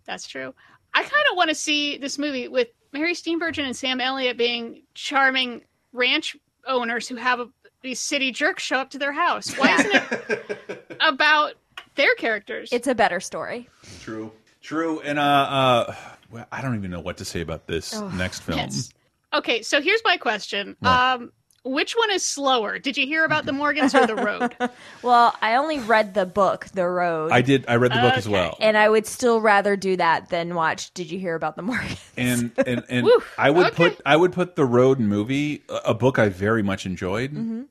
[0.07, 0.55] That's true.
[0.95, 4.83] I kind of want to see this movie with Mary Steenburgen and Sam Elliott being
[4.95, 5.62] charming
[5.93, 6.35] ranch
[6.66, 7.49] owners who have a,
[7.83, 9.55] these city jerks show up to their house.
[9.57, 11.53] Why isn't it about
[11.95, 12.70] their characters?
[12.73, 13.69] It's a better story.
[14.01, 14.33] True.
[14.67, 15.01] True.
[15.01, 15.95] And uh, uh,
[16.31, 18.59] well, I don't even know what to say about this Oh, next film.
[18.59, 18.91] yes.
[19.33, 20.75] Okay, so here's my question.
[20.81, 20.91] What?
[20.91, 21.33] Um,
[21.65, 22.79] which one is slower?
[22.79, 24.57] Did you hear about the Morgans or the Road?
[25.03, 27.31] Well, I only read the book, The Road.
[27.33, 27.65] I did.
[27.69, 28.57] I read the book as well.
[28.61, 32.01] And I would still rather do that than watch Did You Hear About the Morgans?
[32.17, 33.91] and and and I would okay.
[33.91, 37.63] put I would put the Road movie, a a book I very much enjoyed, Mm-hmm.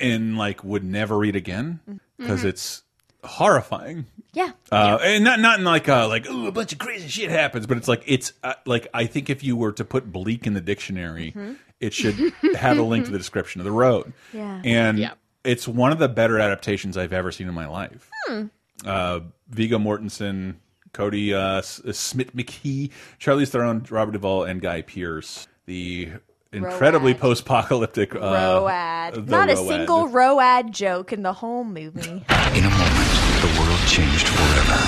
[0.00, 1.80] and like would never read again
[2.18, 2.48] because Mm-hmm.
[2.48, 2.82] it's
[3.24, 4.06] horrifying.
[4.32, 4.50] Yeah.
[4.70, 7.66] Uh, and not not in like uh, like ooh, a bunch of crazy shit happens,
[7.66, 10.54] but it's like it's uh, like I think if you were to put bleak in
[10.54, 11.34] the dictionary,
[11.80, 14.12] it should have a link to the description of the road.
[14.32, 14.62] Yeah.
[14.64, 15.12] and Yeah.
[15.44, 18.08] it's one of the better adaptations I've ever seen in my life.
[18.86, 19.20] Uh,
[19.50, 20.56] Viggo Mortensen,
[20.94, 22.90] Kodi uh, S- Smith McKee,
[23.20, 25.46] Charlize Theron, Robert Duvall, and Guy Pearce.
[25.66, 26.10] The
[26.52, 29.14] incredibly post-apocalyptic uh, Road.
[29.26, 29.68] the Not a Road.
[29.68, 32.24] single Road joke in the whole movie.
[32.54, 33.08] In a moment,
[33.82, 34.78] the world changed forever.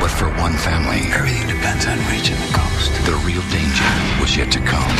[0.00, 2.90] But for one family, everything depends on reaching the coast.
[3.06, 3.86] The real danger
[4.20, 4.92] was yet to come.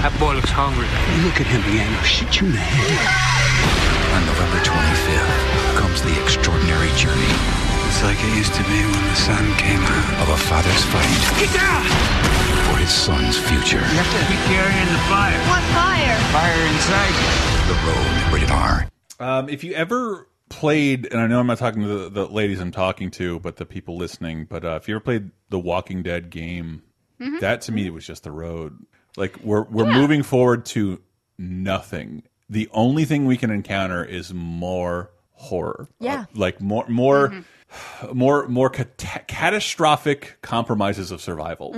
[0.00, 0.86] That boy looks hungry.
[1.18, 2.96] You look at him again, I'll shoot you in the head.
[4.16, 7.30] On November 25th comes the extraordinary journey
[7.92, 10.06] It's like it used to be when the sun came out.
[10.24, 11.84] of a father's fight Get down!
[12.66, 13.78] for his son's future.
[13.82, 15.38] You have to be carrying the fire.
[15.52, 16.16] What fire?
[16.32, 17.14] Fire inside.
[17.68, 18.86] The road, rated R.
[19.20, 22.60] Um, if you ever played, and I know I'm not talking to the, the ladies
[22.60, 26.02] I'm talking to, but the people listening, but uh, if you ever played the Walking
[26.02, 26.82] Dead game,
[27.18, 27.38] mm-hmm.
[27.38, 27.94] that to me mm-hmm.
[27.94, 28.84] was just the road.
[29.16, 31.00] Like we're we're moving forward to
[31.38, 32.24] nothing.
[32.50, 35.88] The only thing we can encounter is more horror.
[35.92, 36.20] Uh, yeah.
[36.20, 38.16] Uh, like more more mm-hmm.
[38.18, 41.74] more more cat catastrophic compromises of survival.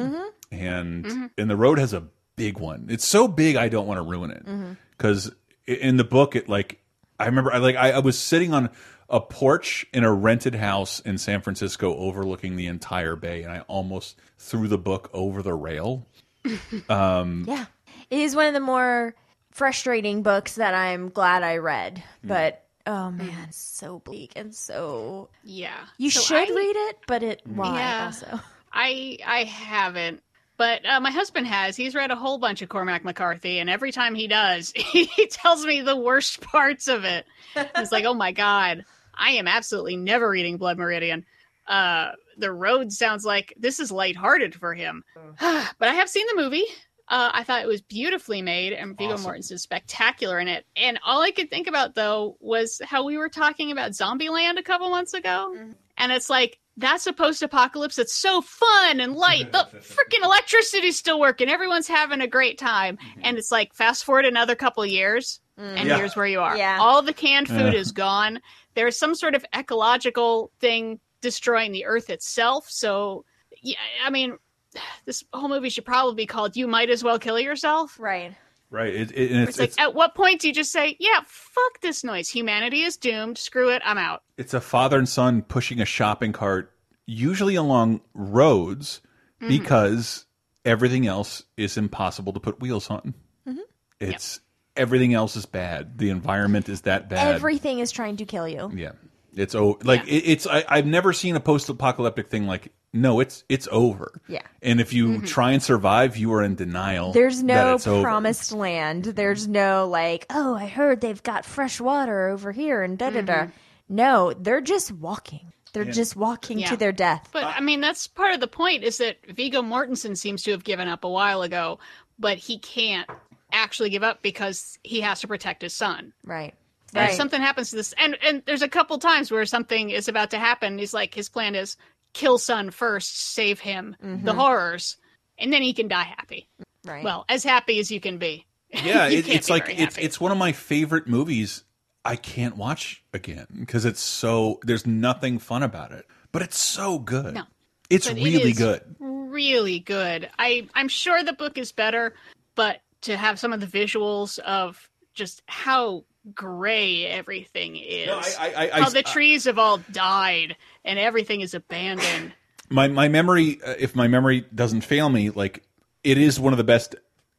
[0.51, 2.05] And and the road has a
[2.37, 2.89] big one.
[2.91, 5.33] It's so big I don't want to ruin it because
[5.67, 6.82] in the book it like
[7.23, 8.71] I remember I like I, I was sitting on
[9.09, 13.61] a porch in a rented house in San Francisco overlooking the entire bay and I
[13.61, 16.07] almost threw the book over the rail.
[16.89, 17.67] Um, Yeah.
[18.11, 19.15] It is one of the more
[19.53, 22.03] frustrating books that I'm glad I read.
[22.25, 25.85] But oh man, it's so bleak and so yeah.
[25.99, 28.05] you So should I- read it, but it why Yeah.
[28.07, 28.41] also.
[28.73, 30.23] I I haven't,
[30.57, 31.77] but uh, my husband has.
[31.77, 35.65] He's read a whole bunch of Cormac McCarthy, and every time he does, he tells
[35.65, 37.27] me the worst parts of it.
[37.57, 38.85] It's like, oh my god,
[39.15, 41.25] I am absolutely never reading Blood Meridian.
[41.67, 45.05] Uh, the road sounds like this is lighthearted for him,
[45.41, 46.65] but I have seen the movie.
[47.09, 49.33] Uh, I thought it was beautifully made, and Viggo Awesome.
[49.33, 50.65] Mortensen is spectacular in it.
[50.77, 54.63] And all I could think about though was how we were talking about Zombieland a
[54.63, 55.55] couple months ago,
[55.99, 59.53] and it's like that's a post-apocalypse that's so fun and light.
[59.53, 61.49] The freaking electricity's still working.
[61.49, 63.21] Everyone's having a great time, mm-hmm.
[63.25, 65.65] and it's like fast forward another couple years, mm.
[65.65, 65.97] and Yeah.
[65.99, 66.57] here's where you are.
[66.57, 66.79] Yeah.
[66.81, 67.81] All the canned food Yeah.
[67.81, 68.41] is gone.
[68.75, 72.67] There's some sort of ecological thing destroying the earth itself.
[72.71, 73.25] So,
[73.61, 74.39] yeah, I mean,
[75.05, 78.35] this whole movie should probably be called "You Might As Well Kill Yourself." Right.
[78.73, 78.93] Right.
[78.93, 81.21] It, it, and It's, it's, like, it's, at what point do you just say, "Yeah,
[81.27, 82.29] fuck this noise.
[82.29, 83.39] Humanity is doomed.
[83.39, 83.83] Screw it.
[83.85, 86.73] I'm out." it's a father and son pushing a shopping cart,
[87.07, 89.01] usually along roads,
[89.41, 89.49] mm-hmm.
[89.49, 90.27] because
[90.65, 93.15] everything else is impossible to put wheels on.
[93.47, 93.61] Mm-hmm.
[94.01, 94.41] It's
[94.77, 95.99] everything else is bad.
[95.99, 97.35] The environment is that bad.
[97.35, 98.71] Everything is trying to kill you.
[98.75, 98.93] yeah.
[99.35, 100.47] It's oh, like it, it's.
[100.47, 102.73] I, I've never seen a post-apocalyptic thing like.
[102.95, 104.21] No, it's it's over.
[104.29, 104.43] Yeah.
[104.61, 105.25] And if you Mm-hmm.
[105.25, 107.13] try and survive, you are in denial.
[107.13, 108.03] There's that no it's over.
[108.03, 109.05] promised land.
[109.05, 113.23] There's no like, oh, I heard they've got fresh water over here and da da
[113.23, 113.47] da.
[113.89, 115.53] No, they're just walking.
[115.73, 116.69] They're just walking Yeah.
[116.69, 117.31] to their death.
[117.33, 120.65] But I mean, that's part of the point is that Viggo Mortensen seems to have
[120.65, 121.79] given up a while ago,
[122.19, 123.09] but he can't
[123.53, 126.13] actually give up because he has to protect his son.
[126.25, 126.55] Right.
[126.95, 127.17] And if Right.
[127.17, 130.39] something happens to this, and and there's a couple times where something is about to
[130.39, 130.77] happen.
[130.79, 131.79] He's like, his plan is
[132.13, 134.37] kill son first, save him the Mhm.
[134.37, 134.97] horrors,
[135.39, 136.49] and then he can die happy.
[136.85, 137.05] Right.
[137.05, 138.47] Well, as happy as you can be.
[138.85, 141.65] Yeah, it, it's like it's it's one of my favorite movies.
[142.05, 146.99] I can't watch again because it's so there's nothing fun about it, but it's so
[146.99, 147.35] good.
[147.35, 147.43] No.
[147.91, 148.97] it's But it really is good.
[148.99, 150.29] Really good.
[150.39, 152.15] I I'm sure the book is better,
[152.55, 156.05] but to have some of the visuals of just how
[156.35, 158.09] gray everything is,
[158.39, 162.33] I- I- I- how the trees have all died and everything is abandoned.
[162.71, 165.63] My my memory, uh, if my memory doesn't fail me, like
[166.05, 166.95] it is one of the best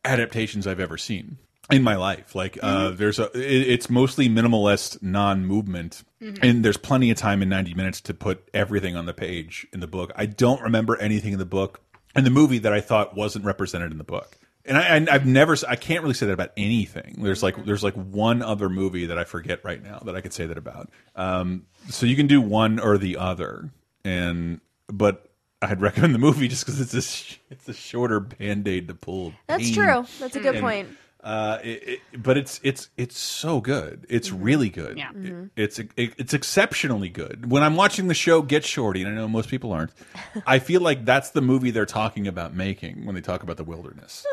[0.06, 1.38] adaptations I've ever seen
[1.72, 2.36] in my life.
[2.36, 2.96] Like uh, Mm-hmm.
[2.98, 6.40] there's a it, it's mostly minimalist, non-movement, Mhm.
[6.44, 9.80] and there's plenty of time in 90 minutes to put everything on the page in
[9.80, 10.12] the book.
[10.16, 11.82] I don't remember anything in the book
[12.16, 14.38] and the movie that I thought wasn't represented in the book.
[14.66, 17.16] And I, and I've never, I can't really say that about anything.
[17.18, 20.32] There's like, there's like one other movie that I forget right now that I could
[20.32, 20.90] say that about.
[21.16, 23.72] Um, so you can do one or the other,
[24.06, 25.30] and but
[25.62, 29.34] I'd recommend the movie just because it's a, it's a shorter band aid to pull.
[29.48, 30.06] That's true.
[30.20, 30.90] That's a good And, point.
[31.24, 34.06] Uh, it, it, but it's it's it's so good.
[34.10, 34.98] It's really good.
[34.98, 35.12] Yeah.
[35.16, 37.50] It- it's it, it's exceptionally good.
[37.50, 39.92] When I'm watching the show Get Shorty, and I know most people aren't,
[40.46, 43.64] I feel like that's the movie they're talking about making when they talk about the
[43.64, 44.26] wilderness.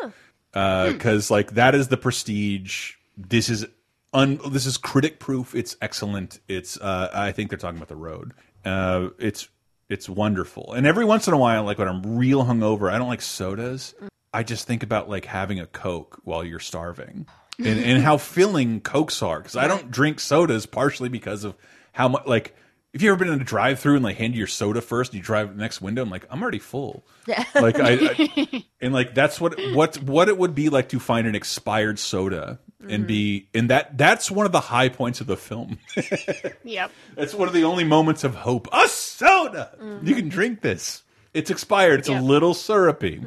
[0.53, 2.95] Because like that is the prestige.
[3.17, 3.67] This is
[4.12, 4.41] un.
[4.51, 5.55] This is critic proof.
[5.55, 6.41] It's excellent.
[6.49, 6.77] It's.
[6.77, 8.33] Uh, I think they're talking about the road.
[8.65, 9.49] Uh, it's
[9.89, 10.73] it's wonderful.
[10.73, 13.95] And every once in a while, like when I'm real hungover, I don't like sodas.
[14.32, 17.27] I just think about like having a Coke while you're starving,
[17.59, 19.39] and and how filling Cokes are.
[19.39, 21.57] Because I don't drink sodas partially because of
[21.93, 22.57] how much like.
[22.93, 25.19] If you ever been in a drive-through and like hand you your soda first, and
[25.19, 26.02] you drive the next window.
[26.02, 27.07] I'm like, I'm already full.
[27.28, 27.44] Yeah.
[27.55, 31.28] Like I, I and like that's what what what it would be like to find
[31.28, 32.59] an expired soda
[32.89, 33.59] and be mm-hmm.
[33.59, 35.78] and that that's one of the high points of the film.
[36.65, 36.90] Yep.
[37.15, 38.69] that's one of the only moments of hope.
[38.73, 39.70] A soda.
[39.81, 40.28] You can mm-hmm.
[40.28, 41.02] drink this.
[41.35, 42.01] It's expired.
[42.01, 42.20] It's Yeah.
[42.20, 43.20] a little syrupy.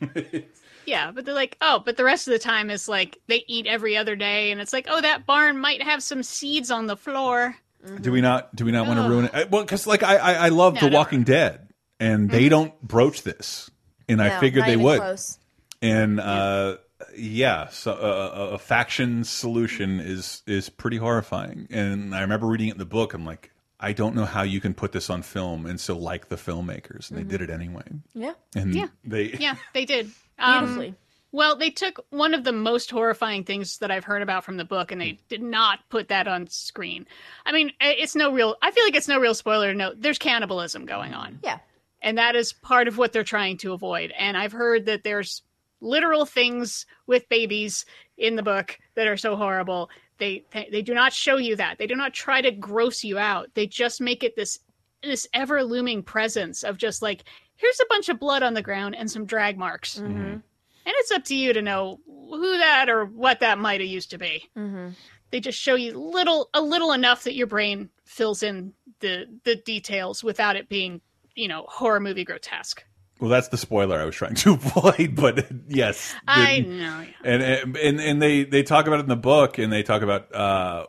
[0.86, 3.66] Yeah, but they're like, oh, but the rest of the time is like they eat
[3.66, 6.96] every other day, and it's like, oh, that barn might have some seeds on the
[6.96, 7.56] floor.
[8.02, 8.54] Do we not?
[8.54, 9.50] Do we not want to ruin it?
[9.50, 10.96] Well, because like I, I, I love No, The never.
[10.96, 11.68] Walking Dead,
[11.98, 13.68] and they don't broach this,
[14.08, 15.00] and I figured they would.
[15.00, 15.40] close.
[15.82, 16.76] And uh,
[17.16, 21.66] yeah, so uh, a, a faction solution is is pretty horrifying.
[21.70, 23.12] And I remember reading it in the book.
[23.12, 26.28] I'm like, I don't know how you can put this on film and still like
[26.28, 27.82] the filmmakers, and they did it anyway.
[28.14, 28.32] Yeah.
[28.54, 28.88] And Yeah.
[29.04, 30.10] they Yeah, they did.
[30.38, 30.94] Um, Beautifully.
[31.32, 34.66] well, they took one of the most horrifying things that I've heard about from the
[34.66, 37.06] book, and they did not put that on screen.
[37.46, 38.54] I mean, it's no real.
[38.60, 41.38] I feel like it's no real spoiler to note there's cannibalism going on.
[41.42, 41.58] Yeah.
[42.02, 44.12] and that is part of what they're trying to avoid.
[44.18, 45.40] And I've heard that there's
[45.80, 47.86] literal things with babies
[48.18, 49.88] in the book that are so horrible.
[50.18, 51.78] They they, they do not show you that.
[51.78, 53.48] They do not try to gross you out.
[53.54, 54.58] They just make it this
[55.02, 57.24] this ever looming presence of just like
[57.56, 59.98] here's a bunch of blood on the ground and some drag marks.
[59.98, 60.38] Mm-hmm.
[60.86, 64.10] And it's up to you to know who that or what that might have used
[64.10, 64.48] to be.
[64.56, 64.90] Mm-hmm.
[65.30, 69.56] They just show you little a little enough that your brain fills in the the
[69.56, 71.00] details without it being,
[71.34, 72.84] you know, horror movie grotesque.
[73.20, 75.14] Well, that's the spoiler I was trying to avoid.
[75.16, 77.00] But yes, I know.
[77.00, 77.06] yeah.
[77.24, 80.34] and and and they they talk about it in the book, and they talk about
[80.34, 80.86] uh,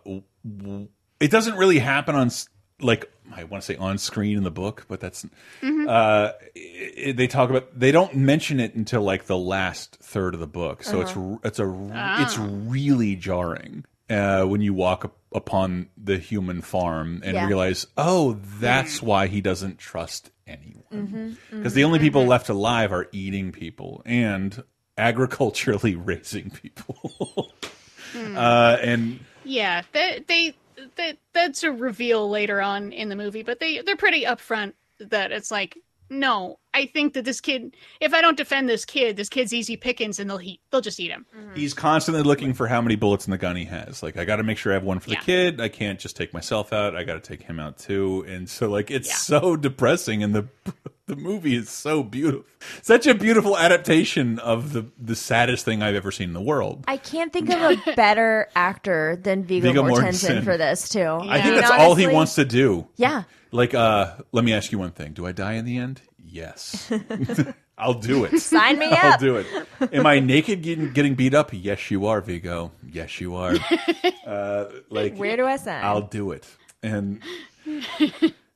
[1.20, 2.30] it doesn't really happen on
[2.80, 5.26] like I want to say on screen in the book, but that's
[5.62, 5.88] Mhm.
[5.90, 10.40] uh, i- they talk about they don't mention it until like the last third of
[10.40, 11.38] the book, so it's Uh-huh.
[11.44, 11.64] it's a
[12.22, 12.48] it's Ah.
[12.68, 17.48] really jarring uh, when you walk up upon the human farm and Yeah.
[17.48, 21.58] realize, oh, that's why he doesn't trust anyone Mm-hmm.
[21.58, 24.64] because the only people left alive are eating people and
[24.98, 27.52] agriculturally raising people.
[28.16, 30.56] uh, and Yeah, they, they
[30.96, 35.32] they that's a reveal later on in the movie, but they they're pretty upfront that
[35.32, 35.78] it's like,
[36.10, 39.76] no, I think that this kid, if I don't defend this kid, this kid's easy
[39.78, 41.26] pickings, and they'll eat, they'll just eat him.
[41.56, 44.04] he's constantly looking for how many bullets in the gun he has.
[44.04, 45.20] Like, I got to make sure I have one for Yeah.
[45.20, 45.60] the kid.
[45.62, 46.96] I can't just take myself out.
[46.96, 48.24] I got to take him out too.
[48.28, 50.22] And so, like, it's so depressing.
[50.24, 50.48] And the
[51.08, 52.46] the movie is so beautiful.
[52.84, 56.84] Such a beautiful adaptation of the the saddest thing I've ever seen in the world.
[56.88, 60.44] I can't think of a better actor than Viggo, Viggo Mortensen Mortensen.
[60.44, 61.18] for this too.
[61.22, 62.88] I think that's all he wants to do.
[62.98, 63.24] Yeah.
[63.52, 66.02] Like, uh, let me ask you one thing: Do I die in the end?
[66.30, 66.92] Yes.
[67.78, 68.40] I'll do it.
[68.40, 69.04] Sign me up.
[69.04, 69.46] I'll do it.
[69.94, 71.52] Am I naked getting, getting beat up?
[71.54, 72.72] Yes, you are, Viggo.
[72.92, 73.56] Yes, you are.
[74.28, 75.82] Uh, like, Where do I sign?
[75.86, 76.46] I'll do it.
[76.84, 77.22] And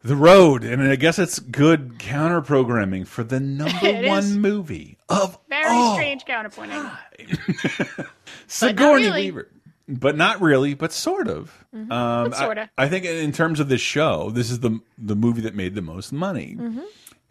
[0.01, 5.39] the road, and I guess it's good counter programming for the number one movie of
[5.47, 6.91] Very all strange counterpointing.
[8.47, 9.21] Sigourney really.
[9.31, 9.47] Weaver.
[9.87, 11.65] But not really, but sort of.
[11.73, 12.69] Um, But I- sorta.
[12.77, 15.81] I, think in terms of this show, this is the the movie that made the
[15.81, 16.57] most money.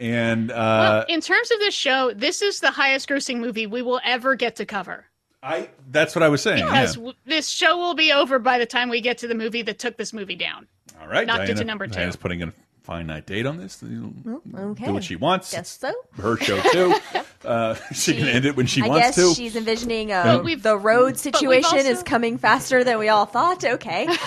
[0.01, 3.83] And uh, well, in terms of this show, this is the highest grossing movie we
[3.83, 5.05] will ever get to cover.
[5.43, 6.65] I that's what I was saying.
[6.65, 7.01] Because yeah.
[7.03, 9.79] w this show will be over by the time we get to the movie that
[9.79, 10.67] took this movie down.
[11.01, 11.95] All right, knocked it to number two.
[11.95, 12.53] Diana's putting a
[12.83, 13.83] finite date on this.
[13.83, 14.85] okay.
[14.87, 15.53] Do what she wants.
[15.53, 15.93] Guess so.
[16.13, 16.95] Her show too.
[17.45, 19.35] uh, she, can end it when she I wants guess to.
[19.35, 20.35] she's envisioning Yeah.
[20.35, 23.65] uh, we've- the road we've situation is coming faster than we all thought.
[23.65, 24.09] Okay.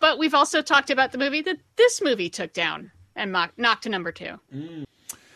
[0.00, 3.82] But we've also talked about the movie that this movie took down and mock- knocked
[3.82, 4.84] to number two Mm.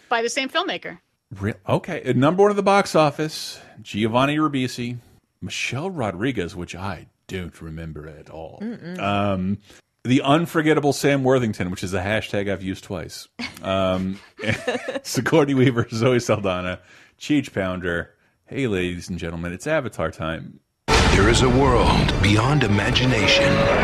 [0.09, 0.99] By the same filmmaker.
[1.41, 4.99] Re- okay, at number one at the box office, Giovanni Ribisi,
[5.41, 8.63] Michelle Rodriguez, which I don't remember at all.
[8.99, 9.59] Um,
[10.05, 13.29] the unforgettable Sam Worthington, which is a hashtag I've used twice.
[13.63, 14.21] Um,
[15.03, 16.81] Sigourney Weaver, Zoe Saldana,
[17.19, 18.11] CCH Pounder.
[18.47, 20.61] Hey, ladies and gentlemen, it's Avatar time.
[20.87, 23.84] There is a world beyond imagination, You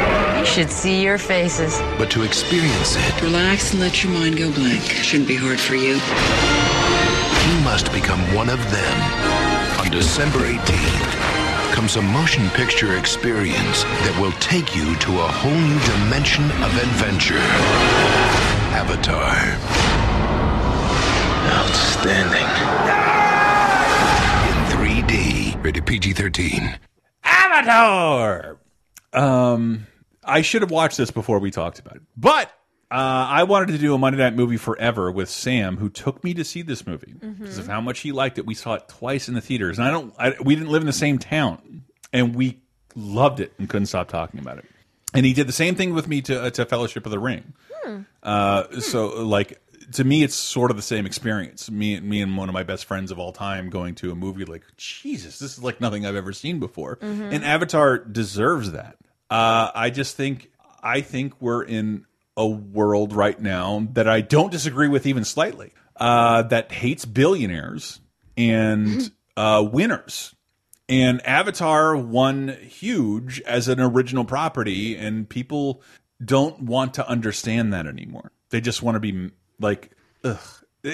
[0.50, 1.80] should see your faces.
[1.96, 4.82] but to experience it, Relax and let your mind go blank.
[4.82, 5.94] Shouldn't be hard for you.
[5.94, 8.96] you must become one of them.
[9.80, 15.52] On December 18th comes a motion picture experience that will take you to a whole
[15.54, 17.38] new dimension of adventure.
[18.74, 19.38] Avatar.
[21.60, 22.50] Outstanding.
[24.50, 25.64] In 3D.
[25.64, 26.78] Rated PG 13.
[27.24, 28.56] Avatar.
[29.12, 29.86] Um,
[30.30, 32.48] I should have watched this before we talked about it, but
[32.90, 32.94] uh,
[33.28, 36.44] I wanted to do a Monday Night Movie forever with Sam, who took me to
[36.44, 38.46] see this movie because of how much he liked it.
[38.46, 40.14] We saw it twice in the theaters, and I don't.
[40.18, 41.82] I, we didn't live in the same town,
[42.12, 42.58] and we
[42.96, 44.64] loved it and couldn't stop talking about it.
[45.14, 47.52] And he did the same thing with me to uh, to Fellowship of the Ring.
[48.22, 49.60] Uh, so like
[49.92, 51.68] to me, it's sort of the same experience.
[51.70, 54.44] Me, me and one of my best friends of all time going to a movie
[54.44, 56.96] like Jesus, this is like nothing I've ever seen before.
[56.96, 57.32] Mhm.
[57.34, 58.96] And Avatar deserves that.
[59.30, 60.50] Uh, I just think
[60.82, 65.72] I think we're in a world right now that I don't disagree with even slightly.
[65.96, 68.00] Uh, that hates billionaires
[68.36, 70.34] and uh, winners.
[70.88, 75.82] And Avatar won huge as an original property, and people
[76.24, 78.32] don't want to understand that anymore.
[78.48, 79.30] They just want to be
[79.60, 79.90] like,
[80.24, 80.38] ugh,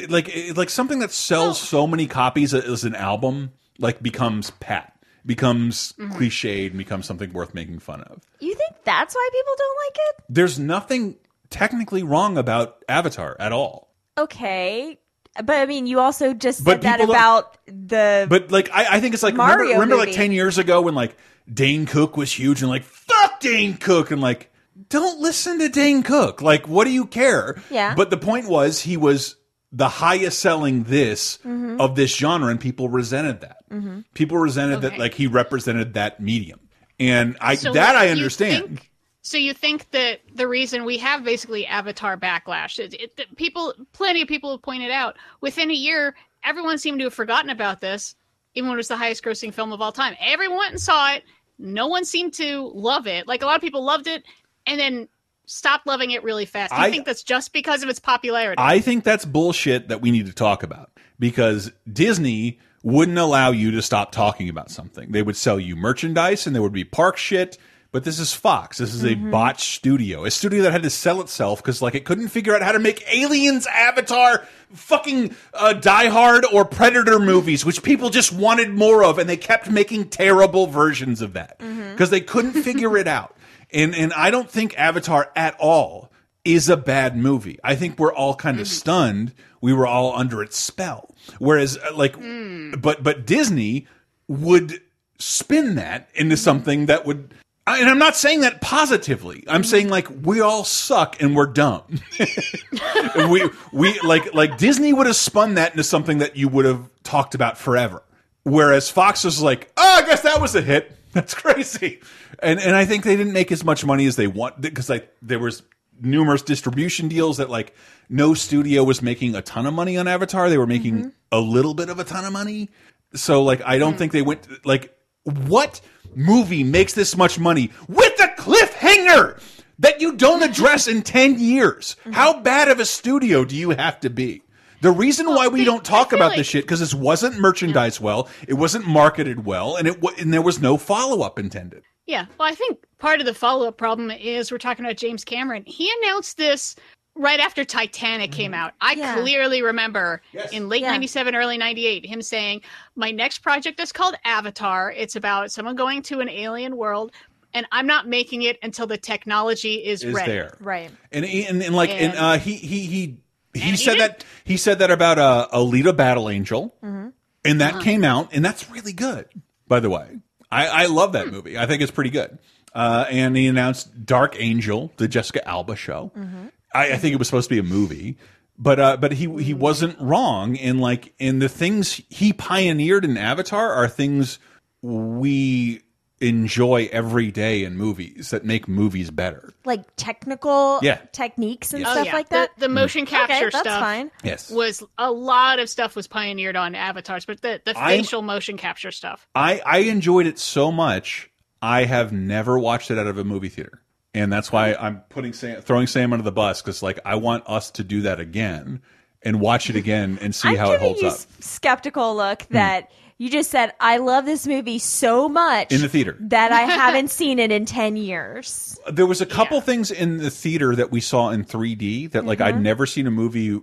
[0.09, 4.96] like like something that sells so many copies as an album, like becomes pat,
[5.27, 6.13] becomes Mhm.
[6.17, 8.23] cliched, and becomes something worth making fun of.
[8.41, 10.25] You think that's why people don't like it?
[10.29, 11.17] There's nothing
[11.51, 13.95] technically wrong about Avatar at all.
[14.19, 14.99] Okay.
[15.45, 18.27] But I mean, you also just But said that about the.
[18.29, 20.95] But like, I, I think it's like Mario remember, remember like ten years ago when
[20.95, 21.15] like
[21.53, 24.51] Dane Cook was huge and like fuck Dane Cook and like
[24.89, 26.41] don't listen to Dane Cook.
[26.41, 27.61] Like, what do you care?
[27.71, 27.95] Yeah.
[27.95, 29.37] But the point was he was
[29.73, 31.81] the highest selling this Mhm.
[31.81, 33.56] of this genre, and people resented that.
[33.71, 34.05] Mhm.
[34.15, 36.61] People resented that like he represented that medium,
[37.01, 38.65] and I So that I understand.
[38.67, 38.91] think-
[39.23, 44.23] So you think that the reason we have basically Avatar backlash, it, it, people, plenty
[44.23, 46.15] of people have pointed out, within a year,
[46.45, 48.15] everyone seemed to have forgotten about this,
[48.55, 50.15] even when it was the highest grossing film of all time.
[50.21, 51.25] Everyone went and saw it.
[51.59, 53.27] No one seemed to love it.
[53.27, 54.23] Like a lot of people loved it
[54.65, 55.09] and then
[55.47, 56.73] stopped loving it really fast.
[56.73, 58.63] I- think that's just because of its popularity?
[58.63, 63.73] I think that's bullshit that we need to talk about because Disney wouldn't allow you
[63.73, 65.11] to stop talking about something.
[65.11, 67.59] They would sell you merchandise and there would be park shit.
[67.93, 68.79] But this is Fox.
[68.79, 69.31] This is a Mhm.
[69.31, 72.61] botched studio, a studio that had to sell itself because like it couldn't figure out
[72.63, 74.45] how to make Aliens, Avatar,
[74.75, 79.37] fucking uh, Die Hard, or Predator movies, which people just wanted more of, and they
[79.37, 81.59] kept making terrible versions of that
[81.93, 83.33] because they couldn't figure it out.
[83.73, 86.13] And and I don't think Avatar at all
[86.45, 87.59] is a bad movie.
[87.65, 89.33] I think we're all kind of stunned.
[89.61, 91.06] We were all under its spell.
[91.39, 92.73] Whereas, uh, like, hmm.
[92.79, 93.87] but but Disney
[94.29, 94.81] would
[95.19, 96.41] spin that into hmm.
[96.41, 97.35] something that would.
[97.67, 99.45] I- And I'm not saying that positively.
[99.49, 99.67] I'm hmm.
[99.67, 101.83] saying like we all suck and we're dumb.
[103.31, 106.89] we we like like Disney would have spun that into something that you would have
[107.03, 108.03] talked about forever.
[108.45, 110.97] Whereas Fox was like, oh, I guess that was a hit.
[111.13, 112.01] That's crazy.
[112.41, 115.13] And and I think they didn't make as much money as they want because like
[115.23, 115.63] there was
[116.01, 117.75] numerous distribution deals that like
[118.09, 120.49] no studio was making a ton of money on Avatar.
[120.49, 121.09] They were making Mm-hmm.
[121.33, 122.69] a little bit of a ton of money.
[123.15, 125.81] So like I don't think they went like what
[126.15, 129.41] movie makes this much money with a cliffhanger
[129.79, 131.97] that you don't address in 10 years?
[132.01, 132.13] Mm-hmm.
[132.13, 134.43] How bad of a studio do you have to be?
[134.83, 138.29] The reason why we don't talk about like- this shit because this wasn't merchandised well,
[138.47, 141.83] it wasn't marketed well, and it and there was no follow up intended.
[142.07, 142.27] Yeah.
[142.39, 145.65] Well, I think part of the follow up problem is we're talking about James Cameron.
[145.67, 146.77] He announced this
[147.17, 148.75] right after Titanic came out.
[148.81, 149.15] I Yeah.
[149.17, 150.23] clearly remember
[150.53, 150.91] in late Yeah.
[150.91, 152.61] 97, early 98, him saying,
[152.95, 154.93] My next project is called Avatar.
[154.93, 157.13] It's about someone going to an alien world,
[157.55, 160.31] and I'm not making it until the technology is, Is ready.
[160.33, 160.57] there.
[160.61, 160.91] Right.
[161.11, 163.17] And and, and like and, And- uh, he he he
[163.55, 167.09] he he said did- that he said that about uh, Alita Battle Angel, Mm-hmm.
[167.47, 167.73] and Uh-huh.
[167.79, 169.27] that came out, and that's really good.
[169.67, 170.19] By the way,
[170.51, 171.15] I, I love Hmm.
[171.15, 171.59] that movie.
[171.59, 172.39] I think it's pretty good.
[172.75, 176.13] Uh, and he announced Dark Angel, the Jessica Alba show.
[176.17, 176.47] Mm-hmm.
[176.75, 178.19] I, I think it was supposed to be a movie,
[178.59, 179.59] but uh, but he he Hmm.
[179.59, 184.39] wasn't wrong in like in the things he pioneered in Avatar are things
[184.83, 185.81] we
[186.21, 189.53] enjoy every day in movies that make movies better.
[189.65, 190.99] Like technical Yeah.
[191.13, 191.89] techniques and Yes.
[191.91, 192.13] Oh, stuff yeah.
[192.15, 192.51] like that.
[192.57, 194.11] The, the motion capture Okay, that's stuff fine.
[194.25, 194.51] Yes.
[194.51, 198.57] was a lot of stuff was pioneered on avatars, but the, the I'm- facial motion
[198.57, 199.27] capture stuff.
[199.35, 201.31] I I enjoyed it so much.
[201.61, 203.83] I have never watched it out of a movie theater,
[204.15, 207.45] and that's why I'm putting Sam, throwing Sam under the bus because like I want
[207.47, 208.81] us to do that again
[209.23, 211.43] and watch it again and see I'm how it holds you up Hmm.
[211.43, 216.17] skeptical look that you just said I love this movie so much in the theater.
[216.21, 218.79] that I haven't seen it in ten years.
[218.91, 222.39] There was a couple things in the theater that we saw in 3D that like
[222.39, 222.49] Mm-hmm.
[222.57, 223.61] I'd never seen a movie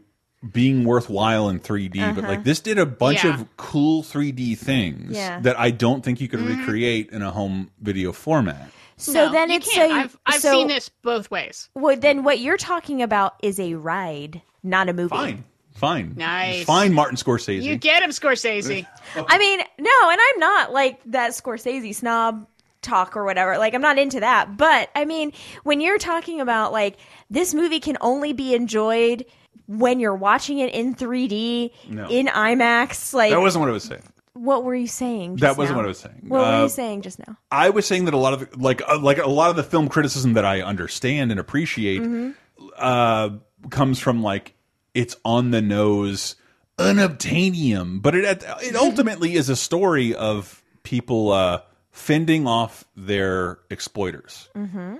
[0.51, 2.27] being worthwhile in 3D, but Uh-huh.
[2.33, 3.35] like this did a bunch Yeah.
[3.41, 5.39] of cool 3D things Yeah.
[5.39, 6.59] that I don't think you could Mm-hmm.
[6.59, 8.69] recreate in a home video format.
[8.97, 9.89] So No, then you it's can't.
[9.91, 11.69] so I've, I've so, seen this both ways.
[11.75, 15.09] Well, then what you're talking about is a ride, not a movie.
[15.09, 15.43] Fine,
[15.83, 16.63] fine, Nice.
[16.65, 16.93] fine.
[16.93, 17.61] Martin Scorsese.
[17.61, 18.85] You get him, Scorsese.
[19.27, 22.47] I mean, no, and I'm not like that Scorsese snob
[22.81, 23.57] talk or whatever.
[23.57, 24.57] Like, I'm not into that.
[24.57, 25.31] But I mean,
[25.63, 26.97] when you're talking about like
[27.29, 29.25] this movie can only be enjoyed
[29.67, 32.07] when you're watching it in 3D, No.
[32.09, 34.03] in IMAX, like that wasn't what I was saying.
[34.33, 35.37] what were you saying?
[35.37, 35.77] That wasn't now?
[35.77, 36.25] what I was saying.
[36.27, 37.37] What were Uh, you saying just now?
[37.51, 39.63] I was saying that a lot of the, like uh, like a lot of the
[39.63, 42.31] film criticism that I understand and appreciate Mm-hmm.
[42.77, 43.29] uh,
[43.69, 44.53] comes from like
[44.93, 46.35] it's on the nose
[46.77, 51.61] unobtainium, but it it ultimately is a story of people uh,
[51.91, 54.95] fending off their exploiters, Mm-hmm.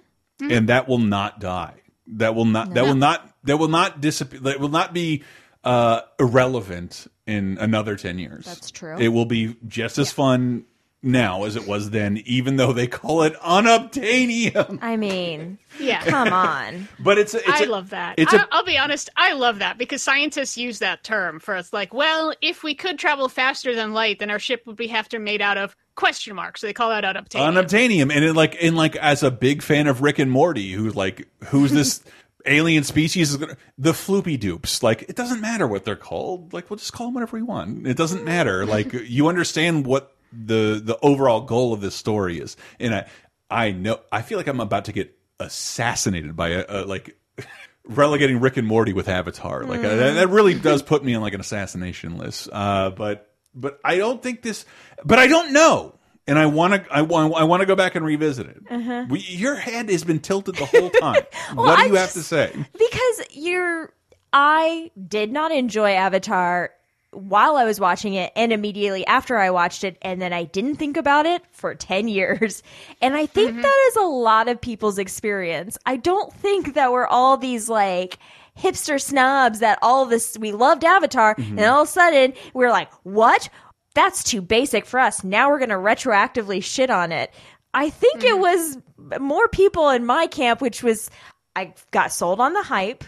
[0.52, 1.76] and that will not die.
[2.08, 2.74] That will not.
[2.74, 3.30] That will not.
[3.44, 4.40] That will not disappear.
[4.42, 5.24] That will not be
[5.64, 8.46] uh, irrelevant in another ten years.
[8.46, 8.98] That's true.
[8.98, 10.66] It will be just as fun
[11.04, 14.80] now as it was then, even though they call it unobtainium.
[14.82, 16.04] I mean, Yeah.
[16.04, 16.88] come on.
[17.00, 18.16] But it's a, it's I a- love that.
[18.18, 21.56] It's I, a I'll be honest, I love that because scientists use that term for
[21.58, 24.88] it's like, well, if we could travel faster than light, then our ship would be
[24.88, 26.62] have to made out of question marks.
[26.62, 27.54] So they call that unobtainium.
[27.54, 30.96] unobtainium, and it like and like as a big fan of Rick and Morty, who's
[30.96, 32.04] like who's this.
[32.46, 34.84] Alien species is gonna the floopy dupes.
[34.84, 36.52] Like it doesn't matter what they're called.
[36.52, 37.88] Like we'll just call them whatever we want.
[37.88, 38.26] It doesn't mm.
[38.26, 38.66] matter.
[38.66, 42.58] Like you understand what the the overall goal of this story is.
[42.80, 43.08] And I
[43.50, 47.18] I know I feel like I'm about to get assassinated by a, a like
[47.86, 49.64] relegating Rick and Morty with Avatar.
[49.64, 52.50] Like uh, that, that really does put me on like an assassination list.
[52.52, 54.66] Uh, but but I don't think this.
[55.06, 56.00] But I don't know.
[56.26, 56.86] And I want to.
[56.90, 57.34] I want.
[57.36, 58.64] I want to go back and revisit it.
[58.70, 59.08] Uh-huh.
[59.10, 61.24] We, your head has been tilted the whole time.
[61.54, 62.50] Well, what do I you have to say?
[62.72, 63.92] because you're
[64.32, 66.72] I did not enjoy Avatar
[67.14, 70.76] while I was watching it and immediately after I watched it and then I didn't
[70.76, 72.64] think about it for 10 years.
[73.02, 73.62] And I think mm-hmm.
[73.62, 75.78] that is a lot of people's experience.
[75.86, 78.18] I don't think that we're all these like
[78.58, 81.60] hipster snobs that all this we loved Avatar and mm-hmm.
[81.60, 83.50] all of a sudden we're like, "What?
[83.96, 85.24] That's too basic for us.
[85.24, 87.32] Now we're going to retroactively shit on it."
[87.74, 88.42] I think it mm-hmm.
[88.42, 88.78] was
[89.20, 91.10] more people in my camp which was
[91.56, 93.04] I got sold on the hype.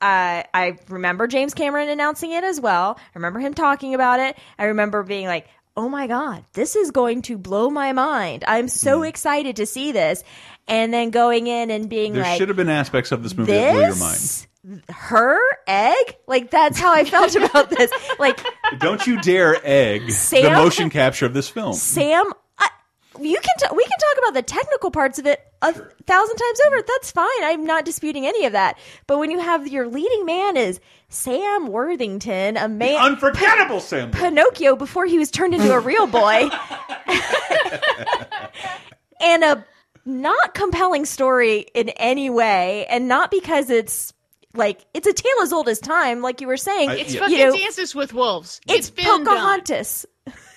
[0.00, 2.96] Uh, I remember James Cameron announcing it as well.
[2.98, 4.36] I remember him talking about it.
[4.58, 5.46] I remember being like,
[5.76, 8.44] oh my God, this is going to blow my mind.
[8.46, 10.22] I'm so excited to see this.
[10.68, 13.36] And then going in and being like There like, should have been aspects of this
[13.36, 14.46] movie that blew your mind.
[14.88, 16.16] Her egg?
[16.26, 17.90] Like, that's how I felt about this.
[18.18, 18.44] Like,
[18.78, 21.72] Don't you dare egg the motion capture of this film.
[21.72, 22.30] Sam,
[23.20, 26.60] you can t- we can talk about the technical parts of it a thousand times
[26.66, 26.76] over.
[26.76, 26.88] Mm-hmm.
[26.88, 27.42] That's fine.
[27.42, 28.78] I'm not disputing any of that.
[29.06, 34.10] But when you have your leading man is Sam Worthington, a man Unforgettable Sam.
[34.10, 36.48] Pinocchio before he was turned into a real boy,
[39.20, 39.64] and a
[40.04, 44.12] not compelling story in any way, and not because it's
[44.54, 46.90] like it's a tale as old as time, like you were saying.
[46.90, 48.60] It's you fucking know, Dances with Wolves.
[48.68, 49.36] it's, it's been done.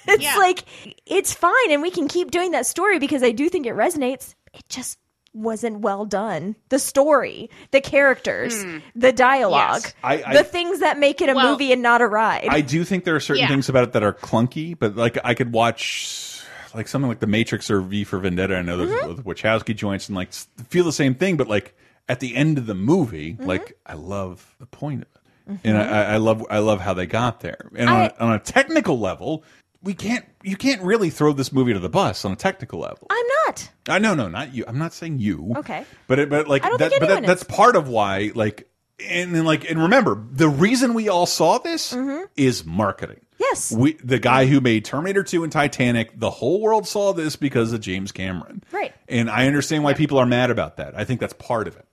[0.05, 0.07] Pocahontas.
[0.07, 0.38] It's Yeah.
[0.38, 0.63] like
[1.05, 4.35] it's fine, and we can keep doing that story because I do think it resonates.
[4.53, 4.97] It just
[5.35, 6.55] wasn't well done.
[6.69, 8.77] The story, the characters, Hmm.
[8.95, 9.93] the dialogue, Yes.
[10.03, 12.45] I- I- the things that make it a Well- movie and not a ride.
[12.49, 13.47] I do think there are certain Yeah.
[13.47, 16.39] things about it that are clunky, but like I could watch
[16.75, 18.55] like something like The Matrix or V for Vendetta.
[18.57, 19.07] I know those Mm-hmm.
[19.07, 20.34] those Wachowski joints and like
[20.69, 21.75] feel the same thing, but like
[22.09, 23.45] at the end of the movie, Mm-hmm.
[23.45, 25.07] like I love the point of
[25.55, 27.69] it, and I, I love I love how they got there.
[27.75, 29.43] And on, I- a, on a technical level,
[29.84, 33.07] we can't you can't really throw this movie to the bus on a technical level.
[33.10, 33.69] I'm not.
[33.89, 34.64] I no no not you.
[34.68, 35.53] I'm not saying you.
[35.57, 35.85] Okay.
[36.07, 38.69] But it, but like that, but that, that's part of why like
[39.05, 41.95] and then like and remember the reason we all saw this
[42.35, 43.19] is marketing.
[43.38, 43.72] Yes.
[43.72, 47.73] We the guy who made Terminator 2 and Titanic, the whole world saw this because
[47.73, 48.64] of James Cameron.
[48.72, 48.93] Right.
[49.10, 50.97] And I understand why people are mad about that.
[50.97, 51.85] I think that's part of it.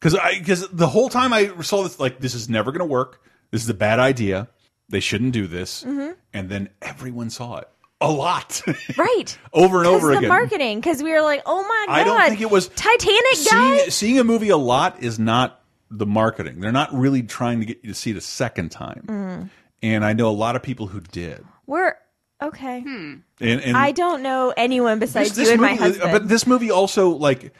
[0.00, 2.86] Cuz I cuz the whole time I saw this like this is never going to
[2.86, 3.22] work.
[3.50, 4.48] This is a bad idea.
[4.88, 5.82] They shouldn't do this.
[5.84, 6.14] Mhm.
[6.32, 7.68] And then everyone saw it.
[8.00, 8.62] A lot.
[8.96, 9.38] Right.
[9.52, 10.28] over and over the again.
[10.28, 13.76] marketing, because we were like, oh my god, I don't think it was Titanic guy.
[13.78, 15.60] seeing, seeing a movie a lot is not
[15.90, 16.60] the marketing.
[16.60, 19.04] They're not really trying to get you to see it a second time.
[19.08, 19.50] Mm.
[19.82, 21.44] And I know a lot of people who did.
[21.66, 21.94] We're
[22.42, 22.78] okay.
[22.86, 26.12] And, and I don't know anyone besides this, this you and my movie, husband.
[26.12, 27.52] but this movie also like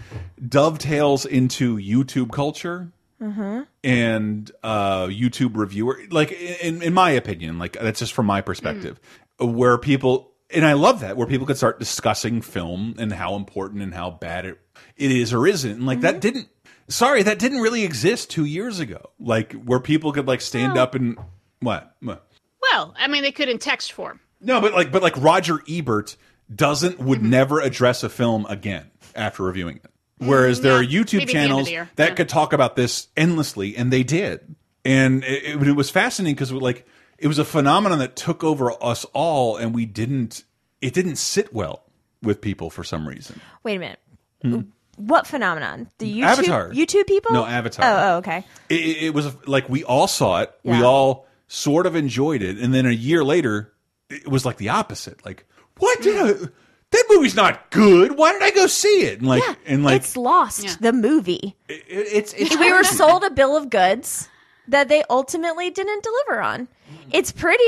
[0.46, 2.90] dovetails into YouTube culture
[3.20, 3.62] mm-hmm.
[3.84, 6.00] and uh, YouTube reviewer.
[6.10, 9.00] Like in in my opinion, like that's just from my perspective,
[9.38, 13.82] where people and I love that where people could start discussing film and how important
[13.82, 14.60] and how bad it
[14.96, 15.70] it is or isn't.
[15.70, 16.48] And like that didn't.
[16.88, 19.10] Sorry, that didn't really exist two years ago.
[19.18, 21.18] Like where people could like stand up and
[21.60, 21.96] what?
[22.00, 22.28] What?
[22.70, 24.20] Well, I mean, they could in text form.
[24.40, 26.16] No, but like, but like Roger Ebert
[26.54, 27.30] doesn't would Mm-hmm.
[27.30, 29.90] never address a film again after reviewing it.
[30.18, 32.14] Whereas there are Mm, YouTube maybe at the end of channels that Yeah.
[32.14, 34.56] could talk about this endlessly, and they did.
[34.84, 36.86] And it, it, it was fascinating because like
[37.18, 40.44] it was a phenomenon that took over us all, and we didn't.
[40.80, 41.84] It didn't sit well
[42.22, 43.40] with people for some reason.
[43.62, 44.00] Wait a minute.
[44.42, 44.60] Hmm.
[44.96, 45.88] What phenomenon?
[45.98, 46.70] The YouTube Avatar.
[46.70, 47.32] YouTube people?
[47.32, 47.84] No, Avatar.
[47.84, 48.44] Oh, oh okay.
[48.68, 50.52] It, it, was like we all saw it.
[50.62, 53.74] We all sort of enjoyed it, and then a year later,
[54.08, 55.24] it was like the opposite.
[55.24, 55.44] Like,
[55.78, 56.48] what did I?
[56.96, 58.16] That movie's not good.
[58.16, 59.18] Why did I go see it?
[59.18, 61.54] And like, and like, it's lost the movie.
[61.68, 64.28] it, it's it's we were sold a bill of goods
[64.68, 66.68] that they ultimately didn't deliver on.
[67.12, 67.64] It's pretty.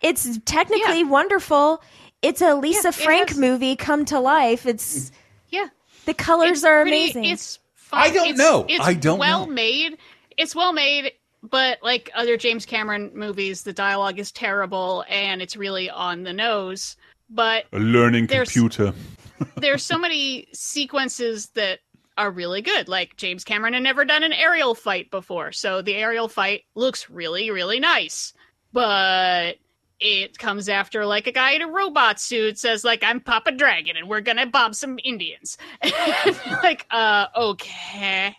[0.00, 1.82] It's technically wonderful.
[2.20, 4.66] It's a Lisa it Frank has- movie come to life.
[4.66, 5.12] It's
[5.50, 5.68] Yeah.
[6.04, 7.24] the colors It's are pretty- amazing.
[7.26, 8.00] It's fun.
[8.02, 8.66] I don't It's- know.
[8.68, 9.52] It's I don't well know.
[9.52, 9.98] made.
[10.36, 15.56] It's well made, but like other James Cameron movies, the dialogue is terrible and it's
[15.56, 16.96] really on the nose.
[17.30, 18.92] But a learning There's- computer.
[19.56, 21.80] there's so many sequences that
[22.16, 22.88] are really good.
[22.88, 27.10] Like James Cameron had never done an aerial fight before, so the aerial fight looks
[27.10, 28.32] really, really nice.
[28.72, 29.56] But
[30.00, 33.96] it comes after like a guy in a robot suit says like I'm Papa Dragon
[33.96, 35.56] and we're gonna bomb some Indians.
[36.62, 38.34] like, uh, okay.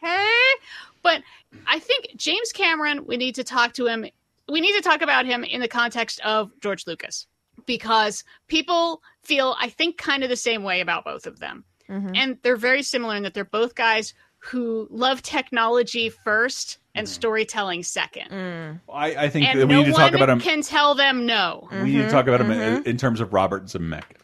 [1.01, 1.21] But
[1.67, 4.05] I think James Cameron, we need to talk to him.
[4.49, 7.27] We need to talk about him in the context of George Lucas
[7.65, 11.63] because people feel, I think, kind of the same way about both of them.
[11.89, 12.11] Mm-hmm.
[12.15, 17.83] And they're very similar in that they're both guys who love technology first and storytelling
[17.83, 18.29] second.
[18.29, 18.79] Mm.
[18.93, 20.39] I, I think And that we no need to talk one about him.
[20.39, 21.67] can tell them no.
[21.71, 22.77] We need to talk about him Mhm.
[22.77, 24.21] in, in terms of Robert Zemeckis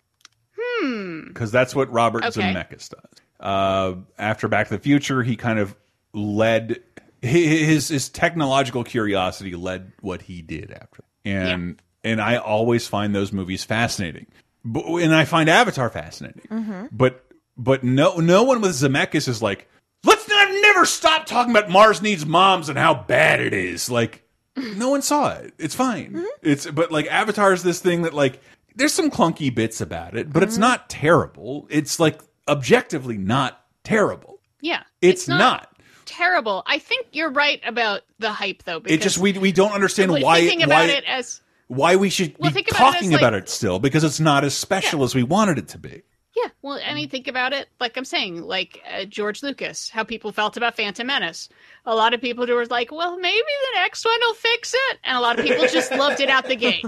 [0.59, 1.27] Hmm.
[1.27, 2.41] because that's what Robert Okay.
[2.41, 3.21] Zemeckis does.
[3.39, 5.75] Uh, after Back to the Future, he kind of
[6.13, 6.81] led
[7.21, 13.31] his his technological curiosity led what he did after, and and I always find those
[13.31, 14.27] movies fascinating,
[14.65, 16.43] but, and I find Avatar fascinating.
[16.49, 16.85] Mm-hmm.
[16.91, 17.25] But
[17.57, 19.67] but no no one with Zemeckis is like
[20.03, 23.89] let's not never stop talking about Mars needs moms and how bad it is.
[23.89, 24.23] Like
[24.55, 25.53] no one saw it.
[25.57, 26.11] It's fine.
[26.13, 26.25] Mm-hmm.
[26.41, 28.41] It's but like Avatar is this thing that like
[28.75, 30.61] there's some clunky bits about it, but it's Mm-hmm.
[30.61, 31.67] not terrible.
[31.69, 34.39] It's like objectively not terrible.
[34.61, 34.83] Yeah.
[35.01, 35.67] It's, not.
[36.05, 36.63] terrible.
[36.65, 38.79] I think you're right about the hype though.
[38.79, 41.40] Because It just we we don't understand why thinking why about it as
[41.71, 44.43] why we should Well, be about it talking like- about it still because it's not
[44.43, 46.03] as special as we wanted it to be.
[46.35, 47.67] Yeah, well, I mean, think about it.
[47.81, 51.49] Like I'm saying, like uh, George Lucas, how people felt about Phantom Menace.
[51.85, 53.37] A lot of people were like, "Well, maybe
[53.73, 56.45] the next one will fix it," and a lot of people just loved it out
[56.47, 56.85] the gate.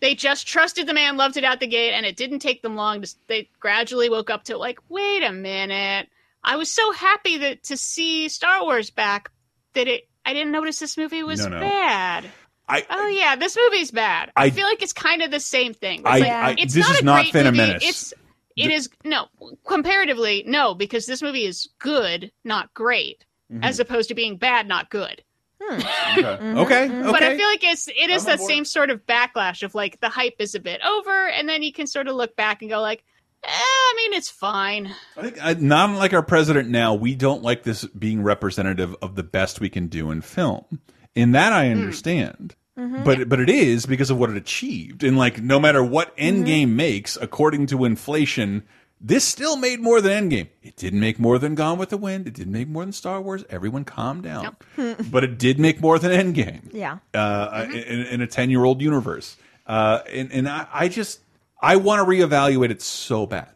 [0.00, 2.74] They just trusted the man, loved it out the gate, and it didn't take them
[2.74, 3.02] long.
[3.02, 6.08] To, they gradually woke up to it, like, "Wait a minute!
[6.42, 9.30] I was so happy that to see Star Wars back
[9.74, 10.08] that it.
[10.24, 11.60] I didn't notice this movie was No, no.
[11.60, 12.24] bad."
[12.68, 14.32] I, oh yeah, this movie's bad.
[14.36, 16.00] I, I- feel like it's kind of the same thing.
[16.00, 17.66] It's I- like, I- it's this not is a not great Phantom movie.
[17.68, 17.84] Menace.
[17.84, 18.14] It's
[18.56, 19.26] It is no
[19.66, 23.60] comparatively no because this movie is good, not great, Mhm.
[23.64, 25.22] as opposed to being bad, not good.
[25.62, 26.38] Okay.
[26.56, 26.88] Okay.
[26.88, 28.50] But I feel like it's it is that board.
[28.50, 31.72] same sort of backlash of like the hype is a bit over, and then you
[31.72, 33.04] can sort of look back and go like,
[33.44, 34.94] eh, I mean, it's fine.
[35.16, 39.14] I think uh, not unlike our president now, we don't like this being representative of
[39.16, 40.80] the best we can do in film.
[41.16, 42.54] In that, I understand.
[42.78, 43.04] Mhm.
[43.04, 46.68] But but it is because of what it achieved, and like no matter what Endgame
[46.70, 48.64] makes, according to inflation,
[49.00, 50.48] this still made more than Endgame.
[50.62, 52.26] It didn't make more than Gone with the Wind.
[52.28, 53.44] It didn't make more than Star Wars.
[53.48, 54.56] Everyone, calm down.
[55.10, 56.98] but it did make more than Endgame Yeah.
[57.14, 59.36] uh, in, in a 10 year old universe.
[59.66, 61.20] Uh, and and I, I just,
[61.62, 63.48] I want to reevaluate it so bad.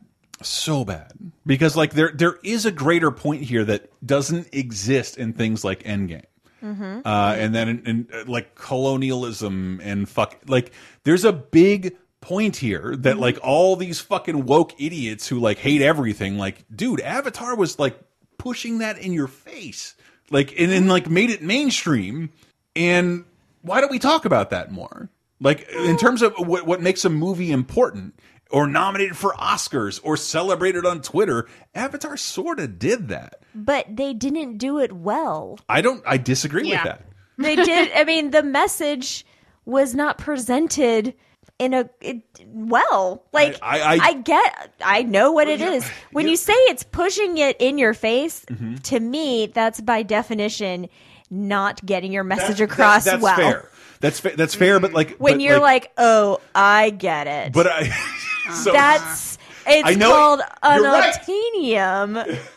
[0.43, 1.13] So bad.
[1.45, 5.83] Because like there there is a greater point here that doesn't exist in things like
[5.83, 6.25] Endgame.
[6.63, 7.01] Mm-hmm.
[7.05, 10.73] Uh, and then in, in, uh, like colonialism and fuck like
[11.05, 15.81] there's a big point here that like all these fucking woke idiots who like hate
[15.81, 17.99] everything like dude avatar was like
[18.41, 19.95] pushing that in your face.
[20.31, 22.31] Like and, and like made it mainstream.
[22.75, 23.25] And
[23.63, 25.11] why don't we talk about that more?
[25.41, 28.15] Like in terms of what, what makes a movie important
[28.51, 34.13] or nominated for oscars or celebrated on twitter avatar sort of did that But they
[34.15, 35.59] didn't do it well.
[35.69, 36.77] i don't i disagree Yeah.
[36.77, 37.03] with that
[37.39, 37.91] They did.
[37.95, 39.25] I mean, the message
[39.65, 41.15] was not presented
[41.59, 43.25] in a it, well.
[43.33, 45.89] Like I- I- get, I know what it is.
[46.13, 48.75] When you say it's pushing it in your face, Mm-hmm.
[48.77, 50.89] to me, that's by definition
[51.31, 53.37] not getting your message across that's well.
[53.37, 53.69] fair
[54.01, 57.53] that's fa that's fair but like When but, you're like, oh, I get it.
[57.55, 57.89] but i
[58.55, 61.15] so that's it's I know- called you're right.
[61.15, 62.39] unobtainium.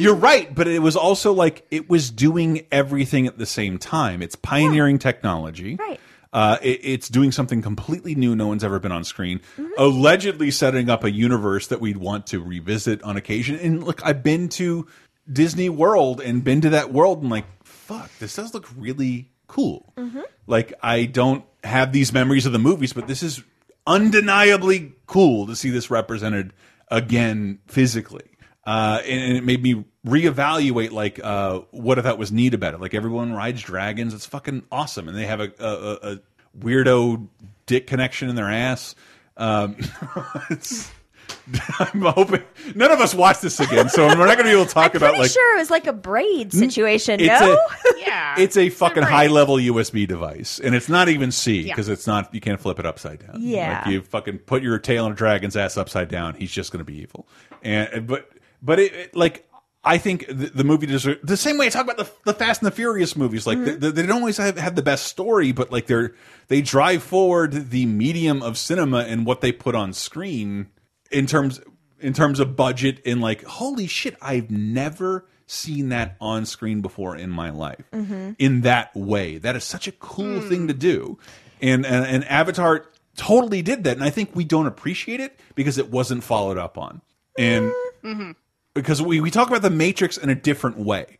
[0.00, 4.22] You're right, but it was also like it was doing everything at the same time.
[4.22, 5.76] It's pioneering technology.
[5.76, 6.00] Right.
[6.32, 8.34] Uh, it, it's doing something completely new.
[8.34, 9.40] No one's ever been on screen.
[9.58, 9.72] Mm-hmm.
[9.76, 13.56] Allegedly setting up a universe that we'd want to revisit on occasion.
[13.56, 14.86] And look, I've been to
[15.30, 19.92] Disney World and been to that world and like, fuck, this does look really cool.
[19.98, 20.20] Mm-hmm.
[20.46, 23.42] Like I don't have these memories of the movies, but this is
[23.86, 26.52] undeniably cool to see this represented
[26.88, 28.24] again physically.
[28.66, 32.80] Uh, and, it made me reevaluate like uh, what I thought was neat about it.
[32.80, 36.20] Like everyone rides dragons; it's fucking awesome, and they have a, a, a- a
[36.58, 37.26] weirdo
[37.66, 38.94] dick connection in their ass.
[39.36, 39.76] Um,
[40.50, 40.90] it's,
[41.78, 42.42] I'm hoping
[42.74, 44.94] none of us watch this again, so we're not going to be able to talk
[44.94, 47.18] about like sure it was like a braid situation.
[47.20, 47.58] it's no,
[47.98, 48.34] Yeah.
[48.38, 51.72] it's a fucking high level USB device, and it's not even C Yeah.
[51.74, 52.34] because it's not.
[52.34, 53.36] You can't flip it upside down.
[53.38, 53.82] Yeah.
[53.84, 56.84] like you fucking put your tail on a dragon's ass upside down, he's just going
[56.84, 57.26] to be evil.
[57.62, 58.28] And but
[58.62, 59.46] but it, it- like
[59.82, 62.60] I think the, the movie deserves the same way I talk about the, the Fast
[62.60, 63.46] and the Furious movies.
[63.46, 63.78] Like Mm-hmm.
[63.80, 66.14] they, they don't always have, have the best story, but like they're
[66.48, 70.68] they drive forward the medium of cinema and what they put on screen
[71.10, 71.60] in terms
[72.00, 77.16] in terms of budget and like holy shit, I've never seen that on screen before
[77.16, 78.32] in my life Mm-hmm.
[78.38, 79.38] in that way.
[79.38, 81.18] That is such a cool thing to do.
[81.60, 83.96] And, and and Avatar totally did that.
[83.96, 87.02] And I think we don't appreciate it because it wasn't followed up on.
[87.38, 87.72] And
[88.74, 91.18] because we, we talk about the Matrix in a different way.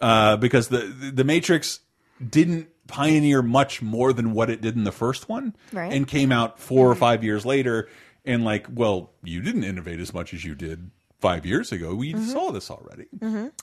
[0.00, 0.78] Uh, because the,
[1.12, 1.80] the Matrix
[2.26, 5.92] didn't pioneer much more than what it did in the first one Right.
[5.92, 7.88] and came out 4 or five years later
[8.24, 10.90] and like well you didn't innovate as much as you did
[11.20, 13.06] five years ago we saw this already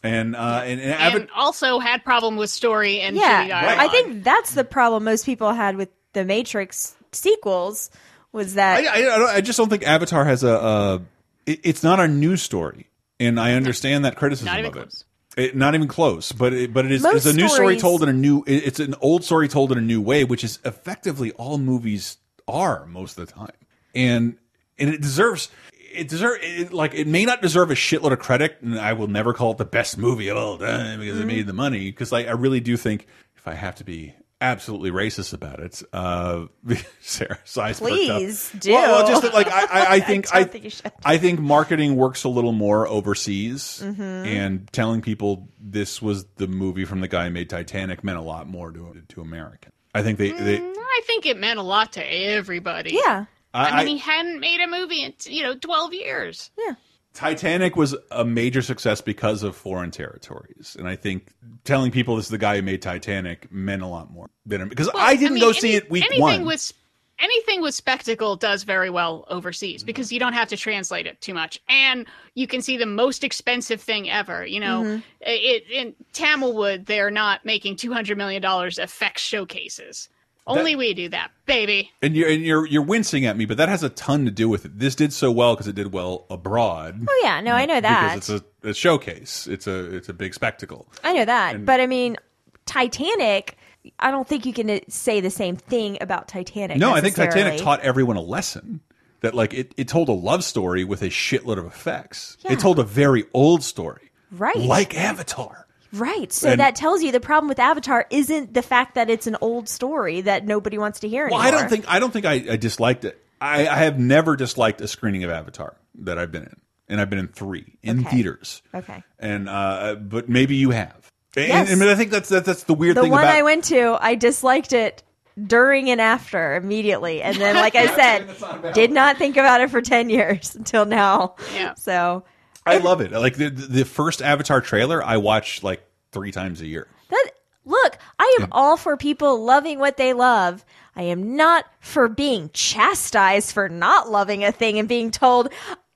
[0.04, 3.78] and uh and, and, Ava- and also had problem with story and yeah, shitty dialogue.
[3.80, 7.90] I think that's the problem most people had with the Matrix sequels
[8.32, 10.60] was that I, I, I don't- I just don't think Avatar has a.
[10.62, 11.00] Uh,
[11.46, 12.88] it, it's not a new story,
[13.20, 15.06] and I understand that criticism Not even of close.
[15.38, 15.42] it.
[15.44, 18.10] It, not even close, but it, but it is it's a new story told in
[18.10, 18.44] a new.
[18.48, 22.18] it- It's an old story told in a new way, which is effectively all movies
[22.48, 23.52] are most of the time,
[23.94, 24.38] and
[24.82, 25.50] and it deserves.
[25.94, 29.08] It deserve it, like it may not deserve a shitload of credit, and I will
[29.08, 31.24] never call it the best movie of all time because Mm-hmm.
[31.30, 31.92] it made the money.
[31.92, 35.84] Because like I really do think if I have to be absolutely racist about it,
[35.94, 36.46] uh,
[37.02, 38.18] Sarah, size perked up.
[38.20, 38.72] Please do.
[38.72, 40.92] Well, well, just that, like I, I, I think I I, think you should.
[41.04, 44.02] I think marketing works a little more overseas, Mm-hmm.
[44.02, 48.22] and telling people this was the movie from the guy who made Titanic meant a
[48.22, 49.74] lot more to to American.
[49.94, 52.98] I think they, they Mm, I think it meant a lot to everybody.
[53.06, 56.52] yeah, I, I, mean, he hadn't made a movie in you know twelve years.
[56.58, 56.76] Yeah.
[57.14, 61.34] Titanic was a major success because of foreign territories, and I think
[61.66, 64.88] telling people this is the guy who made Titanic meant a lot more than because
[64.94, 66.46] Well, I didn't mean, go see any- it week anything one.
[66.46, 66.72] With,
[67.20, 71.34] anything with spectacle does very well overseas because you don't have to translate it too
[71.34, 74.46] much, and you can see the most expensive thing ever.
[74.46, 75.00] You know, Mm-hmm.
[75.20, 80.08] it in Tamilwood they're not making two hundred million dollars effects showcases.
[80.48, 81.92] Only we do that, baby.
[82.02, 84.50] And you're and you're you're wincing at me, but that has a ton to do
[84.50, 84.80] with it.
[84.80, 87.06] This did so well because it did well abroad.
[87.08, 88.16] Oh yeah, no, I know that.
[88.16, 89.48] Because it's a, a showcase.
[89.48, 90.88] It's a it's a big spectacle.
[91.04, 92.18] I know that, And- but I mean,
[92.66, 93.58] Titanic.
[94.00, 96.78] I don't think you can uh, say the same thing about Titanic.
[96.78, 98.82] No, I think Titanic taught everyone a lesson.
[99.22, 102.38] That like it, it told a love story with a shitload of effects.
[102.42, 102.54] Yeah.
[102.54, 104.12] It told a very old story.
[104.32, 104.56] Right.
[104.58, 105.68] Like Avatar.
[105.94, 106.32] Right.
[106.32, 109.38] So And- that tells you the problem with Avatar isn't the fact that it's an
[109.42, 111.48] old story that nobody wants to hear Well, anymore.
[111.60, 113.24] I don't think I don't think I, I disliked it.
[113.42, 116.56] I, I have never disliked a screening of Avatar that I've been in,
[116.88, 118.10] and I've been in three in Okay.
[118.10, 118.62] theaters.
[118.74, 119.04] Okay.
[119.20, 120.96] And uh, but maybe you have.
[121.36, 121.72] And, Yes.
[121.72, 123.98] and I think that's that's, that's the weird The thing one about I went to,
[124.00, 125.02] I disliked it
[125.48, 127.96] during and after immediately, and then, like I
[128.68, 131.36] said, did not think about it for ten years until now.
[131.56, 131.74] Yeah.
[131.76, 132.24] So
[132.66, 133.12] I love it.
[133.12, 136.88] Like the the first Avatar trailer, I watch like three times a year.
[137.10, 137.32] that
[137.66, 140.64] look, I am all for people loving what they love.
[140.96, 145.50] I am not for being chastised for not loving a thing and being told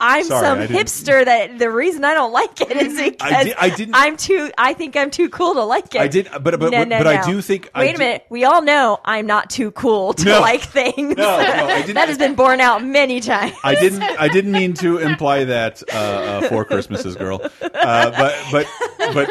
[0.07, 3.69] I'm Sorry, some hipster that the reason I don't like it is because did- I
[3.69, 6.01] didn't- I'm too I think I'm too cool to like it.
[6.01, 7.69] I did, but but No, but, no, I do think.
[7.75, 8.25] Wait a do- minute.
[8.29, 10.41] We all know I'm not too cool to No.
[10.41, 11.17] like things.
[11.17, 13.55] No, no, I didn't- that has been borne out many times.
[13.63, 14.03] I didn't.
[14.03, 17.41] I didn't mean to imply that uh, uh, for Christmases, girl.
[17.61, 18.67] Uh, but but
[19.13, 19.29] but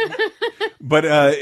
[0.81, 1.33] but uh,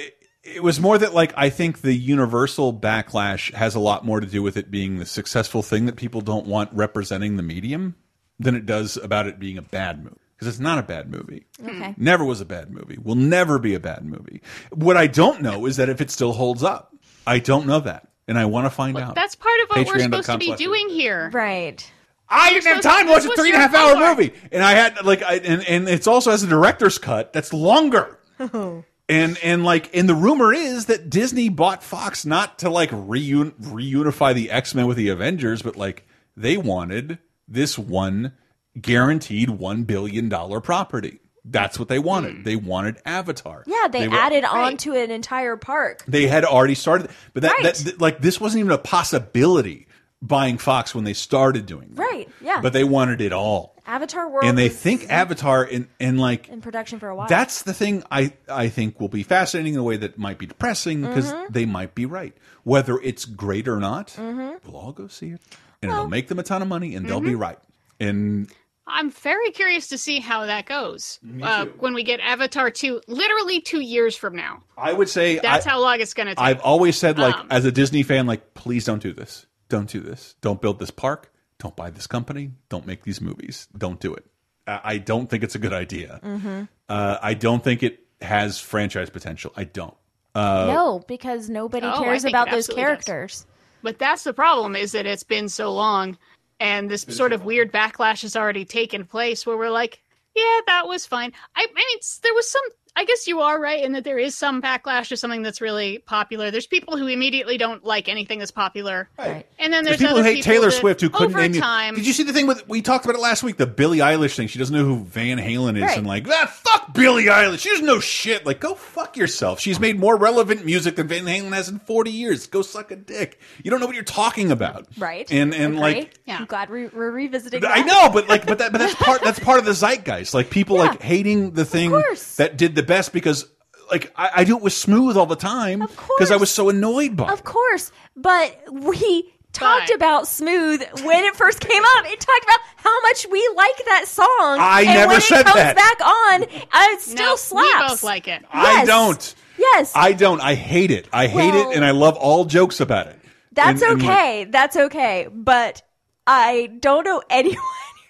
[0.42, 4.26] it was more that like I think the universal backlash has a lot more to
[4.26, 7.94] do with it being the successful thing that people don't want representing the medium
[8.38, 11.46] than it does about it being a bad movie because it's not a bad movie.
[11.60, 11.70] Okay.
[11.70, 12.02] Mm-hmm.
[12.02, 12.98] Never was a bad movie.
[13.02, 14.42] Will never be a bad movie.
[14.72, 16.94] What I don't know is that if it still holds up.
[17.26, 19.14] I don't know that, and I want to find out.
[19.14, 21.30] That's part of what we're supposed to be doing here.
[21.32, 21.88] Right.
[22.28, 24.18] I didn't have time to watch a What's three and a your half hour homework?
[24.18, 27.52] movie, and I had like, I, and and it's also has a director's cut that's
[27.52, 28.18] longer.
[29.08, 33.52] And and like, and the rumor is that Disney bought Fox not to like reun
[33.60, 36.06] reunify the X Men with the Avengers, but like
[36.36, 37.18] they wanted
[37.52, 38.32] this one
[38.80, 41.18] guaranteed one billion dollar property.
[41.44, 42.44] That's what they wanted.
[42.44, 43.64] They wanted Avatar.
[43.66, 46.04] Yeah, they, were- added on to an entire park.
[46.06, 47.74] they had already started, but that, Right.
[47.74, 49.88] that like this wasn't even a possibility
[50.22, 52.00] buying Fox when they started doing that.
[52.02, 52.28] Right.
[52.40, 52.60] Yeah.
[52.60, 53.74] But they wanted it all.
[53.84, 57.26] Avatar World and they think Avatar in and like in production for a while.
[57.26, 60.46] that's the thing I I think will be fascinating in a way that might be
[60.46, 61.48] depressing because Mhm.
[61.52, 62.36] they might be right.
[62.62, 64.60] Whether it's great or not, Mhm.
[64.64, 65.40] we'll all go see it.
[65.82, 67.40] And it'll make them a ton of money and they'll be Mm-hmm.
[67.40, 67.58] right.
[68.00, 68.50] And
[68.86, 73.60] I'm very curious to see how that goes uh, when we get Avatar 2, literally
[73.60, 74.62] two years from now.
[74.76, 76.44] I would say That's I, how long it's going to take.
[76.44, 79.46] I've always said like Um, as a Disney fan like please don't do this.
[79.68, 80.34] Don't do this.
[80.40, 81.32] Don't build this park.
[81.58, 82.52] Don't buy this company.
[82.68, 83.68] Don't make these movies.
[83.76, 84.24] Don't do it.
[84.66, 86.20] I I don't think it's a good idea.
[86.22, 86.68] Mhm.
[86.88, 89.52] Uh, I don't think it has franchise potential.
[89.56, 89.94] I don't.
[90.34, 93.40] Uh, no, because nobody Oh, cares think about those characters.
[93.42, 93.46] does.
[93.82, 96.16] But that's the problem is that it's been so long
[96.60, 100.00] and this sort of weird backlash has already taken place where we're like,
[100.36, 101.32] yeah, that was fine.
[101.56, 102.62] I, I mean, there was some,
[102.94, 105.98] I guess you are right in that there is some backlash to something that's really
[105.98, 106.50] popular.
[106.50, 109.08] There's people who immediately don't like anything that's popular.
[109.18, 109.46] Right.
[109.58, 111.60] And then There's there's, people who other hate Taylor Swift who couldn't over name you.
[111.60, 113.56] time, Did you see the thing with we talked about it last week?
[113.56, 114.46] The Billie Eilish thing.
[114.48, 115.98] She doesn't know who Van Halen is, Right.
[115.98, 116.50] and like that.
[116.50, 117.60] Fuck Billie Eilish.
[117.60, 118.44] She doesn't know shit.
[118.44, 119.58] Like go fuck yourself.
[119.58, 122.46] She's made more relevant music than Van Halen has in forty years.
[122.46, 123.40] Go suck a dick.
[123.64, 124.86] You don't know what you're talking about.
[124.98, 125.30] Right.
[125.32, 125.80] And and Agree.
[125.80, 127.64] like I'm glad we, we're revisiting.
[127.64, 127.86] I that.
[127.86, 129.22] know, but like, but that, but that's part.
[129.22, 130.34] That's part of the zeitgeist.
[130.34, 131.90] Like people like hating the thing
[132.36, 133.46] that did the best because,
[133.90, 137.16] like, I, I do it with smooth all the time because I was so annoyed
[137.16, 137.24] by.
[137.28, 137.32] it.
[137.32, 142.06] Of course, but we talked about Smooth when it first came up.
[142.06, 144.26] It talked about how much we like that song.
[144.58, 145.76] I and never when said it comes that.
[145.76, 147.82] back on, uh, it still No, slaps.
[147.82, 148.42] we both like it.
[148.50, 148.86] I Yes.
[148.86, 149.34] don't.
[149.58, 150.40] Yes, I don't.
[150.40, 151.06] I hate it.
[151.12, 153.18] I hate Well- it, and I love all jokes about it.
[153.52, 154.44] that's And- and, like, okay.
[154.44, 155.28] that's okay.
[155.30, 155.82] But
[156.26, 157.58] I don't know anyone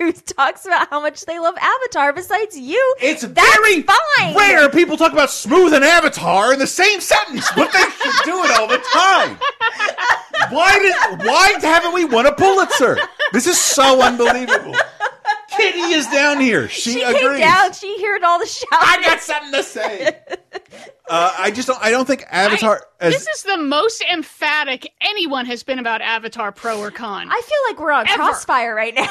[0.07, 2.95] who talks about how much they love Avatar besides you.
[3.01, 4.37] It's that's very fine.
[4.37, 8.43] Rare people talk about smooth and Avatar in the same sentence, but they should do
[8.45, 9.39] it all the time.
[10.51, 11.27] Why did?
[11.27, 12.99] Why haven't we won a Pulitzer?
[13.33, 14.75] This is so unbelievable.
[15.57, 16.69] Kitty is down here.
[16.69, 17.21] She, She agrees.
[17.23, 17.73] came down.
[17.75, 18.69] She heard all the shouting.
[18.81, 20.17] I got something to say.
[21.09, 21.83] Uh, I just don't.
[21.83, 22.87] I don't think Avatar.
[23.01, 27.29] as, this is the most emphatic anyone has been about Avatar Pro or Con.
[27.29, 28.17] I feel like we're on Ever.
[28.17, 29.11] crossfire right now.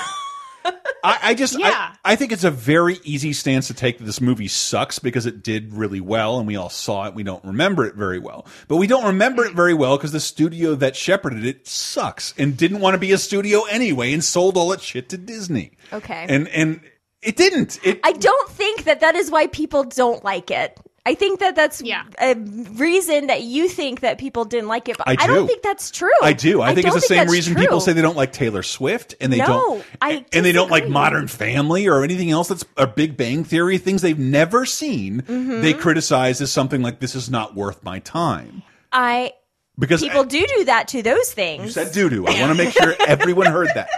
[1.03, 1.95] I, I just, Yeah.
[2.03, 5.25] I, I think it's a very easy stance to take that this movie sucks because
[5.25, 7.15] it did really well and we all saw it.
[7.15, 10.19] We don't remember it very well, but we don't remember it very well because the
[10.19, 14.57] studio that shepherded it sucks and didn't want to be a studio anyway and sold
[14.57, 15.71] all its shit to Disney.
[15.91, 16.25] Okay.
[16.29, 16.81] And and
[17.21, 17.79] it didn't.
[17.83, 20.79] It I don't think that that is why people don't like it.
[21.03, 22.03] I think that that's Yeah.
[22.21, 25.63] a reason that you think that people didn't like it, but I I, don't think
[25.63, 26.11] that's true.
[26.21, 26.61] I do.
[26.61, 29.15] I, think it's don't the same that's reason people say they don't like Taylor Swift
[29.19, 30.87] and they No, don't I and they don't like.
[30.87, 35.21] Modern Family or anything else that's a Big Bang Theory things they've never seen.
[35.21, 35.61] Mhm.
[35.63, 38.61] They criticize as something like this is not worth my time
[38.91, 39.33] I
[39.79, 41.63] because people do do that to those things.
[41.63, 42.27] you said doo doo.
[42.27, 43.89] I want to make sure everyone heard that.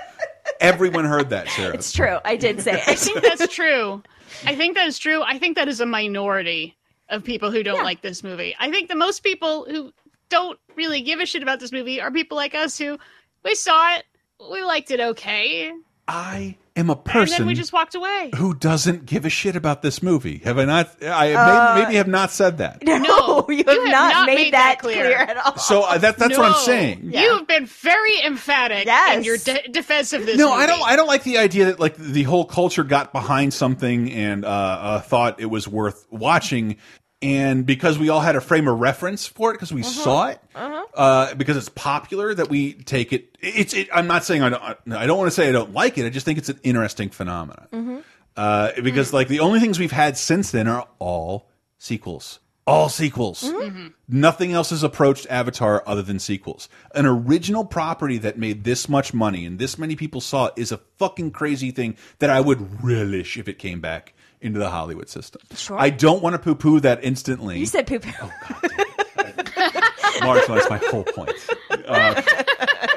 [0.61, 1.73] Everyone heard that, Sarah.
[1.73, 2.17] It's true.
[2.23, 2.99] I did say I it.
[2.99, 4.01] think that's true.
[4.45, 5.21] I think that is true.
[5.21, 6.75] I think that is a minority
[7.13, 8.55] of people who don't like this movie.
[8.59, 9.93] I think the most people who
[10.29, 12.97] don't really give a shit about this movie are people like us who
[13.43, 14.03] we saw it,
[14.51, 15.71] we liked it okay,
[16.07, 18.31] I am a and person then we just walked away.
[18.35, 20.39] who doesn't give a shit about this movie.
[20.39, 20.89] Have I not?
[21.01, 22.83] I Uh, maybe, maybe have not said that.
[22.85, 25.11] No, you have, not, made, that clear.
[25.15, 25.57] at all.
[25.57, 26.57] So uh, that, that's what I'm No.
[26.57, 27.11] saying.
[27.13, 30.37] You have been very emphatic in your de- defense of this.
[30.37, 30.63] No, movie.
[30.63, 30.81] I don't.
[30.83, 34.47] I don't like the idea that like the whole culture got behind something and uh,
[34.49, 36.77] uh, thought it was worth watching,
[37.23, 39.89] and because we all had a frame of reference for it because we uh-huh.
[39.89, 40.85] saw it, uh-huh.
[40.93, 43.37] uh, because it's popular, that we take it.
[43.39, 43.73] It's.
[43.73, 44.93] It, I'm not saying I don't.
[44.93, 46.05] I don't want to say I don't like it.
[46.05, 47.67] I just think it's an interesting phenomenon.
[47.71, 47.97] Mm-hmm.
[48.35, 49.15] Uh, because mm-hmm.
[49.15, 52.39] like the only things we've had since then are all sequels.
[52.65, 53.43] All sequels.
[53.43, 53.87] Mm-hmm.
[54.07, 56.69] Nothing else has approached Avatar other than sequels.
[56.95, 60.71] An original property that made this much money and this many people saw it is
[60.71, 64.13] a fucking crazy thing that I would relish if it came back
[64.43, 65.41] into the Hollywood system.
[65.55, 65.79] Sure.
[65.79, 67.59] I don't want to poo poo that instantly.
[67.59, 68.11] You said poo-poo.
[68.21, 68.71] Oh poop.
[70.23, 71.33] marginalize my whole point.
[71.69, 72.21] Uh,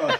[0.01, 0.19] uh,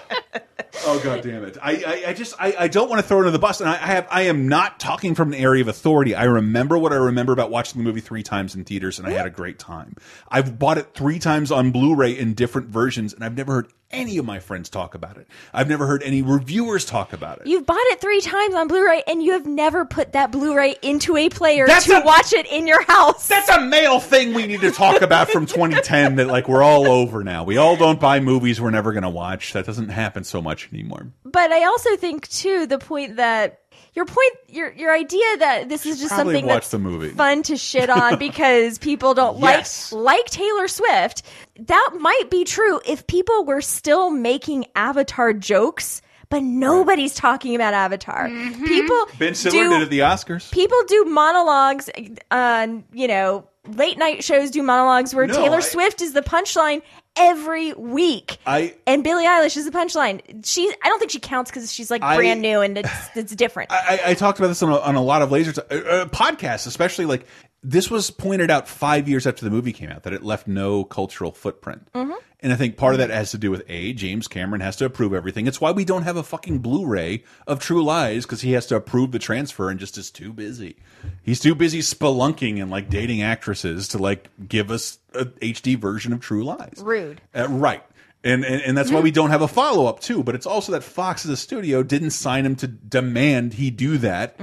[0.87, 1.57] oh god damn it!
[1.61, 3.69] I I, I just I, I don't want to throw it under the bus, and
[3.69, 6.15] I, I have I am not talking from an area of authority.
[6.15, 9.13] I remember what I remember about watching the movie three times in theaters, and I
[9.13, 9.97] had a great time.
[10.29, 14.19] I've bought it three times on Blu-ray in different versions, and I've never heard any
[14.19, 15.27] of my friends talk about it.
[15.53, 17.47] I've never heard any reviewers talk about it.
[17.47, 21.17] You've bought it three times on Blu-ray, and you have never put that Blu-ray into
[21.17, 23.29] a player That's to a- watch it in your house.
[23.29, 26.87] That's a male thing we need to talk about from 2010 that like we're all
[26.89, 27.45] over now.
[27.45, 29.53] We all don't buy movies we're never going to watch.
[29.53, 31.09] That doesn't happen so much anymore.
[31.25, 33.61] But I also think too the point that
[33.95, 37.09] your point, your your idea that this is just Probably something that's the movie.
[37.11, 39.93] fun to shit on because people don't Yes.
[39.93, 41.23] like like Taylor Swift.
[41.59, 47.73] That might be true if people were still making Avatar jokes, but nobody's talking about
[47.75, 48.29] Avatar.
[48.29, 50.51] People Ben Stiller do did at the Oscars.
[50.51, 51.89] people do monologues
[52.31, 56.23] on you know late night shows do monologues where No, Taylor I- Swift is the
[56.23, 56.83] punchline
[57.17, 58.39] every week.
[58.47, 60.45] I and Billie Eilish is the punchline.
[60.47, 63.35] She I don't think she counts because she's like I- brand new and it's it's
[63.35, 63.73] different.
[63.73, 66.07] I, I talked about this on a, on a lot of laser t- uh, uh,
[66.07, 67.27] podcasts, especially like
[67.69, 70.85] this was pointed out five years after the movie came out that it left no
[70.85, 71.89] cultural footprint.
[71.95, 72.15] Mhm.
[72.41, 74.85] And I think part of that has to do with a James Cameron has to
[74.85, 75.47] approve everything.
[75.49, 78.77] It's why we don't have a fucking Blu-ray of True Lies because he has to
[78.77, 80.77] approve the transfer and just is too busy.
[81.23, 86.13] He's too busy spelunking and like dating actresses to like give us a HD version
[86.13, 86.75] of True Lies.
[86.81, 87.21] Rude.
[87.35, 87.83] Uh, right.
[88.23, 90.23] And, and and that's why we don't have a follow up too.
[90.23, 93.99] But it's also that Fox as a studio didn't sign him to demand he do
[93.99, 94.37] that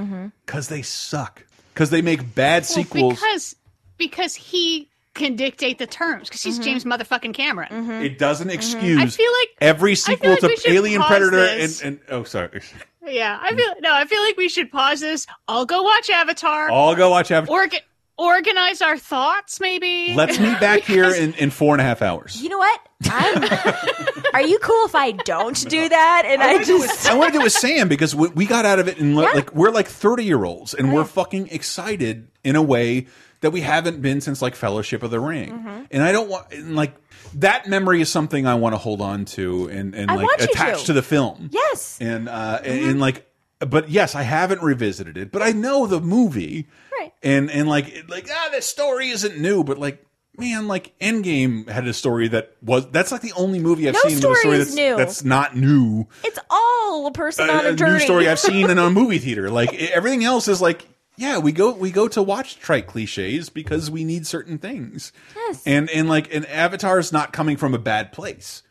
[0.46, 1.46] because they suck.
[1.74, 3.20] Because they make bad Well, sequels.
[3.20, 3.56] because
[3.98, 6.64] because he can dictate the terms because he's mm-hmm.
[6.64, 7.70] James motherfucking Cameron.
[7.70, 8.04] Mm-hmm.
[8.04, 8.56] It doesn't mm-hmm.
[8.56, 12.62] excuse I feel like every sequel like to Alien Predator and, and oh sorry.
[13.06, 13.94] Yeah, I feel no.
[13.94, 15.28] I feel like we should pause this.
[15.48, 16.72] I'll go watch Avatar.
[16.72, 17.68] I'll go watch Avatar.
[17.68, 17.82] Orga-
[18.18, 20.14] organize our thoughts, maybe.
[20.14, 22.42] Let's meet back here in, in four and a half hours.
[22.42, 22.82] You know what?
[23.06, 23.44] I'm,
[24.34, 26.24] are you cool if I don't do that?
[26.26, 28.88] And I, just I want to do with Sam because we, we got out of
[28.88, 33.08] it and like we're like thirty year olds and we're fucking excited in a way
[33.42, 35.52] that we haven't been since like Fellowship of the Ring.
[35.52, 35.88] Mhm.
[35.92, 36.96] And I don't want and, like
[37.36, 40.40] that memory is something I want to hold on to and and I like want
[40.42, 40.86] you attach to.
[40.88, 40.94] to.
[40.94, 41.50] the film.
[41.52, 41.98] yes.
[42.02, 42.90] And uh and, Mm-hmm.
[42.90, 43.30] and like
[43.60, 46.68] but yes, I haven't revisited it, but I know the movie.
[47.00, 47.14] Right.
[47.24, 50.06] And and like like ah the story isn't new, but like
[50.38, 54.00] man, like Endgame had a story that was that's like the only movie I've No
[54.02, 54.96] seen with a story story is that's new.
[54.98, 57.94] that's not new It's all a person on a, a, a journey.
[57.94, 59.50] new story I've seen in a movie theater.
[59.50, 60.88] Like everything else is like,
[61.18, 65.12] yeah, we go we go to watch trite cliches because we need certain things.
[65.36, 65.62] Yes.
[65.66, 68.64] And and like an Avatar is not coming from a bad place.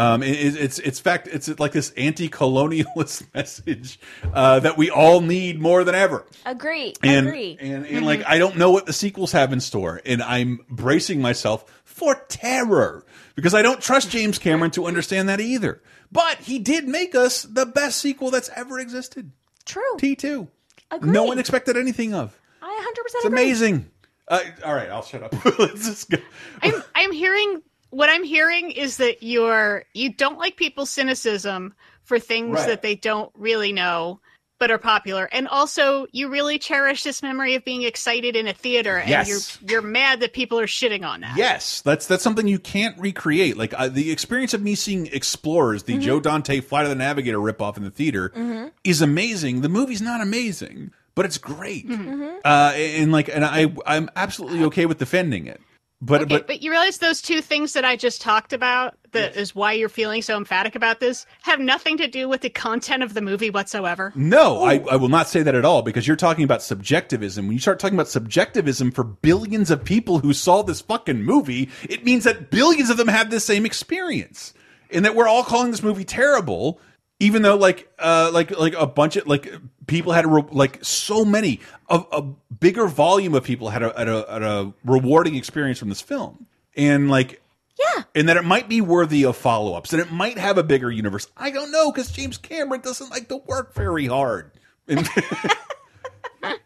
[0.00, 0.14] No.
[0.14, 3.98] Um, it, it- it's it's fact it's like this anti-colonialist message
[4.32, 6.26] uh, that we all need more than ever.
[6.46, 6.94] Agree.
[7.02, 7.56] And Agree.
[7.60, 11.20] and, and like I don't know what the sequels have in store, and I'm bracing
[11.20, 13.04] myself for terror
[13.34, 15.82] because I don't trust James Cameron to understand that either.
[16.12, 19.30] But he did make us the best sequel that's ever existed.
[19.64, 19.82] True.
[19.98, 20.48] T two.
[20.90, 21.12] Agree.
[21.12, 22.36] No one expected anything of.
[22.62, 23.42] I 100 It's percent agree.
[23.50, 23.90] It's amazing.
[24.26, 25.44] Uh, all right, I'll shut up.
[25.58, 26.18] Let's just go.
[26.62, 32.18] I'm I'm hearing what I'm hearing is that you're you don't like people's cynicism for
[32.18, 32.66] things Right.
[32.68, 34.20] that they don't really know,
[34.58, 35.28] but are popular.
[35.30, 39.28] And also, you really cherish this memory of being excited in a theater, and Yes.
[39.62, 41.36] you're you're mad that people are shitting on that.
[41.36, 43.56] Yes, that's that's something you can't recreate.
[43.56, 47.38] Like uh, the experience of me seeing Explorers, the Joe Dante Flight of the Navigator
[47.38, 48.72] ripoff in the theater, Mhm.
[48.84, 49.60] is amazing.
[49.62, 51.88] The movie's not amazing, but it's great.
[51.88, 52.26] Mm-hmm.
[52.44, 55.60] Uh, and like, and I I'm absolutely okay with defending it.
[56.02, 59.36] But Okay, but but you realize those two things that I just talked about, that
[59.36, 63.02] is why you're feeling so emphatic about this, have nothing to do with the content
[63.02, 64.12] of the movie whatsoever.
[64.14, 67.46] No, I, I will not say that at all because you're talking about subjectivism.
[67.46, 71.68] When you start talking about subjectivism for billions of people who saw this fucking movie,
[71.88, 74.54] it means that billions of them have the same experience,
[74.90, 76.80] and that we're all calling this movie terrible,
[77.20, 79.52] even though like uh like like a bunch of like
[79.86, 82.22] people had a re like so many a, a
[82.58, 86.46] bigger volume of people had a, had a had a rewarding experience from this film,
[86.76, 87.40] and like
[87.78, 88.02] yeah.
[88.14, 90.90] And that it might be worthy of follow ups, and it might have a bigger
[90.90, 91.26] universe.
[91.36, 94.50] I don't know, because James Cameron doesn't like to work very hard.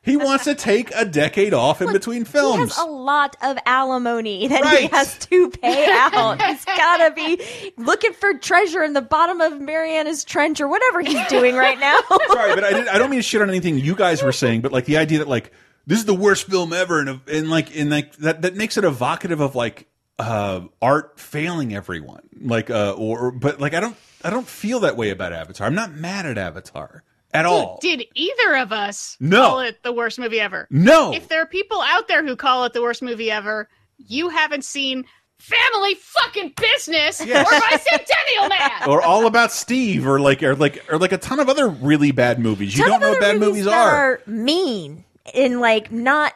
[0.02, 2.56] He wants to take a decade off in between films.
[2.56, 6.40] He has a lot of alimony that he has to pay out.
[6.42, 11.26] he's gotta be looking for treasure in the bottom of Mariana's Trench or whatever he's
[11.28, 11.98] doing right now.
[12.28, 14.60] Sorry, but I, didn't, I don't mean to shit on anything you guys were saying,
[14.60, 15.52] but like the idea that like
[15.86, 18.84] this is the worst film ever, and and like and like that that makes it
[18.84, 19.86] evocative of like
[20.18, 24.96] uh art failing everyone, like uh or but like I don't I don't feel that
[24.96, 25.66] way about Avatar.
[25.66, 27.02] I'm not mad at Avatar
[27.34, 27.78] at all.
[27.82, 29.42] Did either of us No.
[29.48, 30.66] call it the worst movie ever?
[30.70, 31.12] No.
[31.12, 34.64] If there are people out there who call it the worst movie ever, you haven't
[34.64, 35.04] seen
[35.38, 37.46] Family Fucking Business Yes.
[37.46, 38.88] or Bicentennial Man.
[38.88, 42.12] or all about Steve, or like, or like, or like a ton of other really
[42.12, 42.78] bad movies.
[42.78, 44.20] You don't know what bad movies that are.
[44.26, 45.04] mean
[45.34, 46.32] in like not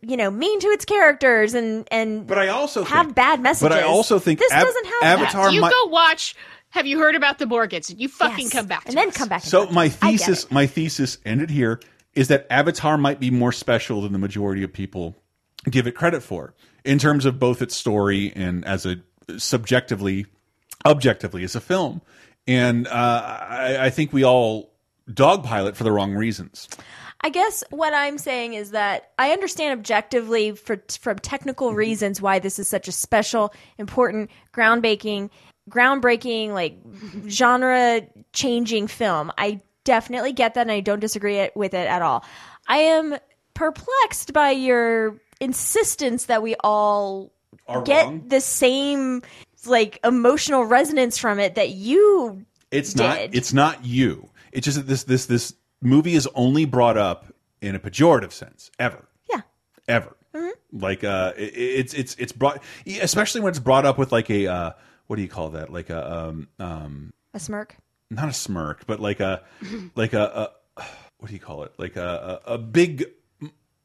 [0.00, 3.62] you know mean to its characters and and But I also have think- bad messages.
[3.68, 5.52] but I also think this Av- doesn't have Avatar that.
[5.52, 6.34] you might- go watch.
[6.78, 7.92] Have you heard about the Morgans?
[7.92, 8.52] You fucking Yes.
[8.52, 9.16] come back and then us.
[9.16, 9.42] come back.
[9.42, 9.74] and So talk.
[9.74, 11.80] my thesis, my thesis ended here
[12.14, 15.16] is that Avatar might be more special than the majority of people
[15.68, 19.02] give it credit for in terms of both its story and as a
[19.38, 20.26] subjectively,
[20.86, 22.00] objectively as a film.
[22.46, 24.70] And uh, I, I think we all
[25.10, 26.68] dogpile it for the wrong reasons.
[27.22, 32.38] I guess what I'm saying is that I understand objectively for from technical reasons why
[32.38, 35.30] this is such a special, important, groundbreaking,
[35.68, 36.78] groundbreaking, like
[37.28, 39.32] genre changing film.
[39.38, 42.24] I definitely get that, and I don't disagree it- with it at all.
[42.66, 43.16] I am
[43.54, 47.32] perplexed by your insistence that we all
[47.66, 48.24] Are get wrong?
[48.28, 49.22] the same
[49.66, 53.02] like emotional resonance from it that you It's did.
[53.04, 53.18] not.
[53.32, 54.28] It's not you.
[54.52, 57.26] It's just that this this this movie is only brought up
[57.60, 59.08] in a pejorative sense ever.
[59.30, 59.40] Yeah.
[59.88, 60.14] Ever.
[60.72, 64.46] Like uh, it, it's it's it's brought, especially when it's brought up with like a
[64.46, 64.70] uh,
[65.08, 65.72] what do you call that?
[65.72, 67.76] Like a um um a smirk.
[68.10, 69.42] not a smirk, but like a
[69.96, 70.82] like a, a
[71.18, 71.72] what do you call it?
[71.78, 73.04] Like a a, a big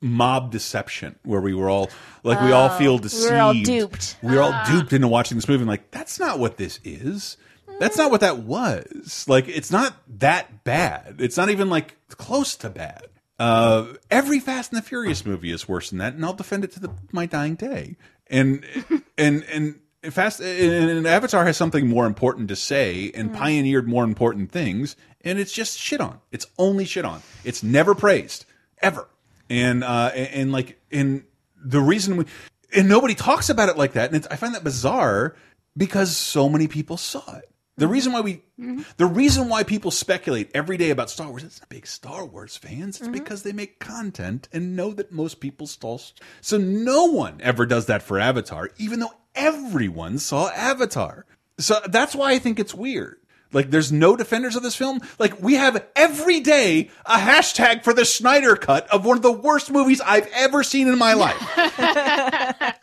[0.02, 1.90] mob deception where we were all
[2.24, 3.32] like we all Oh, feel we deceived.
[3.32, 4.18] were all duped.
[4.22, 4.66] We were all Ah.
[4.70, 5.62] duped into watching this movie.
[5.62, 7.38] And like that's not what this is.
[7.80, 9.26] That's not what that was.
[9.28, 11.16] Like it's not that bad.
[11.20, 13.08] It's not even like close to bad.
[13.40, 16.72] Uh, every Fast and the Furious movie is worse than that, and I'll defend it
[16.74, 17.98] to the, my dying day.
[18.28, 18.64] And
[19.18, 19.80] and and
[20.12, 24.96] Fast and, and Avatar has something more important to say and pioneered more important things,
[25.22, 26.20] and it's just shit on.
[26.32, 27.22] It's only shit on.
[27.44, 28.46] It's never praised
[28.82, 29.08] ever.
[29.50, 31.24] And uh, and, and like and
[31.64, 32.26] the reason we
[32.76, 35.36] and nobody talks about it like that, and it's, I find that bizarre
[35.78, 37.50] because so many people saw it.
[37.76, 38.82] The reason why we, mm-hmm.
[38.98, 42.56] the reason why people speculate every day about Star Wars, it's not big Star Wars
[42.56, 42.98] fans.
[42.98, 43.14] It's mm-hmm.
[43.14, 46.00] because they make content and know that most people stall.
[46.42, 51.26] So no one ever does that for Avatar, even though everyone saw Avatar.
[51.58, 53.18] So that's why I think it's weird.
[53.54, 55.00] Like, there's no defenders of this film.
[55.20, 59.32] Like, we have every day a hashtag for the Snyder cut of one of the
[59.32, 61.40] worst movies I've ever seen in my life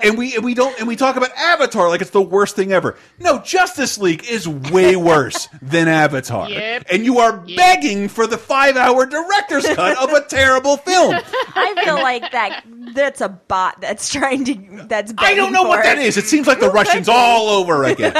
[0.01, 2.73] and we and we don't and we talk about Avatar like it's the worst thing
[2.73, 2.97] ever.
[3.19, 6.87] No, Justice League is way worse than Avatar, Yep.
[6.91, 11.15] and you are begging for the five-hour director's cut of a terrible film.
[11.55, 12.65] I feel like that
[12.95, 16.05] that's a bot that's trying to that's I don't know begging what for that it.
[16.05, 16.17] is.
[16.17, 18.15] It seems like the Russians all over again.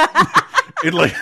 [0.83, 1.13] it like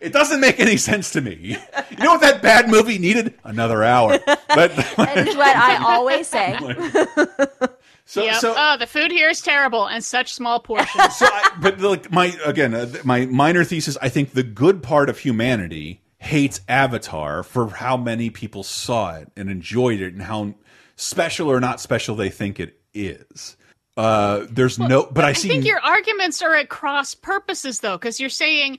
[0.00, 1.56] it doesn't make any sense to me.
[1.90, 3.34] You know what that bad movie needed?
[3.44, 4.18] Another hour.
[4.26, 4.38] But
[4.96, 6.56] That is what I always say.
[8.04, 8.34] so Yep.
[8.36, 11.16] so oh, the food here is terrible and such small portions.
[11.16, 15.10] so I, but like my again uh, my minor thesis i think the good part
[15.10, 20.54] of humanity hates avatar for how many people saw it and enjoyed it and how
[20.96, 23.56] special or not special they think it is
[23.98, 27.98] uh there's no but i I see think your arguments are at cross purposes, though,
[27.98, 28.78] because you're saying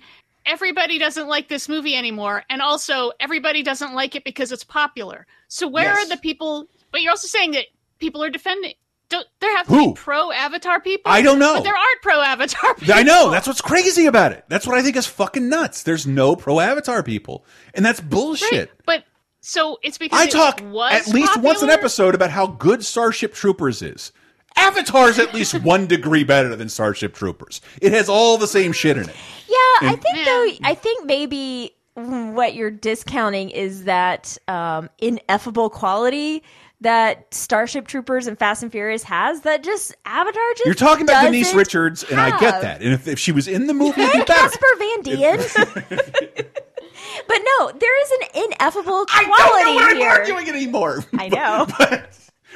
[0.49, 5.25] everybody doesn't like this movie anymore, and also everybody doesn't like it because it's popular.
[5.47, 6.05] So where Yes.
[6.07, 6.67] are the people?
[6.91, 7.65] But you're also saying that
[7.99, 8.73] people are defending.
[9.09, 9.87] Don't there have to Who?
[9.87, 11.11] be pro Avatar people?
[11.11, 11.55] I don't know.
[11.55, 12.93] But there aren't pro Avatar people.
[12.97, 13.31] I know.
[13.31, 14.45] That's what's crazy about it.
[14.49, 15.81] That's what I think is fucking nuts.
[15.83, 18.71] There's no pro Avatar people, and that's bullshit.
[18.85, 19.03] But
[19.41, 20.61] so it's because I it talk
[20.91, 24.11] at least once an episode about how good Starship Troopers is.
[24.59, 27.61] Avatar's at least one degree better than Starship Troopers.
[27.81, 29.15] It has all the same shit in it.
[29.47, 30.67] Yeah, I And- think though.
[30.67, 36.43] I think maybe what you're discounting is that um, ineffable quality
[36.81, 39.41] that Starship Troopers and Fast and Furious has.
[39.41, 42.81] That just Avatar just You're talking about Denise doesn't Richards, and I get that.
[42.81, 44.41] And if, if she was in the movie, it'd be and better.
[44.41, 45.37] Casper Van Dien.
[47.27, 51.03] but no, there is an ineffable quality I don't know what I'm arguing anymore.
[51.17, 51.67] I know.
[51.77, 52.09] But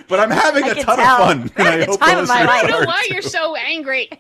[0.10, 1.22] I'm having I a ton tell.
[1.22, 1.52] of fun.
[1.57, 4.10] And I hope time of my listeners I don't know why you're so angry.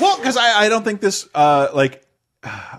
[0.00, 2.02] Well, because I, I don't think this uh like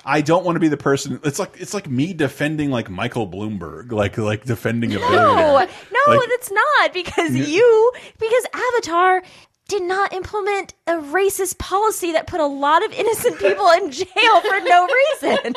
[0.05, 1.19] I don't want to be the person.
[1.23, 5.67] It's like it's like me defending like Michael Bloomberg, like like defending a No, billionaire.
[5.91, 7.45] no, Like- that's not because Yeah.
[7.45, 9.23] you because Avatar
[9.67, 14.41] did not implement a racist policy that put a lot of innocent people in jail
[14.41, 14.87] for no
[15.21, 15.53] reason.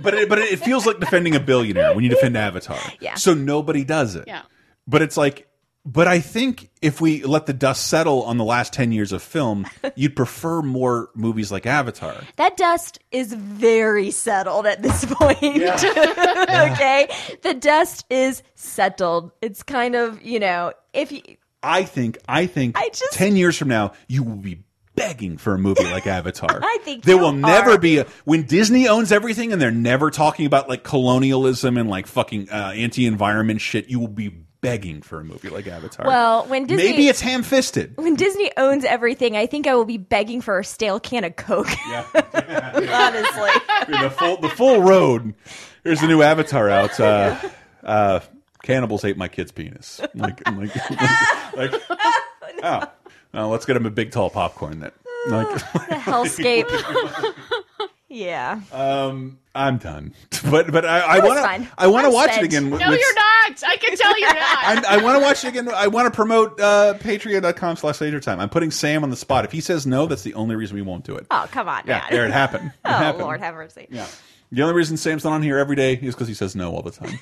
[0.00, 2.78] But it, but it feels like defending a billionaire when you defend Avatar.
[3.00, 3.14] Yeah.
[3.16, 4.24] So nobody does it.
[4.28, 4.42] Yeah.
[4.86, 5.47] But it's like.
[5.90, 9.22] But I think if we let the dust settle on the last ten years of
[9.22, 9.66] film,
[9.96, 12.14] you'd prefer more movies like Avatar.
[12.36, 15.38] That dust is very settled at this point.
[15.42, 17.08] okay?
[17.42, 19.32] The dust is settled.
[19.40, 21.22] It's kind of, you know, if you
[21.62, 25.54] I think I think I just- ten years from now you will be begging for
[25.54, 26.60] a movie like Avatar.
[26.62, 30.10] I think there you will never be a when Disney owns everything and they're never
[30.10, 33.88] talking about like colonialism and like fucking uh, anti-environment shit.
[33.88, 36.06] You will be begging for a movie like Avatar.
[36.06, 37.96] Well, when Disney maybe it's ham-fisted.
[37.96, 41.36] when Disney owns everything, I think I will be begging for a stale can of
[41.36, 41.68] Coke.
[41.88, 43.50] Yeah, Honestly.
[44.02, 45.34] the full the full road.
[45.82, 46.98] There's a new Avatar out.
[46.98, 47.38] Uh,
[47.82, 48.20] uh,
[48.62, 50.00] cannibals ate my kid's penis.
[50.14, 50.90] Like like
[51.56, 51.82] like, like
[52.62, 52.82] oh.
[53.32, 54.94] Well, let's get him a big tall popcorn That
[55.28, 57.64] Like the hellscape.
[58.08, 58.60] Yeah.
[58.72, 60.14] Um, I'm done.
[60.50, 62.42] But but I, I It was want to I want to watch spent.
[62.44, 62.64] it again.
[62.70, 63.62] No, with- you're not.
[63.66, 64.58] I can tell you're not.
[64.62, 65.68] I'm, I want to watch it again.
[65.68, 68.38] I want to promote uh, Patreon.com slash Laser Time.
[68.38, 69.44] I'm putting Sam on the spot.
[69.44, 71.26] If he says no, that's the only reason we won't do it.
[71.32, 72.06] Oh, come on, yeah, man.
[72.10, 72.66] there it happened.
[72.68, 73.24] It oh, happened.
[73.24, 73.88] Lord have mercy.
[73.90, 74.06] Yeah.
[74.52, 76.82] The only reason Sam's not on here every day is because he says no all
[76.82, 77.18] the time.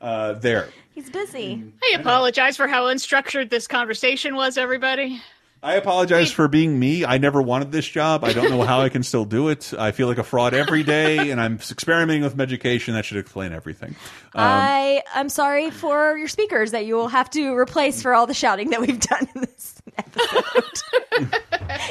[0.00, 0.68] uh, there.
[0.92, 1.64] He's busy.
[1.82, 5.20] I apologize for how unstructured this conversation was, everybody.
[5.64, 7.06] I apologize for being me.
[7.06, 8.22] I never wanted this job.
[8.22, 9.72] I don't know how I can still do it.
[9.78, 12.92] I feel like a fraud every day, and I'm experimenting with medication.
[12.92, 13.96] That should explain everything.
[14.34, 18.26] Um, I I'm sorry for your speakers that you will have to replace for all
[18.26, 20.82] the shouting that we've done in this episode,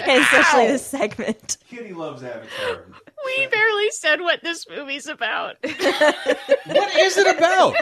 [0.06, 1.58] and especially this segment.
[1.68, 2.86] Kitty loves Avatar.
[3.26, 5.56] We barely said what this movie's about.
[5.64, 7.76] what is it about?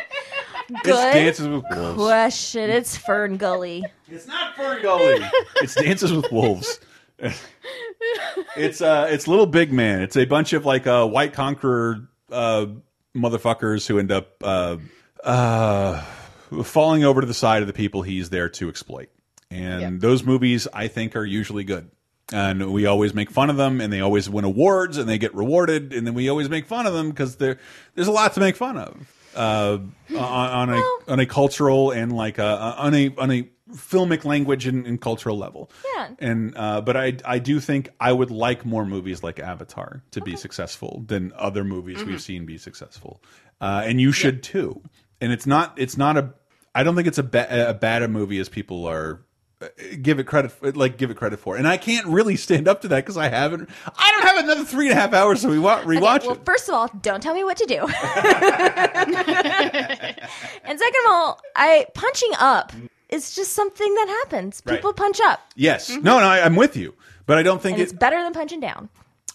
[0.84, 1.96] Good Dances with Wolves.
[1.96, 2.70] question.
[2.70, 3.84] It's FernGully.
[4.10, 5.30] It's not FernGully.
[5.58, 6.80] it's Dances with Wolves.
[8.56, 10.02] it's uh, it's Little Big Man.
[10.02, 12.68] It's a bunch of like uh, white conqueror uh,
[13.16, 14.78] motherfuckers who end up uh,
[15.24, 16.02] uh,
[16.64, 19.10] falling over to the side of the people he's there to exploit.
[19.50, 21.92] And those movies, I think, are usually good.
[22.34, 25.36] And we always make fun of them, and they always win awards, and they get
[25.36, 27.58] rewarded, and then we always make fun of them because there's
[27.98, 28.96] a lot to make fun of
[29.36, 29.78] uh,
[30.12, 30.82] on, on a
[31.12, 32.46] on a cultural and like a,
[32.78, 35.72] on a on a filmic language and, and cultural level.
[35.96, 36.10] Yeah.
[36.20, 40.22] And uh, but I I do think I would like more movies like Avatar to
[40.22, 42.10] be successful than other movies Mm-hmm.
[42.12, 43.22] we've seen be successful,
[43.60, 44.82] uh, and you should too.
[45.20, 46.34] And it's not it's not a
[46.74, 49.22] I don't think it's a, ba a bad a movie as people are
[50.02, 51.56] give it credit for, like give it credit for.
[51.58, 53.70] And I can't really stand up to that because I haven't.
[53.86, 56.46] I don't have another three and a half hours to rewatch, rewatch well, it.
[56.46, 57.76] first of all, don't tell me what to do.
[60.64, 62.72] and second of all, I punching up
[63.10, 64.62] is just something that happens.
[64.66, 64.76] Right.
[64.78, 65.40] People punch up.
[65.56, 66.94] Yes, no, no, I, I'm with you,
[67.26, 67.84] but I don't think And it.
[67.86, 68.90] it's better than punching down.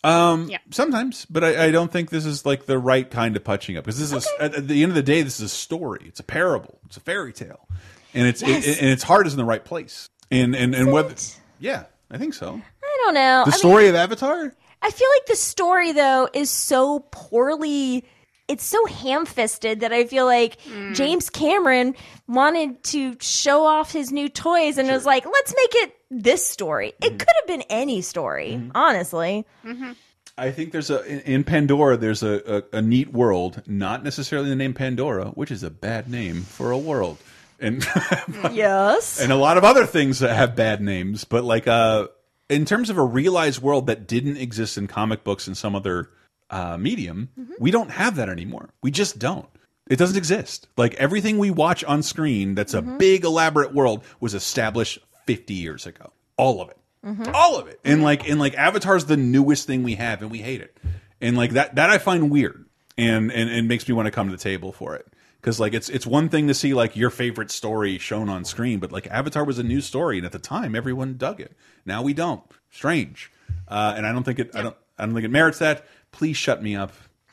[0.05, 0.59] Um, yeah.
[0.71, 3.85] sometimes, but I, I don't think this is like the right kind of punching up
[3.85, 6.05] because this is at, at the end of the day, this is a story.
[6.07, 6.79] It's a parable.
[6.87, 7.67] It's a fairy tale,
[8.15, 8.67] and it's Yes.
[8.67, 10.09] it, and its heart is in the right place.
[10.31, 11.15] And and and whether
[11.59, 12.61] yeah, I think so.
[12.83, 13.45] I don't know.
[13.45, 14.55] The I mean, story of Avatar.
[14.83, 18.05] I feel like the story though is so poorly
[18.49, 20.93] it's so ham-fisted that I feel like hmm.
[20.93, 21.95] James Cameron
[22.29, 26.89] wanted to show off his new toys and was like, "Let's make it this story."
[26.89, 27.17] It mm-hmm.
[27.17, 28.71] could have been any story, mm-hmm.
[28.75, 29.47] honestly.
[29.65, 29.93] Mm-hmm.
[30.39, 31.97] I think there's a in- in Pandora.
[31.97, 36.09] There's a, a a neat world, not necessarily the name Pandora, which is a bad
[36.09, 37.19] name for a world,
[37.61, 37.85] and
[38.53, 41.25] yes, and a lot of other things that have bad names.
[41.25, 42.09] But like uh,
[42.49, 46.11] in terms of a realized world that didn't exist in comic books and some other
[46.51, 47.53] uh, medium, Mm-hmm.
[47.59, 48.71] we don't have that anymore.
[48.83, 49.49] We just don't.
[49.89, 50.69] It doesn't exist.
[50.77, 52.99] Like everything we watch on screen that's a Mm-hmm.
[52.99, 56.13] big elaborate world was established 50 years ago.
[56.37, 56.77] All of it.
[57.05, 57.31] Mm-hmm.
[57.35, 57.79] All of it.
[57.85, 60.77] And like and like Avatar's the newest thing we have and we hate it.
[61.21, 62.65] And like that that I find weird
[62.99, 65.07] and and it makes me want to come to the table for it.
[65.47, 68.81] Cuz like it's it's one thing to see like your favorite story shown on screen,
[68.81, 71.53] but like Avatar was a new story and at the time everyone dug it.
[71.87, 72.43] Now we don't.
[72.69, 73.31] Strange.
[73.69, 75.87] Uh and I don't think it I don't I don't think it merits that.
[76.11, 76.93] Please shut me up.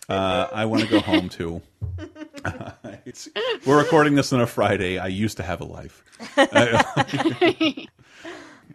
[0.10, 1.62] Uh, I want to go home too.
[3.66, 4.98] We're recording this on a Friday.
[4.98, 6.04] I used to have a life.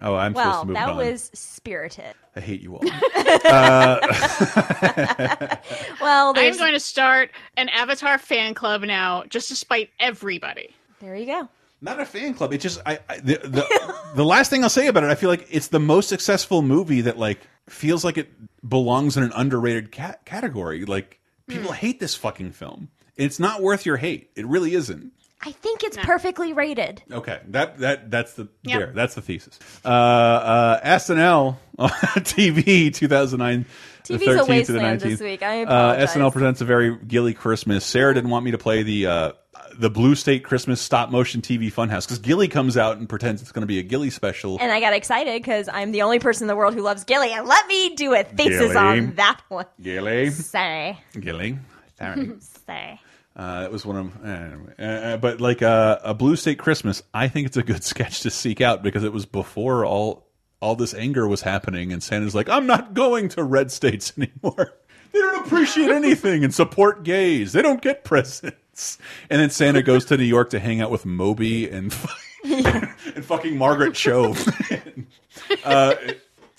[0.00, 0.96] I- oh, I'm supposed well, to move that on.
[0.96, 2.14] was spirited.
[2.36, 2.82] I hate you all.
[3.46, 3.98] uh,
[6.00, 10.74] Well, I'm going to start an Avatar fan club now, just to spite everybody.
[11.00, 11.48] there you go.
[11.80, 12.52] not a fan club.
[12.52, 15.10] It just I, I the, the the last thing I'll say about it.
[15.10, 18.30] I feel like it's the most successful movie that like feels like it
[18.68, 20.84] belongs in an underrated cat category.
[20.84, 22.88] Like people hate this fucking film.
[23.16, 24.30] It's not worth your hate.
[24.36, 25.12] It really isn't.
[25.40, 27.02] I think it's perfectly rated.
[27.12, 28.78] Okay, that that that's the Yep.
[28.78, 28.92] there.
[28.92, 29.58] That's the thesis.
[29.84, 33.64] Uh, uh, SNL TV 2009.
[34.06, 35.22] the TV's a 13th to the wasteland this 19th.
[35.24, 35.42] week.
[35.42, 36.10] I Uh, apologize.
[36.16, 37.84] SNL presents a very gilly Christmas.
[37.84, 39.32] Sarah didn't want me to play the uh,
[39.78, 43.52] the Blue State Christmas stop motion TV Funhouse because Gilly comes out and pretends it's
[43.52, 44.58] going to be a Gilly special.
[44.60, 47.32] And I got excited because I'm the only person in the world who loves Gilly.
[47.32, 48.76] And let me do a thesis Gilly.
[48.76, 49.66] on that one.
[49.80, 50.98] Gilly, Say.
[51.20, 51.58] Gilly,
[51.98, 52.32] sorry.
[52.66, 53.00] Say.
[53.38, 57.46] Uh, it was one of, uh, but like uh, a Blue State Christmas, I think
[57.46, 60.26] it's a good sketch to seek out because it was before all
[60.60, 64.72] all this anger was happening, and Santa's like, "I'm not going to red states anymore.
[65.12, 67.52] They don't appreciate anything and support gays.
[67.52, 68.98] They don't get presents."
[69.30, 71.94] And then Santa goes to New York to hang out with Moby and
[72.44, 74.34] and fucking Margaret Cho.
[75.64, 75.94] uh,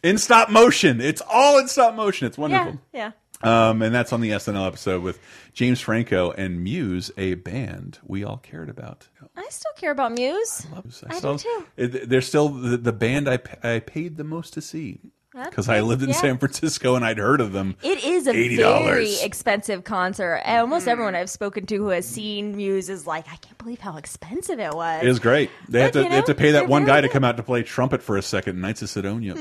[0.01, 1.01] in stop motion.
[1.01, 2.25] It's all in stop motion.
[2.27, 2.79] It's wonderful.
[2.93, 3.11] Yeah.
[3.41, 5.19] Um, and that's on the SNL episode with
[5.53, 9.07] James Franco and Muse, a band we all cared about.
[9.37, 10.67] I still care about Muse.
[10.71, 11.65] I, love, I, I still- do too.
[11.77, 14.99] it- They're still the, the band I, I paid the most to see
[15.45, 16.15] because I lived in yeah.
[16.15, 17.77] San Francisco and I'd heard of them.
[17.81, 18.57] It is a $80.
[18.83, 20.41] very expensive concert.
[20.43, 23.79] And Almost everyone I've spoken to who has seen Muse is like, I can't believe
[23.79, 25.01] how expensive it was.
[25.03, 25.49] It is great.
[25.69, 27.37] They have to you they have to pay that one very guy to come out
[27.37, 28.59] to play trumpet for a second.
[28.59, 29.35] Knights of Cydonia.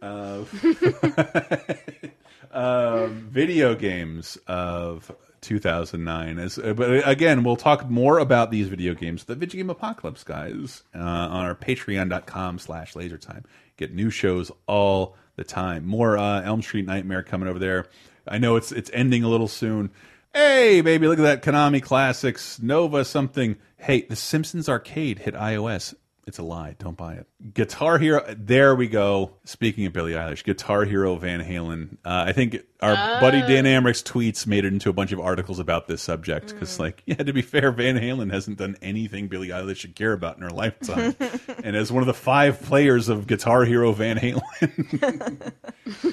[0.00, 0.44] uh,
[2.56, 5.12] video games of
[5.42, 6.38] 2009.
[6.38, 10.24] As, uh, but again, we'll talk more about these video games, the Video Game Apocalypse
[10.24, 13.44] guys, uh, on our patreon.com slash lasertime.
[13.76, 15.86] Get new shows all the time.
[15.86, 17.86] More uh, Elm Street Nightmare coming over there.
[18.26, 19.90] I know it's it's ending a little soon.
[20.34, 23.56] Hey, baby, look at that Konami Classics, Nova something.
[23.78, 25.94] Hey, The Simpsons Arcade hit iOS.
[26.26, 26.74] It's a lie.
[26.80, 27.28] Don't buy it.
[27.54, 28.20] Guitar Hero.
[28.36, 29.36] There we go.
[29.44, 31.98] Speaking of Billie Eilish, Guitar Hero Van Halen.
[32.04, 35.60] Uh, I think our buddy Dan Amrich's tweets made it into a bunch of articles
[35.60, 36.48] about this subject.
[36.52, 40.12] Because, like, yeah, to be fair, Van Halen hasn't done anything Billie Eilish should care
[40.12, 41.14] about in her lifetime.
[41.62, 45.52] and as one of the five players of Guitar Hero Van Halen.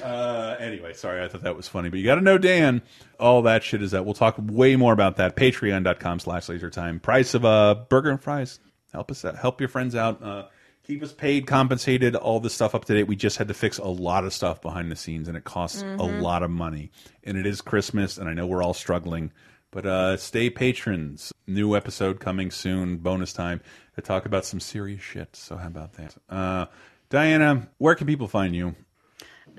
[0.00, 1.88] uh, anyway, sorry, I thought that was funny.
[1.88, 2.82] But you got to know Dan.
[3.18, 4.04] All that shit is that.
[4.04, 5.34] We'll talk way more about that.
[5.34, 7.02] Patreon.com slash lasertime.
[7.02, 8.60] Price of uh, burger and fries.
[8.94, 9.36] Help us out.
[9.36, 10.22] Help your friends out.
[10.22, 10.44] Uh,
[10.86, 13.08] keep us paid, compensated, all this stuff up to date.
[13.08, 15.82] We just had to fix a lot of stuff behind the scenes, and it costs
[15.82, 16.22] a Mhm.
[16.22, 16.90] lot of money.
[17.24, 19.32] And it is Christmas, and I know we're all struggling.
[19.72, 21.32] But uh, stay patrons.
[21.48, 22.98] New episode coming soon.
[22.98, 23.60] Bonus time
[23.96, 25.34] to talk about some serious shit.
[25.34, 26.14] So how about that?
[26.30, 26.66] Uh,
[27.10, 28.76] Diana, where can people find you?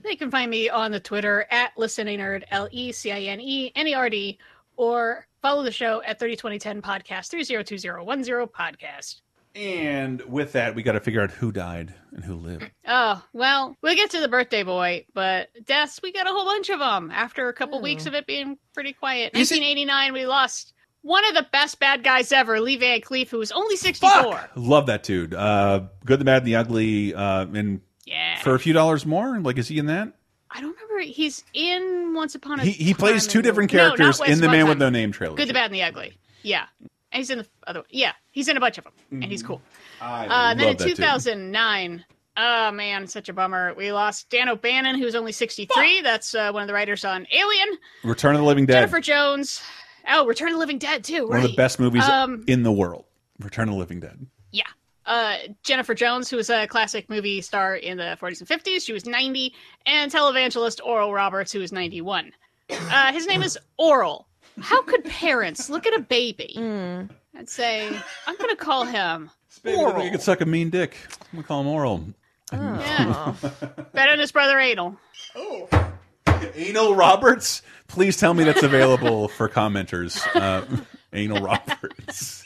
[0.03, 3.41] They can find me on the Twitter at listening nerd L E C I N
[3.41, 4.39] E N E R D,
[4.77, 9.21] or follow the show at 302010 podcast 302010 podcast.
[9.55, 12.69] And with that, we got to figure out who died and who lived.
[12.87, 16.69] Oh well, we'll get to the birthday boy, but deaths we got a whole bunch
[16.69, 19.31] of them after a couple weeks of it being pretty quiet.
[19.33, 23.29] Is it- 1989, we lost one of the best bad guys ever, Lee Van Cleef,
[23.29, 24.49] who was only 64.
[24.55, 25.33] Love that dude.
[25.33, 27.13] Uh, Good, the Bad, and the Ugly.
[27.13, 28.39] Uh, and Yeah.
[28.39, 30.13] for a few dollars more, like is he in that?
[30.51, 31.01] I don't remember.
[31.11, 34.55] He's in Once Upon a He he plays two different characters Once in the Upon
[34.55, 35.35] a Man with No Name trailer.
[35.35, 36.17] Good, the Bad, and the Ugly.
[36.43, 37.79] Yeah, and he's in the other.
[37.79, 37.87] one.
[37.89, 39.61] Yeah, he's in a bunch of them, and he's cool.
[40.01, 40.97] I Uh, and then in love that dude.
[40.97, 42.05] 2009,
[42.37, 43.73] oh man, such a bummer.
[43.75, 46.01] We lost Dan O'Bannon, who's only 63.
[46.01, 47.77] That's uh, one of the writers on Alien.
[48.03, 48.73] Return of the Living Dead.
[48.75, 49.61] Jennifer Jones.
[50.07, 51.27] Oh, Return of the Living Dead too.
[51.27, 53.05] One of the best movies Um, in the world.
[53.39, 54.25] Return of the Living Dead.
[54.51, 54.63] yeah.
[55.07, 58.91] Uh, Jennifer Jones, who was a classic movie star in the 40s and 50s, she
[58.91, 59.53] was 90,
[59.85, 62.31] and televangelist Oral Roberts, who was 91.
[62.71, 64.27] Uh, his name is Oral.
[64.59, 67.09] How could parents look at a baby and
[67.45, 67.87] say,
[68.27, 69.29] "I'm going to call him
[69.63, 70.03] Baby, Oral"?
[70.03, 70.95] You could suck a mean dick.
[71.11, 72.03] I'm going to call him oral.
[72.53, 73.33] Yeah.
[73.93, 74.97] Better than his brother Anal.
[75.35, 75.67] Oh.
[76.53, 77.63] Anal Roberts.
[77.87, 80.21] Please tell me that's available for commenters.
[80.35, 80.63] Uh,
[81.13, 82.43] Anal Roberts.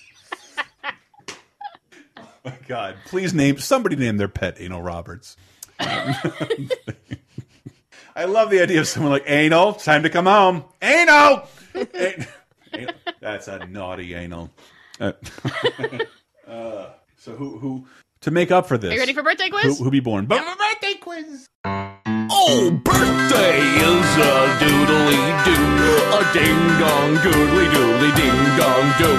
[0.85, 2.95] oh my God!
[3.07, 5.35] Please name somebody name their pet Anal Roberts.
[5.79, 6.15] Um,
[8.15, 9.73] I love the idea of someone like Anal.
[9.73, 10.63] Time to come home.
[10.81, 11.47] Anal.
[11.93, 12.27] An-
[12.73, 12.93] Anal.
[13.19, 14.51] That's a naughty anal.
[14.99, 15.13] Uh,
[16.47, 17.85] uh, so who who
[18.21, 18.91] to make up for this?
[18.91, 19.79] Are you ready for birthday quiz?
[19.79, 20.25] who be born?
[20.25, 21.47] But birthday quiz.
[21.65, 29.15] Oh, birthday is a doodly doo, a ding dong doodly doodly ding dong doo.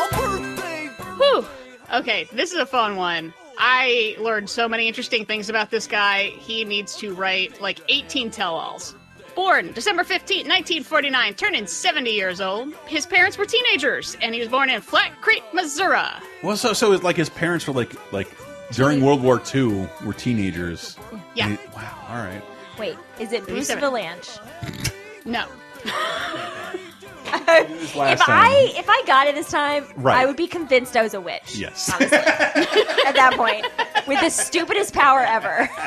[0.00, 0.86] A birthday.
[1.16, 1.46] Whew.
[1.92, 3.32] Okay, this is a fun one.
[3.58, 6.24] I learned so many interesting things about this guy.
[6.40, 8.94] He needs to write like 18 tell alls.
[9.34, 12.72] Born December 15, 1949, turning 70 years old.
[12.86, 15.98] His parents were teenagers, and he was born in Flat Creek, Missouri.
[16.42, 18.28] Well, so so it's like his parents were like like
[18.72, 20.96] during World War II were teenagers.
[21.34, 21.48] Yeah.
[21.50, 22.06] He- wow.
[22.08, 22.42] All right.
[22.78, 23.82] Wait, is it Bruce seven.
[23.84, 24.38] Vilanch?
[25.24, 25.46] No.
[27.48, 30.18] if last I if I got it this time, Right.
[30.18, 31.56] I would be convinced I was a witch.
[31.56, 31.90] Yes.
[32.00, 33.66] At that point,
[34.06, 35.68] with the stupidest power ever.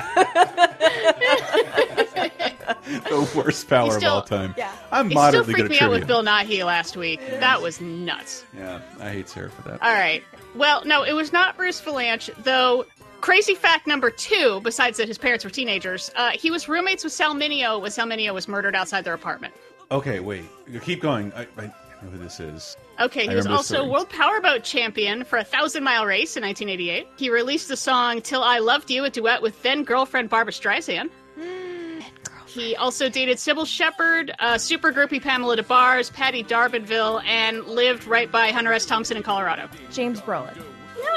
[3.10, 4.54] the worst power still- of all time.
[4.58, 4.72] Yeah.
[4.92, 6.00] I'm It still moderately freaked good me at out trivia.
[6.00, 7.20] with Bill Nighy last week.
[7.40, 8.46] That was nuts.
[8.56, 9.82] Yeah, I hate Sarah for that.
[9.82, 10.24] All right.
[10.56, 12.86] Well, no, it was not Bruce Vilanch, though.
[13.22, 17.12] Crazy fact number two, besides that his parents were teenagers, uh, he was roommates with
[17.14, 19.54] Sal Mineo when Sal Mineo was murdered outside their apartment.
[19.92, 20.44] Okay, wait.
[20.84, 21.32] Keep going.
[21.34, 21.66] I, I
[22.04, 22.76] know who this is.
[23.00, 23.90] Okay, he was also story.
[23.90, 27.08] World Powerboat Champion for a thousand mile race in 1988.
[27.18, 31.10] He released the song Till I Loved You, a duet with then girlfriend Barbra Streisand.
[32.48, 38.32] He also dated Cybill Shepherd, uh, super groupie Pamela DeBars, Patti D'Arbanville, and lived right
[38.32, 38.86] by Hunter S.
[38.86, 39.70] Thompson in Colorado.
[39.92, 40.58] James Brolin.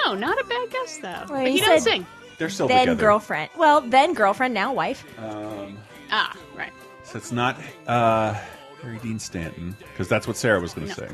[0.05, 1.09] No, not a bad guess though.
[1.09, 2.07] Well, but he he doesn't sing.
[2.37, 3.01] They're still then together.
[3.01, 3.51] girlfriend.
[3.57, 5.05] Well, then girlfriend, now wife.
[5.19, 5.79] Um,
[6.11, 6.73] Ah, right.
[7.05, 8.39] so it's not uh,
[8.83, 11.09] Harry Dean Stanton because that's what Sarah was going to say.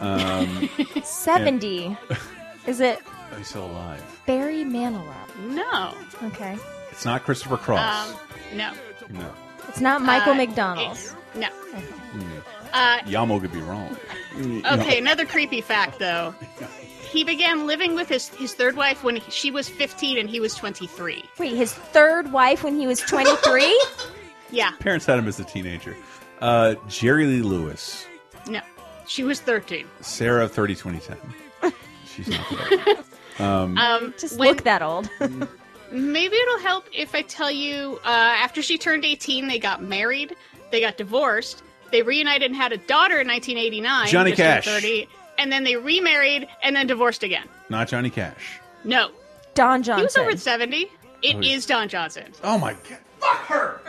[0.00, 0.68] Um,
[1.04, 1.96] Seventy.
[2.66, 2.98] Is it
[3.36, 4.02] he's still alive.
[4.26, 5.14] Barry Manilow?
[5.48, 5.94] No.
[6.28, 6.56] Okay.
[6.90, 8.10] It's not Christopher Cross.
[8.10, 8.16] Um,
[8.56, 8.72] no.
[9.10, 9.30] no.
[9.68, 10.92] It's not Michael Uh, McDonald.
[10.92, 11.48] it's- No.
[12.12, 12.42] Mm.
[12.72, 13.96] Uh, Yamo could be wrong.
[14.36, 16.34] Okay, another creepy fact though.
[17.10, 20.40] He began living with his, his third wife when he- she was 15 and he
[20.40, 21.24] was 23.
[21.38, 23.82] Wait, his third wife when he was 23?
[24.50, 25.96] Yeah, Parents had him as a teenager.
[26.44, 28.06] Uh, Jerry Lee Lewis,
[28.48, 28.60] no.
[29.06, 29.86] She was 13.
[30.02, 31.72] Sarah, 30 2010.
[32.06, 33.04] She's not that.
[33.38, 35.08] Um, Um, Just when- look that old.
[35.90, 40.34] Maybe it'll help if I tell you uh, after she turned 18, they got married,
[40.70, 44.08] they got divorced, they reunited and had a daughter in 1989.
[44.08, 44.64] Johnny just Cash.
[44.66, 45.08] 30,
[45.38, 47.46] and then they remarried and then divorced again.
[47.70, 48.58] not Johnny Cash.
[48.84, 49.10] No.
[49.54, 49.98] Don Johnson.
[50.00, 50.90] He was over 70.
[51.22, 51.64] It Oh, is.
[51.64, 52.32] Don Johnson.
[52.42, 52.98] Oh my god.
[53.20, 53.80] Fuck her.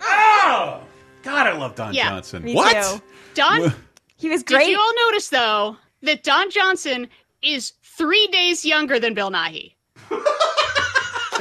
[0.00, 0.80] Oh!
[1.22, 2.42] God, I love Don Yeah, Johnson.
[2.42, 2.72] me what?
[2.96, 3.02] too.
[3.34, 3.72] Don.
[4.16, 4.68] He was Did great.
[4.70, 7.08] you all notice though that Don Johnson
[7.42, 9.74] is three days younger than Bill Nighy?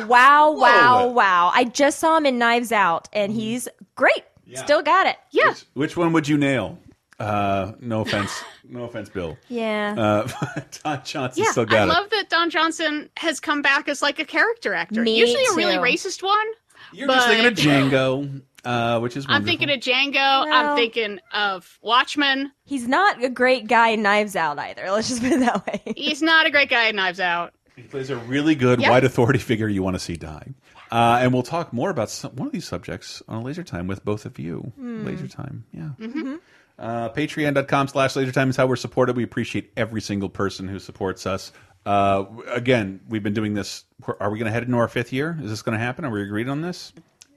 [0.08, 1.12] Wow, wow, Whoa.
[1.12, 1.52] wow.
[1.54, 4.24] I just saw him in Knives Out and he's great.
[4.56, 5.16] Still got it.
[5.32, 5.54] Yeah.
[5.74, 6.78] Which one would you nail?
[7.20, 8.44] Uh, no offense.
[8.68, 9.38] no offense, Bill.
[9.48, 9.94] Yeah.
[9.96, 11.92] Uh, Don Johnson Yeah, still I got it.
[11.92, 15.02] I love that Don Johnson has come back as like a character actor.
[15.04, 16.48] Me Usually a really racist one.
[16.94, 20.14] You're but just thinking of Django, uh, which is I'm thinking of Django.
[20.14, 22.52] Well- I'm thinking of Watchmen.
[22.66, 24.90] He's not a great guy in Knives Out either.
[24.92, 25.82] Let's just put it that way.
[25.98, 27.54] He's not a great guy in Knives Out.
[27.76, 28.90] He plays a really good Yeah.
[28.92, 30.54] white authority figure you want to see die.
[30.92, 33.88] Uh, and we'll talk more about some, one of these subjects on a laser time
[33.88, 34.74] with both of you.
[34.76, 35.06] Hmm.
[35.06, 35.90] Laser time, yeah.
[36.00, 36.36] Mm-hmm.
[36.78, 39.16] Uh, Patreon.com slash laser time is how we're supported.
[39.16, 41.52] We appreciate every single person who supports us.
[41.86, 43.86] Uh, again, we've been doing this.
[44.20, 45.40] Are we going to head into our fifth year?
[45.42, 46.04] Is this going to happen?
[46.06, 46.92] Are we agreed on this?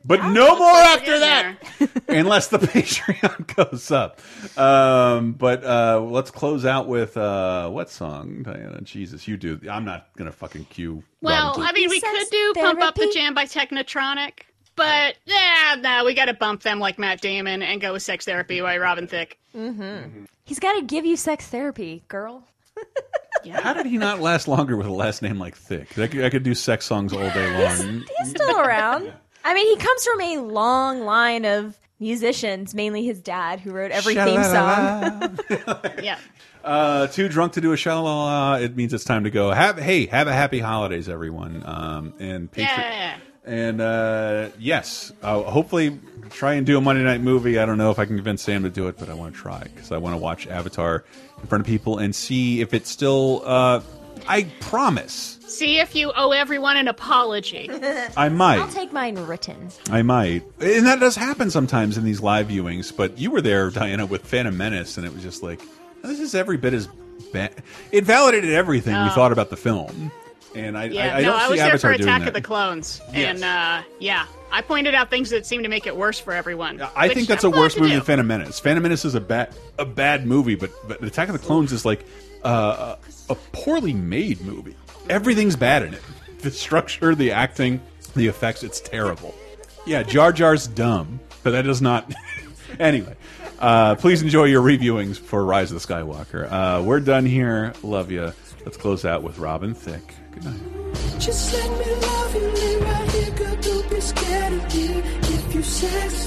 [0.06, 1.56] But no more after that,
[2.08, 4.20] unless the Patreon goes up.
[4.58, 8.80] Um, but uh, let's close out with uh, what song, Diana?
[8.82, 9.58] Jesus, you do.
[9.70, 11.02] I'm not gonna fucking cue.
[11.22, 13.10] Well, I mean, we He could says do Pump Up the.
[13.14, 14.40] Jam by Technotronic,
[14.76, 18.26] but yeah, no, we got to bump them like Matt Damon and go with Sex
[18.26, 19.38] Therapy by Robin Thicke.
[19.56, 20.24] Mm-hmm.
[20.44, 22.44] He's got to give you sex therapy, girl.
[23.42, 23.60] Yeah.
[23.60, 25.98] How did he not last longer with a last name like Thick?
[25.98, 28.02] I could, I could do sex songs all day long.
[28.18, 29.12] He's still around.
[29.44, 33.90] I mean, he comes from a long line of musicians, mainly his dad, who wrote
[33.90, 35.38] every theme song.
[36.02, 36.18] yeah.
[36.62, 38.62] Uh, too drunk to do a shalala.
[38.62, 39.50] It means it's time to go.
[39.50, 41.62] Have hey, have a happy holidays, everyone.
[41.66, 42.78] Um, and Patreon.
[42.78, 43.16] Yeah.
[43.44, 46.00] And uh, yes, uh, hopefully
[46.30, 47.58] try and do a Monday night movie.
[47.58, 49.40] I don't know if I can convince Sam to do it, but I want to
[49.40, 51.04] try because I want to watch Avatar
[51.42, 53.82] in front of people and see if it's still uh,
[54.26, 55.33] I promise.
[55.58, 57.70] See if you owe everyone an apology.
[58.16, 58.58] I might.
[58.58, 59.68] I'll take mine written.
[59.90, 60.42] I might.
[60.60, 64.24] And that does happen sometimes in these live viewings, but you were there, Diana, with
[64.26, 65.60] Phantom Menace, and it was just like,
[66.02, 66.88] this is every bit as
[67.32, 67.54] bad.
[67.92, 69.10] It validated everything we Oh.
[69.10, 70.10] thought about the film.
[70.54, 72.28] And I, Yeah, I, I no, don't I see was there for Avatar doing Attack
[72.28, 73.34] of the Clones, Yes.
[73.36, 76.80] and uh, yeah, I pointed out things that seemed to make it worse for everyone.
[76.94, 77.96] I think that's I'm a worse movie do.
[77.96, 78.60] than Phantom Menace.
[78.60, 81.84] Phantom Menace is a bad a bad movie, but but Attack of the Clones is
[81.84, 82.04] like
[82.44, 82.96] uh,
[83.28, 84.76] a a poorly made movie.
[85.08, 86.02] Everything's bad in it.
[86.40, 87.80] The structure, the acting,
[88.14, 88.62] the effects.
[88.62, 89.34] It's terrible.
[89.86, 92.12] Yeah, Jar Jar's dumb, but that does not.
[92.78, 93.14] anyway,
[93.58, 96.50] uh, please enjoy your reviewings for Rise of the Skywalker.
[96.50, 97.72] Uh, we're done here.
[97.82, 98.32] Love you.
[98.64, 100.14] Let's close out with Robin Thicke.
[100.32, 100.60] Good night.
[101.18, 103.56] Just let me love you, lay right here, girl.
[103.60, 105.02] Don't be scared of me.
[105.22, 106.24] Give you sex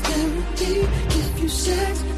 [0.57, 2.16] give you sex.